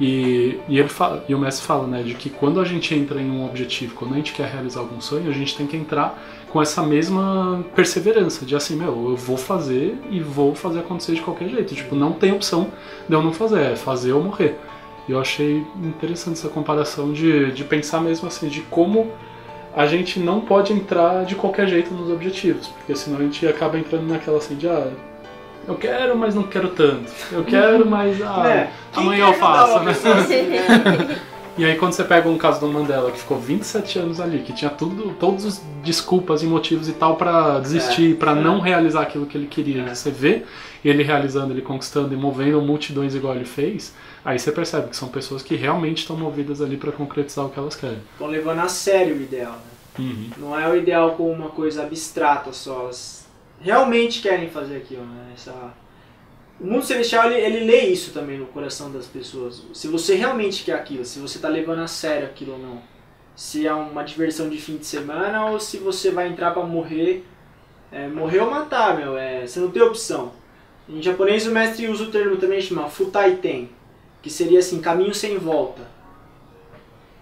E, 0.00 0.58
e, 0.68 0.78
ele 0.78 0.88
fala, 0.88 1.24
e 1.28 1.34
o 1.34 1.38
mestre 1.38 1.64
fala, 1.64 1.86
né, 1.86 2.02
de 2.02 2.14
que 2.14 2.28
quando 2.28 2.60
a 2.60 2.64
gente 2.64 2.92
entra 2.94 3.20
em 3.20 3.30
um 3.30 3.46
objetivo, 3.46 3.94
quando 3.94 4.14
a 4.14 4.16
gente 4.16 4.32
quer 4.32 4.48
realizar 4.48 4.80
algum 4.80 5.00
sonho, 5.00 5.30
a 5.30 5.32
gente 5.32 5.56
tem 5.56 5.66
que 5.66 5.76
entrar 5.76 6.20
com 6.50 6.60
essa 6.60 6.82
mesma 6.82 7.64
perseverança, 7.74 8.44
de 8.44 8.56
assim, 8.56 8.76
meu, 8.76 9.10
eu 9.10 9.16
vou 9.16 9.36
fazer 9.36 9.96
e 10.10 10.20
vou 10.20 10.54
fazer 10.54 10.80
acontecer 10.80 11.14
de 11.14 11.20
qualquer 11.20 11.48
jeito. 11.48 11.74
Tipo, 11.74 11.94
não 11.94 12.12
tem 12.12 12.32
opção 12.32 12.72
de 13.08 13.14
eu 13.14 13.22
não 13.22 13.32
fazer, 13.32 13.72
é 13.72 13.76
fazer 13.76 14.12
ou 14.12 14.22
morrer. 14.22 14.58
E 15.08 15.12
eu 15.12 15.20
achei 15.20 15.64
interessante 15.82 16.38
essa 16.38 16.48
comparação 16.48 17.12
de, 17.12 17.52
de 17.52 17.64
pensar 17.64 18.00
mesmo 18.00 18.26
assim, 18.26 18.48
de 18.48 18.62
como 18.62 19.12
a 19.76 19.86
gente 19.86 20.20
não 20.20 20.40
pode 20.40 20.72
entrar 20.72 21.24
de 21.24 21.34
qualquer 21.34 21.66
jeito 21.68 21.92
nos 21.92 22.10
objetivos, 22.10 22.68
porque 22.68 22.94
senão 22.94 23.18
a 23.18 23.22
gente 23.22 23.46
acaba 23.46 23.78
entrando 23.78 24.06
naquela 24.06 24.38
assim 24.38 24.54
de, 24.54 24.68
ah, 24.68 24.90
eu 25.66 25.74
quero, 25.76 26.16
mas 26.16 26.34
não 26.34 26.44
quero 26.44 26.68
tanto. 26.68 27.10
Eu 27.32 27.44
quero, 27.44 27.86
mas 27.86 28.20
ah, 28.22 28.48
É, 28.48 28.70
amanhã 28.94 29.26
quer 29.26 29.32
eu 29.34 29.38
faço, 29.38 29.80
né? 29.80 29.92
né? 29.92 31.20
E 31.56 31.64
aí 31.64 31.76
quando 31.76 31.92
você 31.92 32.02
pega 32.02 32.28
um 32.28 32.36
caso 32.36 32.58
do 32.58 32.66
Mandela 32.66 33.12
que 33.12 33.18
ficou 33.18 33.38
27 33.38 34.00
anos 34.00 34.20
ali, 34.20 34.40
que 34.40 34.52
tinha 34.52 34.70
tudo, 34.70 35.14
todos 35.20 35.44
os 35.44 35.62
desculpas 35.84 36.42
e 36.42 36.46
motivos 36.46 36.88
e 36.88 36.92
tal 36.92 37.14
pra 37.14 37.60
desistir, 37.60 38.14
É, 38.14 38.16
pra 38.16 38.32
é. 38.32 38.34
não 38.34 38.58
realizar 38.58 39.02
aquilo 39.02 39.24
que 39.24 39.38
ele 39.38 39.46
queria. 39.46 39.82
É. 39.82 39.94
Você 39.94 40.10
vê 40.10 40.42
ele 40.84 41.04
realizando, 41.04 41.52
ele 41.52 41.62
conquistando 41.62 42.12
e 42.12 42.16
movendo 42.16 42.60
multidões 42.60 43.14
igual 43.14 43.36
ele 43.36 43.44
fez, 43.44 43.94
aí 44.24 44.36
você 44.36 44.50
percebe 44.50 44.88
que 44.88 44.96
são 44.96 45.06
pessoas 45.08 45.42
que 45.42 45.54
realmente 45.54 45.98
estão 45.98 46.16
movidas 46.16 46.60
ali 46.60 46.76
pra 46.76 46.90
concretizar 46.90 47.46
o 47.46 47.48
que 47.48 47.58
elas 47.58 47.76
querem. 47.76 47.98
Estão 48.14 48.26
levando 48.26 48.58
a 48.58 48.68
sério 48.68 49.14
o 49.14 49.20
ideal, 49.22 49.52
né? 49.52 49.58
Uhum. 50.00 50.30
Não 50.36 50.58
é 50.58 50.68
o 50.68 50.76
ideal 50.76 51.12
como 51.12 51.30
uma 51.30 51.50
coisa 51.50 51.84
abstrata 51.84 52.52
só. 52.52 52.80
Elas 52.80 53.23
realmente 53.64 54.20
querem 54.20 54.50
fazer 54.50 54.76
aquilo, 54.76 55.04
né? 55.06 55.32
Essa... 55.34 55.74
O 56.60 56.66
mundo 56.66 56.84
celestial, 56.84 57.30
ele, 57.30 57.40
ele 57.40 57.64
lê 57.64 57.86
isso 57.86 58.12
também 58.12 58.38
no 58.38 58.46
coração 58.46 58.92
das 58.92 59.06
pessoas. 59.06 59.62
Se 59.72 59.88
você 59.88 60.14
realmente 60.14 60.62
quer 60.62 60.74
aquilo, 60.74 61.04
se 61.04 61.18
você 61.18 61.38
está 61.38 61.48
levando 61.48 61.80
a 61.80 61.86
sério 61.86 62.26
aquilo 62.26 62.52
ou 62.52 62.58
não. 62.58 62.82
Se 63.34 63.66
é 63.66 63.72
uma 63.72 64.04
diversão 64.04 64.48
de 64.48 64.58
fim 64.58 64.76
de 64.76 64.86
semana 64.86 65.46
ou 65.46 65.58
se 65.58 65.78
você 65.78 66.10
vai 66.10 66.28
entrar 66.28 66.52
para 66.52 66.62
morrer. 66.62 67.24
É, 67.90 68.06
morrer 68.06 68.40
ou 68.40 68.50
matar, 68.50 68.96
meu. 68.96 69.16
É, 69.16 69.46
você 69.46 69.58
não 69.58 69.70
tem 69.70 69.82
opção. 69.82 70.32
Em 70.88 71.02
japonês 71.02 71.46
o 71.46 71.50
mestre 71.50 71.88
usa 71.88 72.04
o 72.04 72.10
termo 72.10 72.36
também, 72.36 72.60
chama 72.60 72.88
futaiten. 72.88 73.70
Que 74.22 74.30
seria 74.30 74.58
assim, 74.58 74.80
caminho 74.80 75.14
sem 75.14 75.38
volta. 75.38 75.82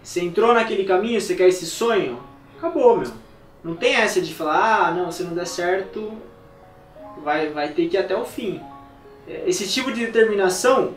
Você 0.03 0.21
entrou 0.21 0.53
naquele 0.53 0.85
caminho, 0.85 1.21
você 1.21 1.37
quer 1.37 1.49
esse 1.49 1.65
sonho? 1.65 2.21
Acabou, 2.59 2.99
meu. 2.99 3.11
Não 3.63 3.77
tem 3.77 3.95
essa 3.95 4.21
de 4.21 4.35
falar, 4.35 4.89
ah, 4.89 4.91
não, 4.91 5.13
se 5.13 5.23
não 5.23 5.35
der 5.35 5.47
certo, 5.47 6.13
vai, 7.19 7.51
vai 7.51 7.69
ter 7.69 7.89
que 7.89 7.97
ir 7.97 8.01
até 8.01 8.17
o 8.17 8.25
fim. 8.25 8.61
É, 9.29 9.45
Esse 9.47 9.69
tipo 9.69 9.93
de 9.93 10.07
determinação, 10.07 10.93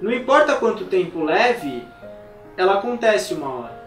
não 0.00 0.12
importa 0.12 0.56
quanto 0.56 0.84
tempo 0.84 1.22
leve, 1.22 1.82
ela 2.56 2.74
acontece 2.74 3.34
uma 3.34 3.48
hora. 3.48 3.86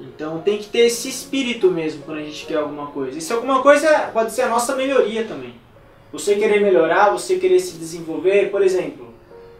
Então 0.00 0.40
tem 0.40 0.58
que 0.58 0.68
ter 0.68 0.80
esse 0.80 1.08
espírito 1.08 1.70
mesmo 1.70 2.02
quando 2.02 2.18
a 2.18 2.22
gente 2.22 2.46
quer 2.46 2.58
alguma 2.58 2.88
coisa. 2.88 3.18
E 3.18 3.20
se 3.20 3.32
alguma 3.32 3.62
coisa 3.62 4.10
pode 4.12 4.32
ser 4.32 4.42
a 4.42 4.48
nossa 4.48 4.76
melhoria 4.76 5.24
também. 5.24 5.54
Você 6.12 6.36
querer 6.36 6.60
melhorar, 6.60 7.10
você 7.10 7.36
querer 7.36 7.60
se 7.60 7.76
desenvolver, 7.76 8.50
por 8.50 8.62
exemplo. 8.62 9.08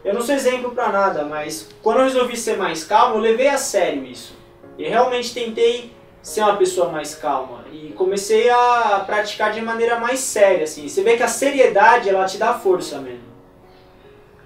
Eu 0.03 0.13
não 0.13 0.21
sou 0.21 0.33
exemplo 0.33 0.71
pra 0.71 0.91
nada, 0.91 1.25
mas 1.25 1.69
quando 1.83 1.99
eu 1.99 2.05
resolvi 2.05 2.37
ser 2.37 2.57
mais 2.57 2.83
calmo, 2.83 3.15
eu 3.15 3.19
levei 3.19 3.49
a 3.49 3.57
sério 3.57 4.05
isso. 4.05 4.33
E 4.77 4.87
realmente 4.87 5.33
tentei 5.33 5.91
ser 6.21 6.41
uma 6.41 6.55
pessoa 6.57 6.89
mais 6.91 7.15
calma 7.15 7.63
e 7.71 7.93
comecei 7.93 8.49
a 8.49 9.03
praticar 9.05 9.51
de 9.51 9.61
maneira 9.61 9.99
mais 9.99 10.19
séria 10.19 10.63
assim. 10.65 10.87
Você 10.87 11.01
vê 11.03 11.15
que 11.17 11.23
a 11.23 11.27
seriedade 11.27 12.09
ela 12.09 12.25
te 12.25 12.37
dá 12.37 12.53
força 12.53 12.99
mesmo. 12.99 13.29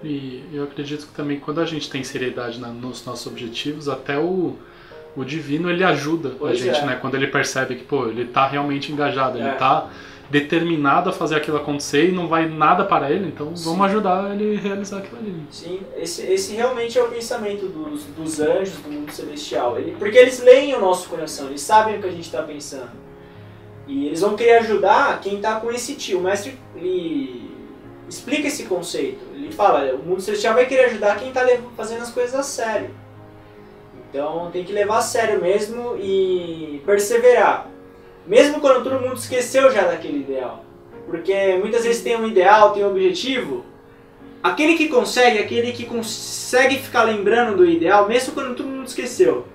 E 0.02 0.44
eu 0.52 0.64
acredito 0.64 1.06
que 1.06 1.14
também 1.14 1.40
quando 1.40 1.60
a 1.60 1.64
gente 1.66 1.88
tem 1.90 2.04
seriedade 2.04 2.60
na- 2.60 2.68
nos 2.68 3.04
nossos 3.06 3.26
objetivos, 3.26 3.88
até 3.88 4.18
o, 4.18 4.54
o 5.16 5.24
divino 5.24 5.70
ele 5.70 5.82
ajuda 5.82 6.30
a 6.30 6.32
Pois 6.38 6.58
gente, 6.58 6.78
é. 6.78 6.84
né? 6.86 6.98
Quando 7.00 7.14
ele 7.14 7.26
percebe 7.28 7.76
que, 7.76 7.84
pô, 7.84 8.06
ele 8.08 8.26
tá 8.26 8.46
realmente 8.46 8.92
engajado, 8.92 9.38
ele 9.38 9.48
É. 9.48 9.52
tá 9.54 9.88
determinado 10.30 11.10
a 11.10 11.12
fazer 11.12 11.36
aquilo 11.36 11.56
acontecer 11.56 12.08
e 12.08 12.12
não 12.12 12.26
vai 12.26 12.48
nada 12.48 12.84
para 12.84 13.10
ele, 13.10 13.28
então 13.28 13.54
Sim. 13.54 13.64
vamos 13.64 13.86
ajudar 13.86 14.32
ele 14.32 14.56
a 14.56 14.60
realizar 14.60 14.98
aquilo 14.98 15.18
ali. 15.18 15.42
Sim, 15.50 15.80
esse, 15.96 16.22
esse 16.22 16.54
realmente 16.54 16.98
é 16.98 17.02
o 17.02 17.08
pensamento 17.08 17.66
dos, 17.66 18.04
dos 18.04 18.40
anjos 18.40 18.76
do 18.78 18.90
mundo 18.90 19.12
celestial. 19.12 19.78
Ele, 19.78 19.94
porque 19.98 20.18
eles 20.18 20.42
leem 20.42 20.74
o 20.74 20.80
nosso 20.80 21.08
coração, 21.08 21.48
eles 21.48 21.60
sabem 21.60 21.98
o 21.98 22.00
que 22.00 22.08
a 22.08 22.10
gente 22.10 22.24
está 22.24 22.42
pensando. 22.42 23.04
E 23.86 24.06
eles 24.06 24.22
vão 24.22 24.34
querer 24.34 24.58
ajudar 24.58 25.20
quem 25.20 25.36
está 25.36 25.60
com 25.60 25.70
esse 25.70 25.94
tio. 25.94 26.18
O 26.18 26.22
mestre 26.22 26.58
ele 26.74 27.50
explica 28.08 28.48
esse 28.48 28.64
conceito. 28.64 29.22
Ele 29.34 29.52
fala, 29.52 29.80
"Olha, 29.80 29.94
o 29.94 29.98
mundo 29.98 30.22
celestial 30.22 30.54
vai 30.54 30.66
querer 30.66 30.86
ajudar 30.86 31.18
quem 31.18 31.28
está 31.28 31.46
fazendo 31.76 32.02
as 32.02 32.10
coisas 32.10 32.34
a 32.34 32.42
sério. 32.42 32.90
Então 34.08 34.50
tem 34.50 34.64
que 34.64 34.72
levar 34.72 34.98
a 34.98 35.02
sério 35.02 35.40
mesmo 35.40 35.96
e 35.98 36.80
perseverar. 36.86 37.68
Mesmo 38.26 38.60
quando 38.60 38.82
todo 38.82 39.00
mundo 39.00 39.16
esqueceu 39.16 39.70
já 39.70 39.82
daquele 39.82 40.20
ideal. 40.20 40.64
Porque 41.06 41.58
muitas 41.60 41.84
vezes 41.84 42.02
tem 42.02 42.16
um 42.16 42.26
ideal, 42.26 42.72
tem 42.72 42.84
um 42.84 42.90
objetivo, 42.90 43.64
Aquele 44.44 44.74
que 44.76 44.88
consegue, 44.88 45.38
aquele 45.38 45.72
que 45.72 45.86
consegue 45.86 46.76
ficar 46.76 47.04
lembrando 47.04 47.56
do 47.56 47.64
ideal, 47.64 48.06
mesmo 48.06 48.34
quando 48.34 48.54
todo 48.54 48.68
mundo 48.68 48.86
esqueceu. 48.86 49.46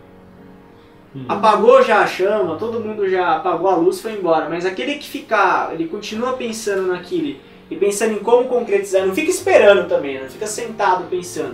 Uhum. 1.13 1.25
Apagou 1.29 1.83
já 1.83 1.99
a 1.99 2.07
chama, 2.07 2.55
todo 2.55 2.79
mundo 2.79 3.07
já 3.07 3.35
apagou 3.35 3.69
a 3.69 3.75
luz, 3.75 4.01
foi 4.01 4.13
embora. 4.13 4.49
Mas 4.49 4.65
aquele 4.65 4.95
que 4.95 5.07
ficar, 5.07 5.71
ele 5.75 5.87
continua 5.87 6.33
pensando 6.33 6.87
naquilo 6.87 7.37
e 7.69 7.75
pensando 7.75 8.13
em 8.13 8.17
como 8.17 8.45
concretizar, 8.45 9.05
não 9.05 9.13
fica 9.13 9.29
esperando 9.29 9.87
também, 9.87 10.19
não 10.19 10.27
fica 10.27 10.47
sentado 10.47 11.03
pensando. 11.07 11.53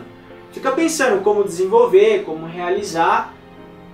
Fica 0.54 0.72
pensando 0.72 1.22
como 1.22 1.44
desenvolver, 1.44 2.24
como 2.24 2.46
realizar 2.46 3.35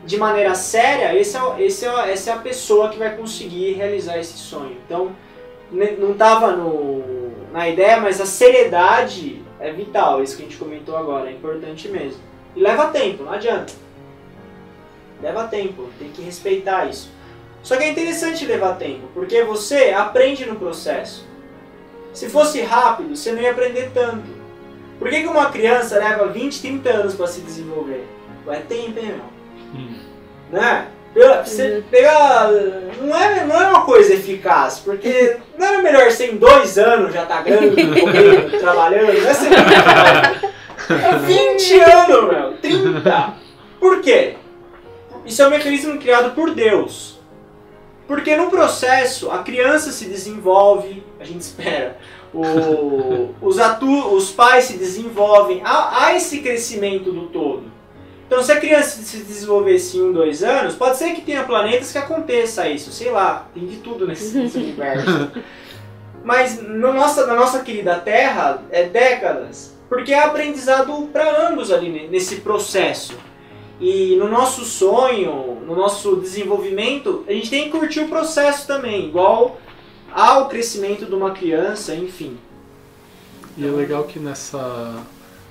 de 0.03 0.17
maneira 0.17 0.55
séria, 0.55 1.17
esse 1.17 1.37
é, 1.37 1.61
esse 1.61 1.85
é, 1.85 2.11
essa 2.11 2.31
é 2.31 2.33
a 2.33 2.37
pessoa 2.37 2.89
que 2.89 2.97
vai 2.97 3.15
conseguir 3.15 3.73
realizar 3.73 4.17
esse 4.17 4.37
sonho. 4.37 4.77
Então, 4.85 5.15
não 5.71 6.11
estava 6.11 6.57
na 7.51 7.69
ideia, 7.69 7.99
mas 7.99 8.19
a 8.19 8.25
seriedade 8.25 9.41
é 9.59 9.71
vital, 9.71 10.23
isso 10.23 10.35
que 10.35 10.43
a 10.43 10.45
gente 10.45 10.57
comentou 10.57 10.97
agora, 10.97 11.29
é 11.29 11.33
importante 11.33 11.87
mesmo. 11.87 12.19
E 12.55 12.59
leva 12.59 12.87
tempo, 12.87 13.23
não 13.23 13.31
adianta. 13.31 13.73
Leva 15.21 15.47
tempo, 15.47 15.89
tem 15.99 16.09
que 16.09 16.21
respeitar 16.21 16.85
isso. 16.85 17.09
Só 17.61 17.77
que 17.77 17.83
é 17.83 17.91
interessante 17.91 18.45
levar 18.45 18.77
tempo, 18.77 19.07
porque 19.13 19.43
você 19.43 19.91
aprende 19.91 20.45
no 20.45 20.55
processo. 20.55 21.27
Se 22.11 22.27
fosse 22.27 22.61
rápido, 22.61 23.15
você 23.15 23.31
não 23.31 23.41
ia 23.41 23.51
aprender 23.51 23.91
tanto. 23.93 24.41
Por 24.97 25.09
que, 25.09 25.21
que 25.21 25.27
uma 25.27 25.51
criança 25.51 25.97
leva 25.99 26.27
20, 26.27 26.61
30 26.61 26.89
anos 26.89 27.15
para 27.15 27.27
se 27.27 27.41
desenvolver? 27.41 28.05
É 28.47 28.57
tempo, 28.57 28.99
hein? 28.99 29.15
Uhum. 29.73 29.95
né? 30.51 30.87
Pela- 31.13 31.43
Você 31.45 31.83
pegar. 31.91 32.49
Não 33.01 33.15
é, 33.15 33.45
não 33.45 33.61
é 33.61 33.67
uma 33.67 33.81
coisa 33.85 34.13
eficaz, 34.13 34.79
porque 34.79 35.37
não 35.59 35.67
era 35.67 35.81
melhor 35.81 36.09
ser 36.11 36.33
em 36.33 36.37
dois 36.37 36.77
anos 36.77 37.13
já 37.13 37.25
tá 37.25 37.41
grande, 37.41 37.75
correndo, 37.99 38.59
trabalhando, 38.59 39.21
não 39.21 39.29
é 39.29 39.33
ser 39.33 39.51
É 40.89 41.17
20 41.17 41.79
anos, 41.81 42.31
meu, 42.31 42.53
30. 42.61 43.33
Por 43.79 44.01
quê? 44.01 44.35
isso 45.25 45.41
é 45.41 45.47
um 45.47 45.51
mecanismo 45.51 45.99
criado 45.99 46.33
por 46.33 46.51
Deus. 46.53 47.19
Porque 48.07 48.35
no 48.35 48.49
processo 48.49 49.29
a 49.31 49.39
criança 49.39 49.91
se 49.91 50.05
desenvolve, 50.05 51.03
a 51.19 51.23
gente 51.23 51.41
espera, 51.41 51.97
o, 52.33 53.33
os, 53.41 53.59
atu, 53.59 54.13
os 54.13 54.31
pais 54.31 54.65
se 54.65 54.77
desenvolvem, 54.77 55.61
há, 55.63 56.05
há 56.05 56.15
esse 56.15 56.39
crescimento 56.39 57.11
do 57.11 57.27
todo. 57.27 57.63
Então, 58.31 58.41
se 58.41 58.53
a 58.53 58.61
criança 58.61 59.01
se 59.01 59.17
desenvolvesse 59.17 59.97
em 59.97 60.03
um, 60.03 60.13
dois 60.13 60.41
anos, 60.41 60.73
pode 60.73 60.95
ser 60.95 61.13
que 61.13 61.21
tenha 61.21 61.43
planetas 61.43 61.91
que 61.91 61.97
aconteça 61.97 62.65
isso, 62.69 62.89
sei 62.89 63.11
lá, 63.11 63.49
tem 63.53 63.65
de 63.65 63.75
tudo 63.79 64.07
nesse, 64.07 64.31
nesse 64.39 64.57
universo. 64.57 65.29
Mas 66.23 66.63
no 66.63 66.93
nossa, 66.93 67.27
na 67.27 67.35
nossa 67.35 67.59
querida 67.59 67.99
Terra, 67.99 68.63
é 68.71 68.83
décadas. 68.83 69.75
Porque 69.89 70.13
é 70.13 70.23
aprendizado 70.23 71.09
para 71.11 71.49
ambos 71.49 71.73
ali 71.73 72.07
nesse 72.07 72.37
processo. 72.37 73.17
E 73.81 74.15
no 74.15 74.29
nosso 74.29 74.63
sonho, 74.63 75.57
no 75.67 75.75
nosso 75.75 76.15
desenvolvimento, 76.15 77.25
a 77.27 77.33
gente 77.33 77.49
tem 77.49 77.65
que 77.65 77.77
curtir 77.77 77.99
o 77.99 78.07
processo 78.07 78.65
também, 78.65 79.07
igual 79.07 79.59
ao 80.09 80.47
crescimento 80.47 81.05
de 81.05 81.13
uma 81.13 81.31
criança, 81.31 81.93
enfim. 81.93 82.37
E 83.57 83.67
é 83.67 83.69
legal 83.69 84.05
que 84.05 84.19
nessa, 84.19 85.03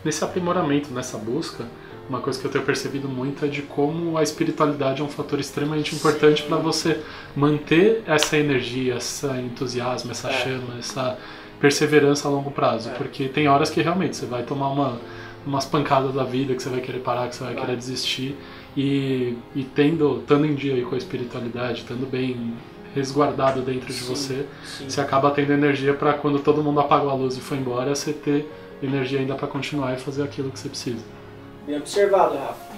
nesse 0.03 0.25
aprimoramento, 0.25 0.91
nessa 0.95 1.19
busca, 1.19 1.67
uma 2.11 2.21
coisa 2.21 2.41
que 2.41 2.45
eu 2.45 2.51
tenho 2.51 2.65
percebido 2.65 3.09
muito 3.09 3.45
é 3.45 3.49
de 3.49 3.63
como 3.63 4.19
a 4.19 4.23
espiritualidade 4.23 5.01
é 5.01 5.05
um 5.05 5.09
fator 5.09 5.39
extremamente 5.39 5.95
importante 5.95 6.43
para 6.43 6.57
você 6.57 7.01
manter 7.37 8.03
essa 8.05 8.37
energia, 8.37 8.97
esse 8.97 9.25
entusiasmo, 9.29 10.11
essa 10.11 10.29
é. 10.29 10.33
chama, 10.33 10.79
essa 10.81 11.17
perseverança 11.61 12.27
a 12.27 12.31
longo 12.31 12.51
prazo. 12.51 12.91
É. 12.91 12.95
Porque 12.95 13.29
tem 13.29 13.47
horas 13.47 13.71
que 13.71 13.81
realmente 13.81 14.17
você 14.17 14.27
vai 14.27 14.43
tomar 14.43 14.71
uma, 14.71 14.99
umas 15.47 15.65
pancadas 15.65 16.13
da 16.13 16.25
vida, 16.25 16.53
que 16.53 16.61
você 16.61 16.69
vai 16.69 16.81
querer 16.81 16.99
parar, 16.99 17.29
que 17.29 17.37
você 17.37 17.45
vai, 17.45 17.55
querer 17.55 17.77
desistir. 17.77 18.37
E, 18.77 19.37
e 19.55 19.63
tendo, 19.63 20.19
estando 20.19 20.47
em 20.47 20.55
dia 20.57 20.75
aí 20.75 20.83
com 20.83 20.97
a 20.97 20.99
espiritualidade, 20.99 21.83
estando 21.83 22.11
bem 22.11 22.55
resguardado 22.93 23.63
dentro 23.63 23.87
de 23.87 24.03
você, 24.03 24.47
sim. 24.65 24.91
você 24.91 25.01
acaba 25.01 25.31
tendo 25.31 25.53
energia 25.53 25.95
para 25.95 26.15
quando 26.15 26.41
todo 26.41 26.61
mundo 26.61 26.81
apagou 26.81 27.09
a 27.09 27.15
luz 27.15 27.37
e 27.37 27.41
foi 27.41 27.59
embora, 27.59 27.95
você 27.95 28.13
ter 28.13 28.51
energia 28.83 29.21
ainda 29.21 29.37
para 29.37 29.47
continuar 29.47 29.95
e 29.95 29.97
fazer 29.97 30.25
aquilo 30.25 30.51
que 30.51 30.59
você 30.59 30.69
precisa. 30.69 31.20
Bem 31.67 31.77
observado, 31.77 32.37
Rafa. 32.37 32.71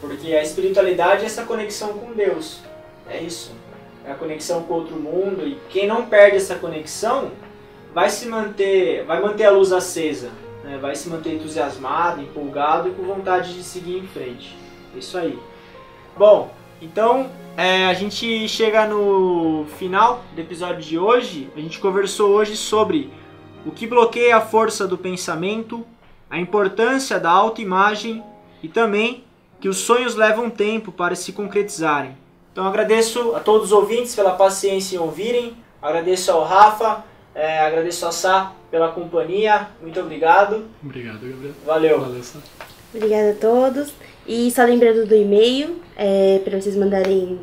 Porque 0.00 0.34
a 0.34 0.42
espiritualidade 0.42 1.22
é 1.22 1.26
essa 1.26 1.44
conexão 1.44 1.94
com 1.94 2.12
Deus. 2.12 2.60
É 3.08 3.20
isso. 3.20 3.52
É 4.04 4.12
a 4.12 4.14
conexão 4.14 4.62
com 4.62 4.74
outro 4.74 4.96
mundo. 4.96 5.46
E 5.46 5.58
quem 5.70 5.86
não 5.86 6.06
perde 6.06 6.36
essa 6.36 6.54
conexão 6.54 7.30
vai 7.94 8.10
se 8.10 8.26
manter, 8.26 9.04
vai 9.04 9.20
manter 9.20 9.44
a 9.44 9.50
luz 9.50 9.72
acesa. 9.72 10.30
Né? 10.64 10.78
Vai 10.78 10.94
se 10.94 11.08
manter 11.08 11.34
entusiasmado, 11.34 12.22
empolgado 12.22 12.88
e 12.88 12.92
com 12.92 13.02
vontade 13.02 13.54
de 13.54 13.62
seguir 13.62 13.98
em 13.98 14.06
frente. 14.06 14.56
Isso 14.94 15.16
aí. 15.16 15.38
Bom, 16.16 16.50
então 16.80 17.30
é, 17.56 17.86
a 17.86 17.94
gente 17.94 18.48
chega 18.48 18.86
no 18.86 19.66
final 19.78 20.24
do 20.34 20.40
episódio 20.40 20.82
de 20.82 20.98
hoje. 20.98 21.50
A 21.56 21.60
gente 21.60 21.80
conversou 21.80 22.30
hoje 22.30 22.56
sobre 22.56 23.10
o 23.66 23.70
que 23.70 23.86
bloqueia 23.86 24.36
a 24.36 24.40
força 24.40 24.86
do 24.86 24.96
pensamento, 24.96 25.84
a 26.30 26.38
importância 26.38 27.18
da 27.18 27.30
autoimagem 27.30 28.22
e 28.62 28.68
também 28.68 29.24
que 29.60 29.68
os 29.68 29.78
sonhos 29.78 30.14
levam 30.14 30.48
tempo 30.50 30.92
para 30.92 31.14
se 31.14 31.32
concretizarem. 31.32 32.16
Então 32.52 32.66
agradeço 32.66 33.34
a 33.34 33.40
todos 33.40 33.66
os 33.66 33.72
ouvintes 33.72 34.14
pela 34.14 34.32
paciência 34.32 34.96
em 34.96 34.98
ouvirem, 34.98 35.56
agradeço 35.80 36.30
ao 36.32 36.44
Rafa, 36.44 37.04
é, 37.34 37.60
agradeço 37.60 38.06
a 38.06 38.12
Sá 38.12 38.52
pela 38.70 38.88
companhia, 38.88 39.68
muito 39.80 39.98
obrigado. 40.00 40.66
Obrigado, 40.82 41.20
Gabriel. 41.20 41.54
Valeu. 41.64 42.00
Valeu, 42.00 42.22
Sá. 42.22 42.38
Obrigada 42.94 43.30
a 43.30 43.34
todos. 43.34 43.94
E 44.26 44.50
só 44.50 44.64
lembrando 44.64 45.06
do 45.06 45.14
e-mail, 45.14 45.80
é, 45.96 46.40
para 46.44 46.60
vocês 46.60 46.76
mandarem 46.76 47.40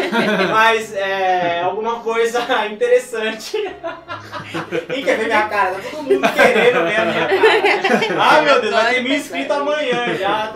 mas 0.50 0.94
é 0.94 1.62
alguma 1.62 2.00
coisa 2.00 2.44
interessante. 2.70 3.56
Quem 4.92 5.02
quer 5.02 5.16
ver 5.16 5.24
minha 5.26 5.48
cara? 5.48 5.76
Tá 5.76 5.80
todo 5.90 6.02
mundo 6.02 6.28
querendo 6.32 6.84
ver 6.84 6.96
a 6.96 7.04
minha 7.06 7.26
cara. 7.26 8.16
Ah, 8.20 8.42
meu 8.42 8.60
Deus, 8.60 8.74
vai 8.74 8.94
ter 8.94 9.02
mil 9.02 9.14
inscritos 9.14 9.56
amanhã 9.56 10.14
já. 10.14 10.52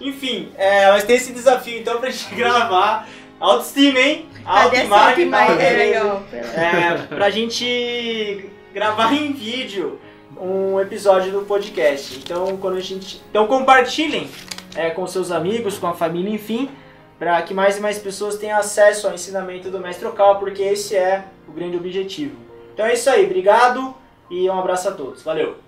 Enfim, 0.00 0.50
é, 0.56 0.90
mas 0.90 1.04
tem 1.04 1.16
esse 1.16 1.32
desafio 1.32 1.78
então 1.78 1.98
pra 1.98 2.10
gente 2.10 2.34
gravar. 2.34 3.06
Autoestima, 3.38 4.00
hein? 4.00 4.26
Autoimagem, 4.44 5.30
tá, 5.30 5.44
é 5.44 5.70
legal. 5.70 6.22
É, 6.32 7.06
pra 7.14 7.30
gente 7.30 8.50
gravar 8.72 9.12
em 9.12 9.32
vídeo 9.32 10.00
um 10.36 10.80
episódio 10.80 11.32
do 11.32 11.42
podcast. 11.42 12.18
Então, 12.18 12.56
quando 12.56 12.76
a 12.76 12.80
gente, 12.80 13.22
então 13.30 13.46
compartilhem 13.46 14.28
é, 14.74 14.90
com 14.90 15.06
seus 15.06 15.30
amigos, 15.30 15.78
com 15.78 15.86
a 15.86 15.94
família, 15.94 16.34
enfim, 16.34 16.70
para 17.18 17.40
que 17.42 17.54
mais 17.54 17.78
e 17.78 17.80
mais 17.80 17.98
pessoas 17.98 18.36
tenham 18.36 18.58
acesso 18.58 19.06
ao 19.06 19.14
ensinamento 19.14 19.70
do 19.70 19.80
Mestre 19.80 20.06
Ocal, 20.06 20.38
porque 20.38 20.62
esse 20.62 20.96
é 20.96 21.24
o 21.48 21.52
grande 21.52 21.76
objetivo. 21.76 22.36
Então 22.74 22.86
é 22.86 22.94
isso 22.94 23.10
aí, 23.10 23.24
obrigado 23.24 23.94
e 24.30 24.48
um 24.48 24.58
abraço 24.58 24.88
a 24.88 24.92
todos. 24.92 25.22
Valeu! 25.22 25.67